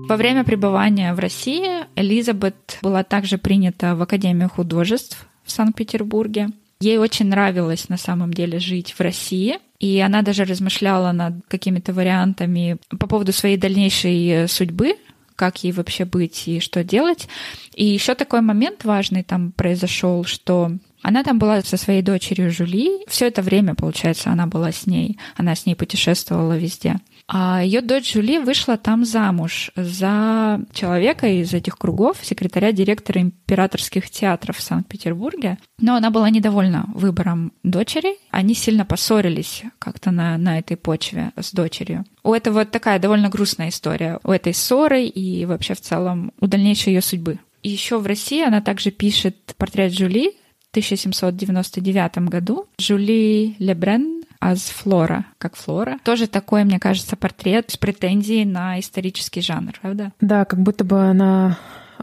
Во 0.08 0.18
время 0.18 0.44
пребывания 0.44 1.14
в 1.14 1.20
России 1.20 1.86
Элизабет 1.96 2.80
была 2.82 3.04
также 3.04 3.38
принята 3.38 3.96
в 3.96 4.02
Академию 4.02 4.50
художеств 4.50 5.28
в 5.44 5.52
Санкт-Петербурге. 5.52 6.50
Ей 6.82 6.98
очень 6.98 7.28
нравилось 7.28 7.90
на 7.90 7.98
самом 7.98 8.34
деле 8.34 8.60
жить 8.60 8.96
в 8.98 9.02
России, 9.02 9.60
и 9.80 10.00
она 10.00 10.24
даже 10.24 10.46
размышляла 10.46 11.12
над 11.12 11.36
какими-то 11.48 11.94
вариантами 11.94 12.78
по 13.00 13.08
поводу 13.08 13.32
своей 13.32 13.56
дальнейшей 13.56 14.28
э, 14.28 14.48
судьбы, 14.48 14.96
как 15.36 15.64
ей 15.64 15.74
вообще 15.74 16.06
быть 16.06 16.48
и 16.48 16.60
что 16.60 16.84
делать. 16.84 17.28
И 17.76 17.86
еще 17.86 18.16
такой 18.16 18.42
момент 18.42 18.84
важный 18.84 19.24
там 19.24 19.52
произошел, 19.52 20.24
что 20.24 20.72
она 21.04 21.24
там 21.24 21.40
была 21.40 21.62
со 21.62 21.78
своей 21.78 22.02
дочерью 22.02 22.52
Жули. 22.52 23.06
Все 23.08 23.28
это 23.28 23.42
время, 23.42 23.76
получается, 23.76 24.32
она 24.32 24.46
была 24.48 24.72
с 24.72 24.86
ней. 24.86 25.18
Она 25.36 25.56
с 25.56 25.66
ней 25.66 25.76
путешествовала 25.76 26.58
везде. 26.58 26.98
А 27.34 27.64
ее 27.64 27.80
дочь 27.80 28.14
Жули 28.14 28.40
вышла 28.40 28.78
там 28.78 29.06
замуж 29.06 29.72
за 29.78 30.60
человека 30.74 31.28
из 31.28 31.54
этих 31.54 31.78
кругов, 31.78 32.18
секретаря 32.22 32.74
директора 32.74 33.22
императорских 33.22 34.10
театров 34.10 34.58
в 34.58 34.62
Санкт-Петербурге. 34.62 35.58
Но 35.80 35.96
она 35.96 36.10
была 36.12 36.30
недовольна 36.30 36.90
выбором 36.94 37.54
дочери. 37.64 38.18
Они 38.32 38.54
сильно 38.54 38.84
поссорились 38.84 39.64
как-то 39.80 40.12
на, 40.12 40.38
на 40.38 40.60
этой 40.60 40.76
почве 40.76 41.32
с 41.40 41.54
дочерью. 41.54 42.04
У 42.22 42.34
этого 42.34 42.66
такая 42.66 43.00
довольно 43.00 43.30
грустная 43.30 43.70
история. 43.70 44.20
У 44.26 44.32
этой 44.32 44.54
ссоры 44.54 45.06
и 45.06 45.46
вообще 45.46 45.74
в 45.74 45.80
целом 45.80 46.34
у 46.42 46.48
дальнейшей 46.48 46.94
ее 46.94 47.02
судьбы. 47.02 47.40
Еще 47.64 47.98
в 47.98 48.06
России 48.06 48.44
она 48.46 48.60
также 48.60 48.92
пишет 48.92 49.56
портрет 49.58 49.94
Жули 49.94 50.32
в 50.60 50.72
1799 50.72 52.18
году. 52.28 52.68
Жули 52.78 53.56
Лебрен 53.58 54.21
as 54.42 54.56
Flora, 54.56 55.24
как 55.38 55.56
Флора. 55.56 56.00
Тоже 56.04 56.28
такой, 56.28 56.64
мне 56.64 56.80
кажется, 56.80 57.16
портрет 57.16 57.72
с 57.72 57.78
претензией 57.78 58.46
на 58.46 58.80
исторический 58.80 59.42
жанр, 59.42 59.74
правда? 59.82 60.12
Да, 60.20 60.46
как 60.46 60.60
будто 60.60 60.84
бы 60.84 61.00
она 61.02 61.32
а 61.32 61.58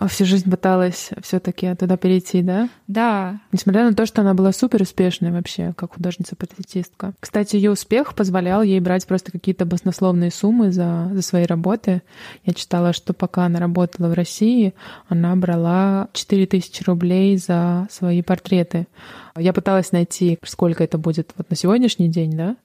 всю 0.07 0.25
жизнь 0.25 0.51
пыталась 0.51 1.11
все-таки 1.23 1.75
туда 1.75 1.97
перейти, 1.97 2.43
да? 2.43 2.69
Да. 2.87 3.41
Несмотря 3.51 3.85
на 3.85 3.95
то, 3.95 4.07
что 4.07 4.21
она 4.21 4.35
была 4.35 4.53
супер 4.53 4.83
успешной 4.83 5.33
вообще, 5.33 5.73
как 5.77 5.95
художница-портретистка. 5.95 7.15
Кстати, 7.19 7.57
ее 7.57 7.73
успех 7.73 8.15
позволял 8.15 8.63
ей 8.63 8.79
брать 8.81 9.07
просто 9.07 9.33
какие-то 9.33 9.65
баснословные 9.65 10.31
суммы 10.31 10.71
за, 10.71 11.11
за 11.13 11.23
свои 11.23 11.47
работы. 11.47 12.03
Я 12.45 12.55
читала, 12.55 12.93
что 12.93 13.13
пока 13.13 13.47
она 13.47 13.59
работала 13.59 14.09
в 14.09 14.15
России, 14.15 14.75
она 15.09 15.35
брала 15.35 16.09
4000 16.13 16.85
рублей 16.85 17.37
за 17.37 17.89
свои 17.91 18.23
портреты. 18.23 18.87
Я 19.37 19.53
пыталась 19.53 19.91
найти, 19.91 20.39
сколько 20.45 20.85
это 20.85 20.99
будет 20.99 21.33
вот 21.37 21.51
на 21.51 21.57
сегодняшний 21.57 22.09
день, 22.09 22.37
да? 22.37 22.57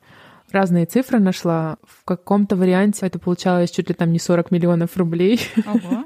разные 0.54 0.86
цифры 0.86 1.20
нашла. 1.20 1.78
В 1.84 2.06
каком-то 2.06 2.56
варианте 2.56 3.06
это 3.06 3.20
получалось 3.20 3.72
чуть 3.72 3.90
ли 3.90 3.96
там 3.96 4.12
не 4.14 4.20
40 4.20 4.52
миллионов 4.52 4.96
рублей. 4.96 5.42
Ого. 5.66 6.06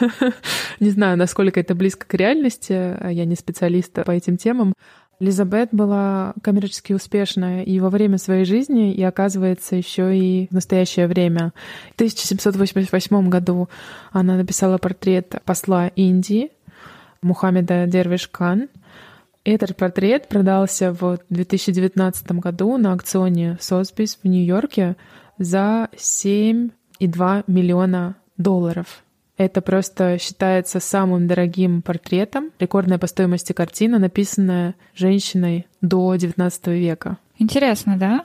Не 0.80 0.90
знаю, 0.90 1.16
насколько 1.16 1.60
это 1.60 1.74
близко 1.74 2.06
к 2.06 2.14
реальности, 2.14 2.72
я 2.72 3.24
не 3.24 3.34
специалист 3.34 3.92
по 4.04 4.10
этим 4.10 4.36
темам. 4.36 4.74
Элизабет 5.20 5.70
была 5.72 6.34
коммерчески 6.42 6.92
успешная 6.92 7.64
и 7.64 7.80
во 7.80 7.90
время 7.90 8.18
своей 8.18 8.44
жизни, 8.44 8.92
и, 8.92 9.02
оказывается, 9.02 9.74
еще 9.74 10.16
и 10.16 10.46
в 10.48 10.52
настоящее 10.52 11.08
время. 11.08 11.52
В 11.90 11.94
1788 11.96 13.28
году 13.28 13.68
она 14.12 14.36
написала 14.36 14.78
портрет 14.78 15.42
посла 15.44 15.88
Индии 15.88 16.50
Мухаммеда 17.22 17.86
Дервиш-Кан. 17.86 18.68
Этот 19.44 19.76
портрет 19.76 20.28
продался 20.28 20.92
в 20.92 21.18
2019 21.30 22.32
году 22.32 22.76
на 22.76 22.92
аукционе 22.92 23.56
Сосбис 23.60 24.18
в 24.22 24.28
Нью-Йорке 24.28 24.96
за 25.38 25.88
7,2 25.96 27.44
миллиона 27.48 28.14
долларов. 28.36 29.02
Это 29.38 29.62
просто 29.62 30.18
считается 30.18 30.80
самым 30.80 31.28
дорогим 31.28 31.80
портретом. 31.80 32.50
Рекордная 32.58 32.98
по 32.98 33.06
стоимости 33.06 33.52
картина, 33.52 34.00
написанная 34.00 34.74
женщиной 34.94 35.66
до 35.80 36.14
XIX 36.16 36.76
века. 36.76 37.18
Интересно, 37.38 37.96
да? 37.96 38.24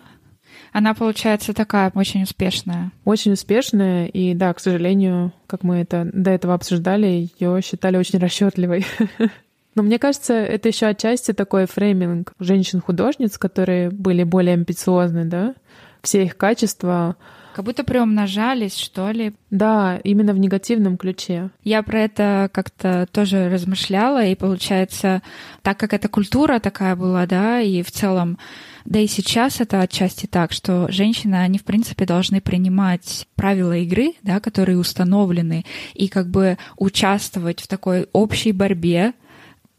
Она, 0.71 0.95
получается, 0.95 1.53
такая 1.53 1.91
очень 1.93 2.23
успешная. 2.23 2.91
Очень 3.05 3.33
успешная, 3.33 4.07
и 4.07 4.33
да, 4.33 4.51
к 4.55 4.59
сожалению, 4.59 5.31
как 5.45 5.61
мы 5.61 5.77
это 5.77 6.09
до 6.11 6.31
этого 6.31 6.55
обсуждали, 6.55 7.29
ее 7.37 7.61
считали 7.61 7.97
очень 7.97 8.17
расчетливой. 8.17 8.83
Но 9.75 9.83
мне 9.83 9.99
кажется, 9.99 10.33
это 10.33 10.67
еще 10.69 10.87
отчасти 10.87 11.31
такой 11.31 11.67
фрейминг 11.67 12.33
женщин-художниц, 12.39 13.37
которые 13.37 13.91
были 13.91 14.23
более 14.23 14.53
амбициозны, 14.53 15.25
да? 15.25 15.53
Все 16.01 16.23
их 16.23 16.37
качества 16.37 17.17
как 17.53 17.65
будто 17.65 17.83
приумножались, 17.83 18.77
что 18.77 19.11
ли. 19.11 19.33
Да, 19.49 19.99
именно 20.03 20.33
в 20.33 20.39
негативном 20.39 20.97
ключе. 20.97 21.49
Я 21.63 21.83
про 21.83 22.01
это 22.01 22.49
как-то 22.51 23.07
тоже 23.11 23.49
размышляла, 23.49 24.25
и 24.25 24.35
получается, 24.35 25.21
так 25.61 25.77
как 25.77 25.93
эта 25.93 26.07
культура 26.07 26.59
такая 26.59 26.95
была, 26.95 27.25
да, 27.25 27.61
и 27.61 27.81
в 27.83 27.91
целом 27.91 28.37
да 28.85 28.99
и 28.99 29.07
сейчас 29.07 29.61
это 29.61 29.79
отчасти 29.79 30.25
так, 30.25 30.51
что 30.51 30.91
женщины, 30.91 31.35
они, 31.35 31.57
в 31.57 31.63
принципе, 31.63 32.05
должны 32.05 32.41
принимать 32.41 33.27
правила 33.35 33.77
игры, 33.77 34.13
да, 34.23 34.41
которые 34.41 34.77
установлены, 34.77 35.63
и 35.93 36.09
как 36.09 36.27
бы 36.27 36.57
участвовать 36.77 37.61
в 37.61 37.67
такой 37.67 38.07
общей 38.11 38.51
борьбе, 38.51 39.13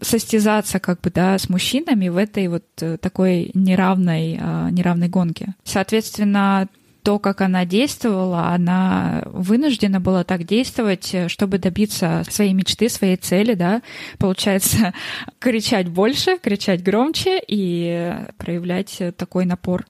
состязаться 0.01 0.81
как 0.81 1.01
бы, 1.01 1.11
да, 1.11 1.39
с 1.39 1.49
мужчинами 1.49 2.09
в 2.09 2.17
этой 2.17 2.49
вот 2.49 2.65
э, 2.81 2.97
такой 2.99 3.51
неравной, 3.55 4.39
а, 4.41 4.71
неравной 4.71 5.09
гонке. 5.09 5.55
Соответственно, 5.63 6.69
то, 7.05 7.19
как 7.19 7.43
она 7.43 7.67
действовала, 7.67 8.49
она 8.49 9.23
вынуждена 9.27 10.01
была 10.01 10.25
так 10.25 10.45
действовать, 10.45 11.15
чтобы 11.29 11.59
добиться 11.59 12.25
своей 12.29 12.55
мечты, 12.55 12.89
своей 12.89 13.17
цели, 13.17 13.53
да, 13.53 13.83
получается, 14.19 14.95
кричать 15.39 15.89
больше, 15.89 16.39
кричать 16.39 16.83
громче 16.83 17.41
и 17.47 18.15
проявлять 18.39 19.03
такой 19.19 19.45
напор. 19.45 19.85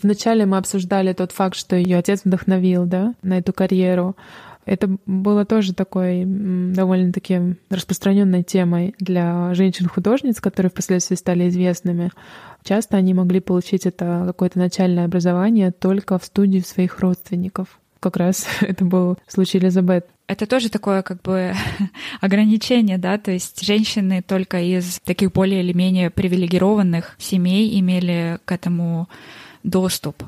Вначале 0.00 0.46
мы 0.46 0.56
обсуждали 0.56 1.12
тот 1.12 1.32
факт, 1.32 1.56
что 1.56 1.74
ее 1.74 1.98
отец 1.98 2.22
вдохновил, 2.24 2.86
да, 2.86 3.14
на 3.22 3.38
эту 3.38 3.52
карьеру. 3.52 4.16
Это 4.64 4.96
было 5.06 5.44
тоже 5.44 5.74
такой 5.74 6.22
довольно-таки 6.24 7.56
распространенной 7.70 8.44
темой 8.44 8.94
для 9.00 9.52
женщин-художниц, 9.54 10.40
которые 10.40 10.70
впоследствии 10.70 11.16
стали 11.16 11.48
известными. 11.48 12.12
Часто 12.64 12.96
они 12.96 13.14
могли 13.14 13.40
получить 13.40 13.86
это 13.86 14.24
какое-то 14.26 14.58
начальное 14.58 15.04
образование 15.04 15.72
только 15.72 16.18
в 16.18 16.24
студии 16.24 16.60
своих 16.60 17.00
родственников. 17.00 17.80
Как 18.00 18.16
раз 18.16 18.46
это 18.60 18.84
был 18.84 19.18
случай 19.26 19.58
Элизабет. 19.58 20.06
Это 20.28 20.46
тоже 20.46 20.70
такое 20.70 21.02
как 21.02 21.20
бы 21.22 21.54
ограничение, 22.20 22.98
да, 22.98 23.18
то 23.18 23.30
есть 23.30 23.64
женщины 23.64 24.22
только 24.22 24.60
из 24.60 25.00
таких 25.00 25.32
более 25.32 25.62
или 25.62 25.72
менее 25.72 26.10
привилегированных 26.10 27.16
семей 27.18 27.78
имели 27.78 28.38
к 28.44 28.52
этому 28.52 29.08
доступ 29.62 30.22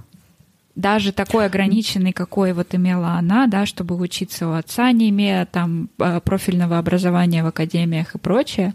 даже 0.75 1.13
такой 1.13 1.47
ограниченный, 1.47 2.13
какой 2.13 2.53
вот 2.53 2.75
имела 2.75 3.13
она, 3.13 3.47
да, 3.47 3.67
чтобы 3.67 3.97
учиться 3.97 4.49
у 4.49 4.53
отца, 4.53 4.91
не 4.93 5.11
имея 5.11 5.47
там 5.47 5.89
э, 5.99 6.21
профильного 6.21 6.79
образования 6.79 7.45
в 7.45 7.47
академиях 7.47 8.15
и 8.15 8.19
прочее, 8.19 8.75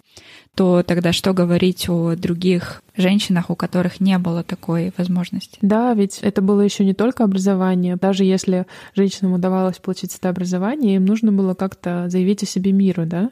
то 0.60 0.84
тогда 0.84 1.14
что 1.14 1.32
говорить 1.32 1.88
о 1.88 2.18
других 2.18 2.84
женщинах, 2.98 3.50
у 3.50 3.56
которых 3.56 4.02
не 4.02 4.18
было 4.18 4.44
такой 4.44 4.92
возможности? 4.98 5.58
Да, 5.62 5.94
ведь 5.94 6.20
это 6.20 6.42
было 6.42 6.60
еще 6.60 6.84
не 6.84 6.94
только 6.94 7.24
образование. 7.24 7.96
Даже 7.96 8.26
если 8.26 8.68
женщинам 8.94 9.32
удавалось 9.32 9.78
получить 9.78 10.14
это 10.14 10.28
образование, 10.28 10.98
им 10.98 11.06
нужно 11.06 11.32
было 11.32 11.54
как-то 11.54 12.10
заявить 12.10 12.44
о 12.44 12.46
себе 12.46 12.74
миру, 12.74 13.06
да? 13.06 13.32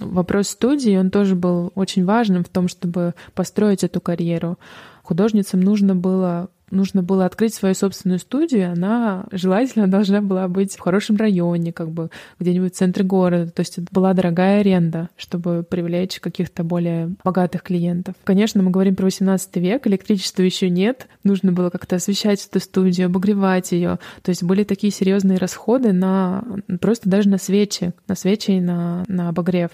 Вопрос 0.00 0.48
студии, 0.48 0.96
он 0.96 1.12
тоже 1.12 1.36
был 1.36 1.70
очень 1.76 2.04
важным 2.04 2.42
в 2.42 2.48
том, 2.48 2.66
чтобы 2.66 3.14
построить 3.34 3.84
эту 3.84 4.00
карьеру. 4.00 4.58
Художницам 5.04 5.60
нужно 5.60 5.94
было 5.94 6.48
нужно 6.70 7.02
было 7.02 7.26
открыть 7.26 7.54
свою 7.54 7.74
собственную 7.74 8.18
студию, 8.18 8.72
она 8.72 9.26
желательно 9.30 9.86
должна 9.86 10.20
была 10.20 10.48
быть 10.48 10.74
в 10.76 10.80
хорошем 10.80 11.16
районе, 11.16 11.72
как 11.72 11.90
бы 11.90 12.10
где-нибудь 12.38 12.74
в 12.74 12.76
центре 12.76 13.04
города. 13.04 13.50
То 13.50 13.60
есть 13.60 13.78
это 13.78 13.86
была 13.90 14.14
дорогая 14.14 14.60
аренда, 14.60 15.10
чтобы 15.16 15.64
привлечь 15.68 16.20
каких-то 16.20 16.64
более 16.64 17.14
богатых 17.24 17.62
клиентов. 17.62 18.14
Конечно, 18.24 18.62
мы 18.62 18.70
говорим 18.70 18.96
про 18.96 19.04
18 19.04 19.56
век, 19.56 19.86
электричества 19.86 20.42
еще 20.42 20.70
нет, 20.70 21.08
нужно 21.24 21.52
было 21.52 21.70
как-то 21.70 21.96
освещать 21.96 22.44
эту 22.46 22.60
студию, 22.60 23.06
обогревать 23.06 23.72
ее. 23.72 23.98
То 24.22 24.30
есть 24.30 24.42
были 24.42 24.64
такие 24.64 24.92
серьезные 24.92 25.38
расходы 25.38 25.92
на 25.92 26.44
просто 26.80 27.08
даже 27.08 27.28
на 27.28 27.38
свечи, 27.38 27.92
на 28.08 28.14
свечи 28.14 28.52
и 28.52 28.60
на, 28.60 29.04
на 29.08 29.28
обогрев 29.28 29.70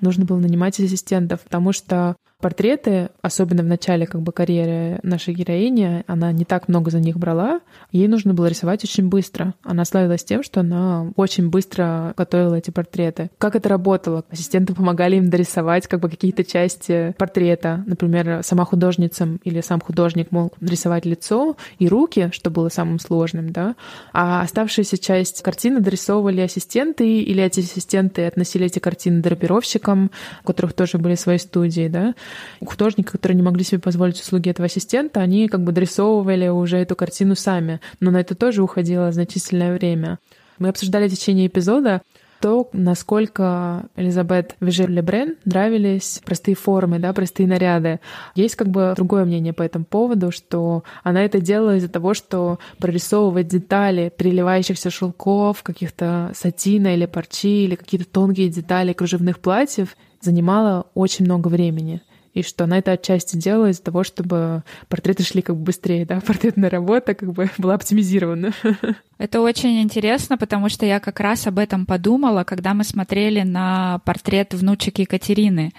нужно 0.00 0.24
было 0.24 0.38
нанимать 0.38 0.78
ассистентов, 0.78 1.40
потому 1.42 1.72
что 1.72 2.16
портреты, 2.40 3.10
особенно 3.22 3.62
в 3.62 3.66
начале 3.66 4.06
как 4.06 4.20
бы 4.20 4.32
карьеры 4.32 5.00
нашей 5.02 5.34
героини, 5.34 6.04
она 6.06 6.32
не 6.32 6.44
так 6.44 6.68
много 6.68 6.90
за 6.90 7.00
них 7.00 7.16
брала. 7.18 7.60
Ей 7.92 8.08
нужно 8.08 8.34
было 8.34 8.46
рисовать 8.46 8.84
очень 8.84 9.08
быстро. 9.08 9.54
Она 9.62 9.84
славилась 9.84 10.24
тем, 10.24 10.42
что 10.42 10.60
она 10.60 11.12
очень 11.16 11.48
быстро 11.48 12.14
готовила 12.16 12.56
эти 12.56 12.70
портреты. 12.70 13.30
Как 13.38 13.56
это 13.56 13.68
работало? 13.68 14.24
Ассистенты 14.30 14.74
помогали 14.74 15.16
им 15.16 15.30
дорисовать 15.30 15.86
как 15.86 16.00
бы 16.00 16.10
какие-то 16.10 16.44
части 16.44 17.14
портрета. 17.18 17.82
Например, 17.86 18.42
сама 18.42 18.64
художница 18.64 19.38
или 19.44 19.60
сам 19.60 19.80
художник 19.80 20.30
мог 20.30 20.54
рисовать 20.60 21.06
лицо 21.06 21.56
и 21.78 21.88
руки, 21.88 22.30
что 22.32 22.50
было 22.50 22.68
самым 22.68 22.98
сложным, 22.98 23.50
да, 23.50 23.76
а 24.12 24.42
оставшуюся 24.42 24.98
часть 24.98 25.42
картины 25.42 25.80
дорисовывали 25.80 26.42
ассистенты, 26.42 27.20
или 27.20 27.42
эти 27.42 27.60
ассистенты 27.60 28.26
относили 28.26 28.66
эти 28.66 28.78
картины 28.78 29.22
драпировщикам, 29.22 30.10
у 30.42 30.46
которых 30.46 30.74
тоже 30.74 30.98
были 30.98 31.14
свои 31.14 31.38
студии, 31.38 31.88
да, 31.88 32.14
художники, 32.64 33.08
которые 33.08 33.36
не 33.36 33.42
могли 33.42 33.64
себе 33.64 33.80
позволить 33.80 34.20
услуги 34.20 34.50
этого 34.50 34.66
ассистента, 34.66 35.20
они 35.20 35.48
как 35.48 35.62
бы 35.62 35.72
дорисовывали 35.72 36.48
уже 36.48 36.78
эту 36.78 36.96
картину 36.96 37.34
сами. 37.34 37.80
Но 38.00 38.10
на 38.10 38.20
это 38.20 38.34
тоже 38.34 38.62
уходило 38.62 39.12
значительное 39.12 39.74
время. 39.74 40.18
Мы 40.58 40.68
обсуждали 40.68 41.08
в 41.08 41.12
течение 41.12 41.46
эпизода 41.46 42.02
то, 42.40 42.68
насколько 42.72 43.88
Элизабет 43.96 44.56
Вежер-Лебрен 44.60 45.36
нравились 45.44 46.20
простые 46.24 46.54
формы, 46.54 46.98
да, 46.98 47.12
простые 47.12 47.46
наряды. 47.46 48.00
Есть 48.34 48.56
как 48.56 48.68
бы 48.68 48.92
другое 48.96 49.24
мнение 49.24 49.52
по 49.52 49.62
этому 49.62 49.84
поводу, 49.84 50.30
что 50.30 50.84
она 51.02 51.24
это 51.24 51.40
делала 51.40 51.76
из-за 51.76 51.88
того, 51.88 52.14
что 52.14 52.58
прорисовывать 52.78 53.48
детали 53.48 54.12
переливающихся 54.16 54.90
шелков, 54.90 55.62
каких-то 55.62 56.32
сатина 56.34 56.94
или 56.94 57.06
парчи, 57.06 57.64
или 57.64 57.74
какие-то 57.74 58.06
тонкие 58.06 58.48
детали 58.48 58.92
кружевных 58.92 59.38
платьев 59.38 59.96
занимало 60.20 60.86
очень 60.94 61.24
много 61.24 61.48
времени. 61.48 62.02
И 62.36 62.42
что 62.42 62.64
она 62.64 62.78
это 62.78 62.92
отчасти 62.92 63.36
делала 63.36 63.70
из-за 63.70 63.82
того, 63.82 64.04
чтобы 64.04 64.62
портреты 64.90 65.22
шли 65.22 65.40
как 65.40 65.56
бы 65.56 65.62
быстрее, 65.62 66.04
да, 66.04 66.20
портретная 66.26 66.68
работа 66.68 67.14
как 67.14 67.32
бы 67.32 67.48
была 67.56 67.72
оптимизирована. 67.74 68.52
Это 69.18 69.40
очень 69.40 69.80
интересно, 69.80 70.36
потому 70.36 70.68
что 70.68 70.84
я 70.84 71.00
как 71.00 71.20
раз 71.20 71.46
об 71.46 71.58
этом 71.58 71.86
подумала, 71.86 72.44
когда 72.44 72.74
мы 72.74 72.84
смотрели 72.84 73.40
на 73.40 74.02
портрет 74.04 74.52
внучек 74.52 74.98
Екатерины. 74.98 75.72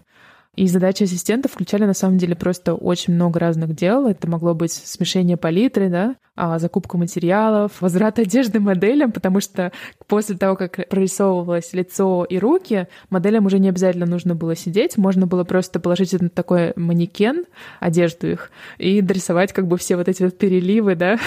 И 0.57 0.67
задачи 0.67 1.03
ассистента 1.03 1.47
включали 1.47 1.85
на 1.85 1.93
самом 1.93 2.17
деле 2.17 2.35
просто 2.35 2.73
очень 2.73 3.13
много 3.13 3.39
разных 3.39 3.75
дел. 3.75 4.07
Это 4.07 4.27
могло 4.27 4.55
быть 4.55 4.71
смешение 4.73 5.37
палитры, 5.37 5.87
да, 5.87 6.15
а, 6.37 6.57
закупка 6.59 6.97
материалов, 6.97 7.73
возврат 7.81 8.19
одежды 8.19 8.59
моделям, 8.59 9.11
потому 9.11 9.41
что 9.41 9.71
после 10.07 10.37
того, 10.37 10.55
как 10.55 10.87
прорисовывалось 10.89 11.73
лицо 11.73 12.23
и 12.23 12.39
руки, 12.39 12.87
моделям 13.09 13.45
уже 13.45 13.59
не 13.59 13.69
обязательно 13.69 14.05
нужно 14.05 14.33
было 14.33 14.55
сидеть, 14.55 14.97
можно 14.97 15.27
было 15.27 15.43
просто 15.43 15.79
положить 15.79 16.13
на 16.13 16.29
такой 16.29 16.73
манекен, 16.75 17.45
одежду 17.79 18.27
их, 18.27 18.51
и 18.77 19.01
дорисовать 19.01 19.53
как 19.53 19.67
бы 19.67 19.77
все 19.77 19.95
вот 19.95 20.07
эти 20.07 20.23
вот 20.23 20.37
переливы, 20.37 20.95
да, 20.95 21.19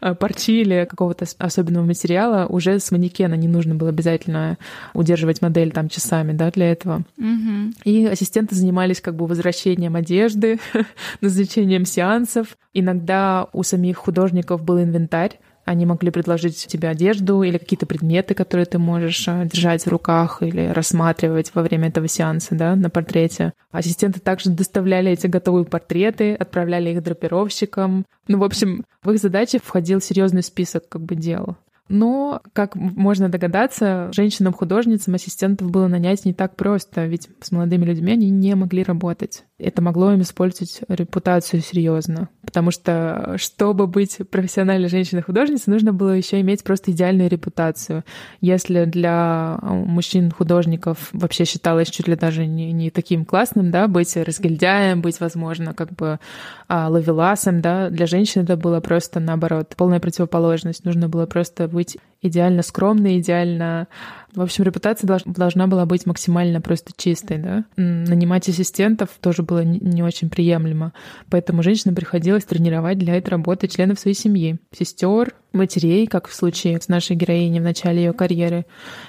парчи 0.18 0.60
или 0.60 0.86
какого-то 0.90 1.24
особенного 1.38 1.84
материала 1.84 2.46
уже 2.46 2.78
с 2.78 2.90
манекена. 2.90 3.34
Не 3.34 3.48
нужно 3.48 3.74
было 3.74 3.88
обязательно 3.88 4.58
удерживать 4.92 5.40
модель 5.40 5.72
там 5.72 5.88
часами, 5.88 6.32
да, 6.32 6.50
для 6.50 6.72
этого. 6.72 7.04
И 7.84 8.06
ассистент 8.06 8.50
клиенты 8.50 8.54
занимались 8.54 9.00
как 9.00 9.14
бы 9.14 9.26
возвращением 9.26 9.96
одежды, 9.96 10.58
назначением 11.20 11.84
сеансов. 11.84 12.56
Иногда 12.72 13.48
у 13.52 13.62
самих 13.62 13.96
художников 13.98 14.29
был 14.62 14.80
инвентарь, 14.80 15.38
они 15.64 15.86
могли 15.86 16.10
предложить 16.10 16.66
тебе 16.66 16.88
одежду 16.88 17.42
или 17.42 17.58
какие-то 17.58 17.86
предметы, 17.86 18.34
которые 18.34 18.66
ты 18.66 18.78
можешь 18.78 19.28
а, 19.28 19.44
держать 19.44 19.84
в 19.84 19.88
руках 19.88 20.42
или 20.42 20.68
рассматривать 20.68 21.54
во 21.54 21.62
время 21.62 21.88
этого 21.88 22.08
сеанса 22.08 22.54
да, 22.54 22.74
на 22.74 22.90
портрете. 22.90 23.52
Ассистенты 23.70 24.20
также 24.20 24.50
доставляли 24.50 25.12
эти 25.12 25.26
готовые 25.26 25.64
портреты, 25.64 26.34
отправляли 26.34 26.90
их 26.90 27.02
драпировщикам. 27.02 28.04
Ну, 28.26 28.38
в 28.38 28.44
общем, 28.44 28.84
в 29.02 29.10
их 29.10 29.20
задачи 29.20 29.60
входил 29.62 30.00
серьезный 30.00 30.42
список 30.42 30.88
как 30.88 31.02
бы 31.02 31.14
дел. 31.14 31.56
Но, 31.88 32.40
как 32.52 32.76
можно 32.76 33.28
догадаться, 33.28 34.10
женщинам-художницам 34.12 35.14
ассистентов 35.14 35.70
было 35.70 35.88
нанять 35.88 36.24
не 36.24 36.32
так 36.32 36.54
просто, 36.54 37.06
ведь 37.06 37.28
с 37.40 37.50
молодыми 37.50 37.84
людьми 37.84 38.12
они 38.12 38.30
не 38.30 38.54
могли 38.54 38.84
работать. 38.84 39.44
Это 39.60 39.82
могло 39.82 40.12
им 40.12 40.22
использовать 40.22 40.80
репутацию 40.88 41.60
серьезно. 41.60 42.28
Потому 42.44 42.70
что, 42.70 43.34
чтобы 43.36 43.86
быть 43.86 44.18
профессиональной 44.30 44.88
женщиной-художницей, 44.88 45.72
нужно 45.72 45.92
было 45.92 46.10
еще 46.10 46.40
иметь 46.40 46.64
просто 46.64 46.90
идеальную 46.90 47.28
репутацию. 47.28 48.04
Если 48.40 48.84
для 48.84 49.58
мужчин-художников 49.62 51.10
вообще 51.12 51.44
считалось 51.44 51.90
чуть 51.90 52.08
ли 52.08 52.16
даже 52.16 52.46
не, 52.46 52.72
не 52.72 52.90
таким 52.90 53.24
классным, 53.24 53.70
да, 53.70 53.86
быть 53.86 54.16
разгильдяем, 54.16 55.02
быть, 55.02 55.20
возможно, 55.20 55.74
как 55.74 55.92
бы 55.92 56.18
а, 56.68 56.88
ловеласом, 56.88 57.60
да, 57.60 57.90
для 57.90 58.06
женщин 58.06 58.42
это 58.42 58.56
было 58.56 58.80
просто 58.80 59.20
наоборот, 59.20 59.74
полная 59.76 60.00
противоположность. 60.00 60.84
Нужно 60.84 61.08
было 61.08 61.26
просто 61.26 61.68
быть 61.68 61.98
идеально 62.22 62.62
скромной, 62.62 63.18
идеально... 63.18 63.88
В 64.34 64.42
общем, 64.42 64.62
репутация 64.62 65.08
долж, 65.08 65.22
должна 65.24 65.66
была 65.66 65.86
быть 65.86 66.06
максимально 66.06 66.60
просто 66.60 66.92
чистой, 66.96 67.38
да. 67.38 67.64
Нанимать 67.76 68.48
ассистентов 68.48 69.08
тоже 69.20 69.42
было 69.42 69.64
не 69.64 70.02
очень 70.02 70.30
приемлемо. 70.30 70.92
Поэтому 71.30 71.62
женщинам 71.62 71.96
приходилось 71.96 72.44
тренировать 72.44 72.98
для 72.98 73.16
этой 73.16 73.30
работы 73.30 73.66
членов 73.66 73.98
своей 73.98 74.16
семьи. 74.16 74.58
Сестер, 74.72 75.34
матерей, 75.52 76.06
как 76.06 76.28
в 76.28 76.34
случае 76.34 76.80
с 76.80 76.88
нашей 76.88 77.16
героиней 77.16 77.60
в 77.60 77.64
начале 77.64 78.04
ее 78.04 78.12
карьеры. 78.12 78.66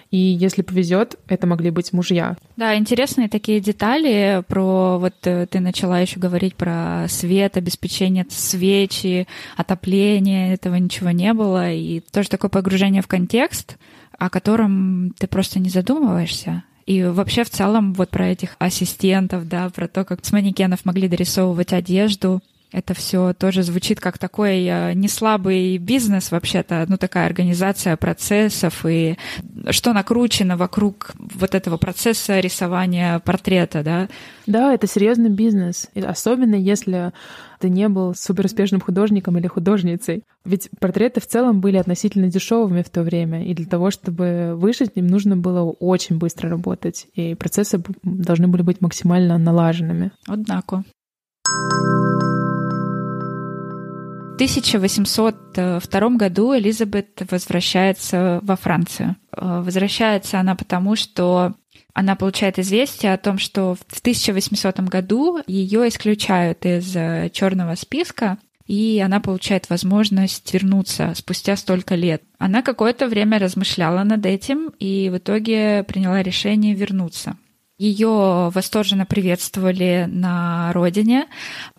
И 0.10 0.18
если 0.18 0.62
повезет, 0.62 1.16
это 1.28 1.48
могли 1.48 1.70
быть 1.70 1.94
мужья. 1.94 2.36
Да, 2.58 2.76
интересные 2.76 3.30
такие 3.30 3.60
детали 3.60 4.44
про 4.48 4.98
вот 5.00 5.16
э, 5.24 5.48
ты 5.48 5.60
начала 5.60 6.00
еще 6.00 6.20
говорить 6.20 6.56
про 6.56 7.06
свет, 7.08 7.58
обеспечение 7.58 8.26
свечи, 8.30 9.28
отопление, 9.56 10.54
этого 10.54 10.76
ничего 10.76 11.12
не 11.12 11.34
было. 11.34 11.72
И 11.72 12.00
тоже 12.00 12.30
такое 12.30 12.50
погружение 12.50 13.02
в 13.02 13.08
контекст, 13.08 13.78
о 14.18 14.30
котором 14.30 15.14
ты 15.18 15.28
просто 15.28 15.60
не 15.60 15.70
задумываешься. 15.70 16.64
И 16.86 17.04
вообще 17.04 17.44
в 17.44 17.50
целом 17.50 17.94
вот 17.94 18.10
про 18.10 18.28
этих 18.28 18.56
ассистентов, 18.60 19.48
да, 19.48 19.70
про 19.70 19.88
то, 19.88 20.04
как 20.04 20.26
с 20.26 20.32
манекенов 20.32 20.84
могли 20.84 21.08
дорисовывать 21.08 21.74
одежду. 21.74 22.42
Это 22.72 22.94
все 22.94 23.34
тоже 23.34 23.64
звучит 23.64 24.00
как 24.00 24.18
такой 24.18 24.66
э, 24.66 24.94
неслабый 24.94 25.78
бизнес 25.78 26.32
вообще-то, 26.32 26.86
ну 26.88 26.98
такая 26.98 27.26
организация 27.26 27.98
процессов 27.98 28.86
и 28.86 29.18
что 29.72 29.92
накручено 29.92 30.56
вокруг 30.56 31.12
вот 31.18 31.54
этого 31.54 31.76
процесса 31.76 32.40
рисования 32.40 33.20
портрета, 33.20 33.84
да? 33.84 34.08
Да, 34.48 34.74
это 34.74 34.88
серьезный 34.88 35.30
бизнес, 35.30 35.90
особенно 35.96 36.56
если 36.56 37.12
ты 37.60 37.70
не 37.70 37.90
был 37.90 38.16
суперуспешным 38.16 38.82
художником 38.82 39.38
или 39.38 39.48
художницей. 39.48 40.24
Ведь 40.46 40.70
портреты 40.80 41.22
в 41.22 41.28
целом 41.28 41.62
были 41.62 41.78
относительно 41.78 42.28
дешевыми 42.28 42.82
в 42.82 42.90
то 42.90 43.04
время, 43.04 43.46
и 43.46 43.54
для 43.54 43.68
того, 43.68 43.92
чтобы 43.92 44.54
выжить, 44.56 44.92
им 44.96 45.08
нужно 45.08 45.38
было 45.38 45.62
очень 45.64 46.18
быстро 46.18 46.50
работать, 46.50 47.08
и 47.14 47.36
процессы 47.36 47.84
должны 48.02 48.48
были 48.48 48.64
быть 48.64 48.82
максимально 48.82 49.38
налаженными. 49.38 50.12
Однако. 50.26 50.84
1802 54.42 56.10
году 56.18 56.58
Элизабет 56.58 57.22
возвращается 57.30 58.39
во 58.42 58.56
Францию. 58.56 59.16
Э, 59.38 59.62
возвращается 59.64 60.39
она 60.39 60.56
потому, 60.56 60.96
что 60.96 61.54
она 61.94 62.16
получает 62.16 62.58
известие 62.58 63.14
о 63.14 63.20
том, 63.20 63.38
что 63.38 63.76
в 63.76 64.00
1800 64.00 64.80
году 64.80 65.39
ее 65.46 65.88
исключают 65.88 66.66
из 66.66 66.96
э, 66.96 67.30
черного 67.32 67.76
списка, 67.76 68.39
и 68.66 69.00
она 69.06 69.20
получает 69.20 69.70
возможность 69.70 70.52
вернуться 70.52 71.14
спустя 71.16 71.56
столько 71.56 71.94
лет. 71.94 72.24
Она 72.39 72.64
какое-то 72.64 73.08
время 73.08 73.38
размышляла 73.38 74.04
над 74.04 74.26
этим 74.26 74.72
и 74.80 75.12
в 75.14 75.18
итоге 75.20 75.84
приняла 75.84 76.24
решение 76.24 76.74
вернуться. 76.74 77.38
Ее 77.82 78.52
восторженно 78.54 79.08
приветствовали 79.08 80.08
на 80.08 80.72
родине, 80.72 81.26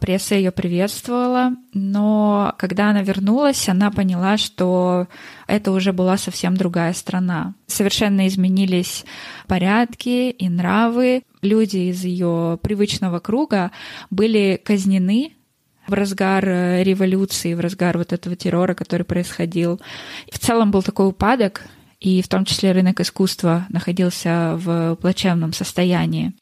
пресса 0.00 0.34
ее 0.34 0.50
приветствовала, 0.50 1.52
но 1.74 2.56
когда 2.58 2.90
она 2.90 3.02
вернулась, 3.02 3.68
она 3.68 3.92
поняла, 3.92 4.36
что 4.36 5.06
это 5.46 5.70
уже 5.70 5.92
была 5.92 6.16
совсем 6.16 6.56
другая 6.56 6.92
страна. 6.92 7.54
Совершенно 7.68 8.26
изменились 8.26 9.04
порядки 9.46 10.30
и 10.30 10.48
нравы. 10.48 11.22
Люди 11.40 11.90
из 11.92 12.02
ее 12.02 12.58
привычного 12.60 13.20
круга 13.20 13.70
были 14.10 14.60
казнены 14.60 15.34
в 15.86 15.92
разгар 15.92 16.44
революции, 16.44 17.54
в 17.54 17.60
разгар 17.60 17.96
вот 17.96 18.12
этого 18.12 18.34
террора, 18.34 18.74
который 18.74 19.04
происходил. 19.04 19.80
В 20.32 20.40
целом 20.40 20.72
был 20.72 20.82
такой 20.82 21.06
упадок, 21.06 21.62
и 22.02 22.20
в 22.20 22.28
том 22.28 22.44
числе 22.44 22.72
рынок 22.72 23.00
искусства 23.00 23.66
находился 23.68 24.56
в 24.56 24.96
плачевном 24.96 25.52
состоянии. 25.52 26.32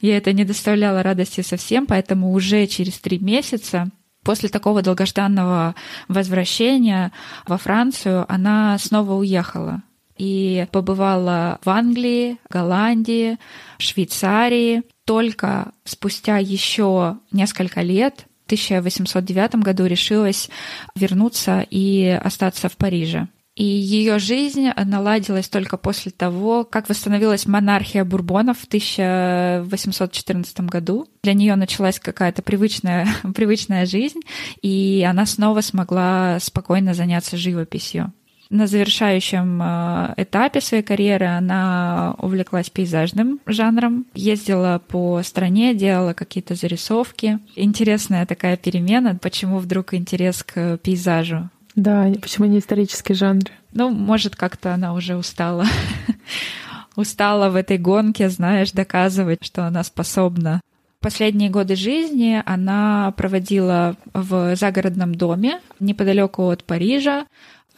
И 0.00 0.08
это 0.08 0.32
не 0.34 0.44
доставляло 0.44 1.02
радости 1.02 1.40
совсем, 1.40 1.86
поэтому 1.86 2.32
уже 2.32 2.66
через 2.66 2.98
три 2.98 3.18
месяца 3.18 3.90
после 4.22 4.50
такого 4.50 4.82
долгожданного 4.82 5.74
возвращения 6.08 7.12
во 7.46 7.56
Францию 7.56 8.30
она 8.30 8.76
снова 8.78 9.14
уехала 9.14 9.82
и 10.18 10.66
побывала 10.70 11.58
в 11.64 11.70
Англии, 11.70 12.36
Голландии, 12.50 13.38
Швейцарии. 13.78 14.82
Только 15.06 15.72
спустя 15.84 16.36
еще 16.36 17.16
несколько 17.32 17.80
лет, 17.80 18.26
в 18.42 18.46
1809 18.46 19.56
году, 19.56 19.86
решилась 19.86 20.50
вернуться 20.94 21.66
и 21.70 22.06
остаться 22.22 22.68
в 22.68 22.76
Париже. 22.76 23.28
И 23.56 23.64
ее 23.64 24.18
жизнь 24.18 24.68
наладилась 24.86 25.48
только 25.48 25.76
после 25.76 26.12
того, 26.12 26.64
как 26.64 26.88
восстановилась 26.88 27.46
монархия 27.46 28.04
Бурбонов 28.04 28.58
в 28.58 28.64
1814 28.64 30.60
году. 30.60 31.08
Для 31.22 31.34
нее 31.34 31.56
началась 31.56 31.98
какая-то 31.98 32.42
привычная, 32.42 33.08
привычная 33.34 33.86
жизнь, 33.86 34.20
и 34.62 35.06
она 35.08 35.26
снова 35.26 35.60
смогла 35.60 36.38
спокойно 36.40 36.94
заняться 36.94 37.36
живописью. 37.36 38.12
На 38.50 38.66
завершающем 38.66 39.62
э, 39.62 40.14
этапе 40.16 40.60
своей 40.60 40.82
карьеры 40.82 41.26
она 41.26 42.16
увлеклась 42.18 42.68
пейзажным 42.68 43.38
жанром, 43.46 44.06
ездила 44.12 44.82
по 44.88 45.22
стране, 45.22 45.72
делала 45.72 46.14
какие-то 46.14 46.56
зарисовки. 46.56 47.38
Интересная 47.54 48.26
такая 48.26 48.56
перемена, 48.56 49.14
почему 49.14 49.58
вдруг 49.58 49.94
интерес 49.94 50.42
к 50.42 50.78
пейзажу 50.78 51.48
да, 51.76 52.12
почему 52.20 52.46
не 52.46 52.58
исторический 52.58 53.14
жанр? 53.14 53.44
Ну, 53.72 53.90
может, 53.90 54.36
как-то 54.36 54.74
она 54.74 54.92
уже 54.94 55.16
устала. 55.16 55.66
устала 56.96 57.48
в 57.50 57.56
этой 57.56 57.78
гонке, 57.78 58.28
знаешь, 58.28 58.72
доказывать, 58.72 59.44
что 59.44 59.66
она 59.66 59.84
способна. 59.84 60.60
Последние 61.00 61.48
годы 61.48 61.76
жизни 61.76 62.42
она 62.44 63.12
проводила 63.16 63.96
в 64.12 64.54
загородном 64.54 65.14
доме 65.14 65.60
неподалеку 65.78 66.50
от 66.50 66.64
Парижа. 66.64 67.26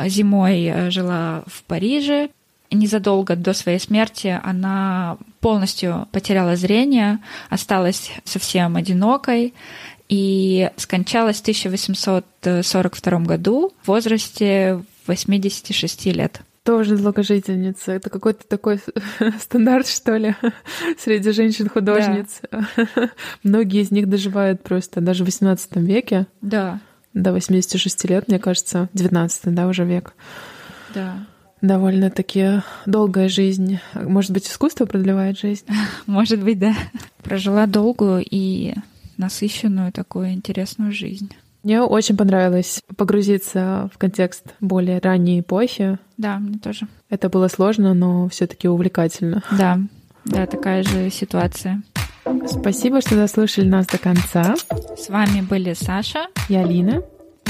Зимой 0.00 0.64
э, 0.64 0.90
жила 0.90 1.44
в 1.46 1.62
Париже. 1.64 2.30
Незадолго 2.72 3.36
до 3.36 3.52
своей 3.52 3.78
смерти 3.78 4.40
она 4.42 5.18
полностью 5.40 6.08
потеряла 6.10 6.56
зрение, 6.56 7.18
осталась 7.50 8.10
совсем 8.24 8.76
одинокой 8.76 9.52
и 10.12 10.70
скончалась 10.76 11.38
в 11.38 11.40
1842 11.40 13.18
году 13.20 13.72
в 13.82 13.88
возрасте 13.88 14.84
86 15.06 16.06
лет. 16.06 16.42
Тоже 16.64 16.98
долгожительница. 16.98 17.92
Это 17.92 18.10
какой-то 18.10 18.46
такой 18.46 18.78
стандарт, 19.40 19.88
что 19.88 20.14
ли, 20.16 20.36
среди 20.98 21.32
женщин-художниц. 21.32 22.42
Да. 22.50 22.68
Многие 23.42 23.80
из 23.80 23.90
них 23.90 24.06
доживают 24.06 24.62
просто 24.62 25.00
даже 25.00 25.24
в 25.24 25.26
18 25.28 25.76
веке. 25.76 26.26
Да. 26.42 26.80
До 27.14 27.32
86 27.32 28.04
лет, 28.04 28.28
мне 28.28 28.38
кажется. 28.38 28.90
19 28.92 29.54
да, 29.54 29.66
уже 29.66 29.86
век. 29.86 30.12
Да. 30.94 31.24
Довольно-таки 31.62 32.60
долгая 32.84 33.30
жизнь. 33.30 33.80
Может 33.94 34.32
быть, 34.32 34.46
искусство 34.46 34.84
продлевает 34.84 35.38
жизнь? 35.38 35.64
Может 36.04 36.42
быть, 36.42 36.58
да. 36.58 36.74
Прожила 37.22 37.66
долгую 37.66 38.22
и 38.28 38.74
насыщенную 39.16 39.92
такую 39.92 40.32
интересную 40.32 40.92
жизнь. 40.92 41.32
Мне 41.62 41.80
очень 41.80 42.16
понравилось 42.16 42.82
погрузиться 42.96 43.88
в 43.94 43.98
контекст 43.98 44.44
более 44.60 44.98
ранней 44.98 45.40
эпохи. 45.40 45.98
Да, 46.16 46.38
мне 46.38 46.58
тоже. 46.58 46.88
Это 47.08 47.28
было 47.28 47.46
сложно, 47.48 47.94
но 47.94 48.28
все-таки 48.28 48.66
увлекательно. 48.66 49.44
Да, 49.52 49.78
да, 50.24 50.46
такая 50.46 50.82
же 50.82 51.08
ситуация. 51.10 51.82
Спасибо, 52.46 53.00
что 53.00 53.14
дослушали 53.14 53.68
нас 53.68 53.86
до 53.86 53.98
конца. 53.98 54.54
С 54.96 55.08
вами 55.08 55.40
были 55.40 55.74
Саша 55.74 56.26
и 56.48 56.56
Алина. 56.56 57.02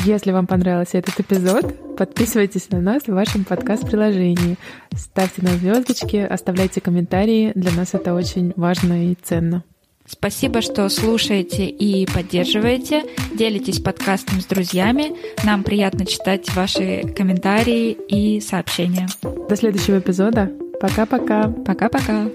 Если 0.05 0.33
вам 0.33 0.47
понравился 0.47 0.99
этот 0.99 1.21
эпизод, 1.21 1.97
подписывайтесь 1.97 2.71
на 2.71 2.81
нас 2.81 3.05
в 3.05 3.13
вашем 3.13 3.45
подкаст-приложении. 3.45 4.57
Ставьте 4.97 5.43
на 5.43 5.51
звездочки, 5.51 6.17
оставляйте 6.17 6.81
комментарии. 6.81 7.53
Для 7.55 7.73
нас 7.73 7.95
это 7.95 8.13
очень 8.15 8.53
важно 8.57 9.11
и 9.11 9.17
ценно. 9.23 9.63
Спасибо, 10.13 10.61
что 10.61 10.89
слушаете 10.91 11.67
и 11.67 12.07
поддерживаете, 12.07 13.03
делитесь 13.35 13.81
подкастом 13.81 14.41
с 14.41 14.45
друзьями. 14.45 15.17
Нам 15.43 15.65
приятно 15.65 16.05
читать 16.05 16.55
ваши 16.55 17.03
комментарии 17.17 17.93
и 18.09 18.41
сообщения. 18.41 19.09
До 19.23 19.57
следующего 19.57 19.99
эпизода. 19.99 20.53
Пока-пока. 20.81 21.49
Пока-пока. 21.49 22.29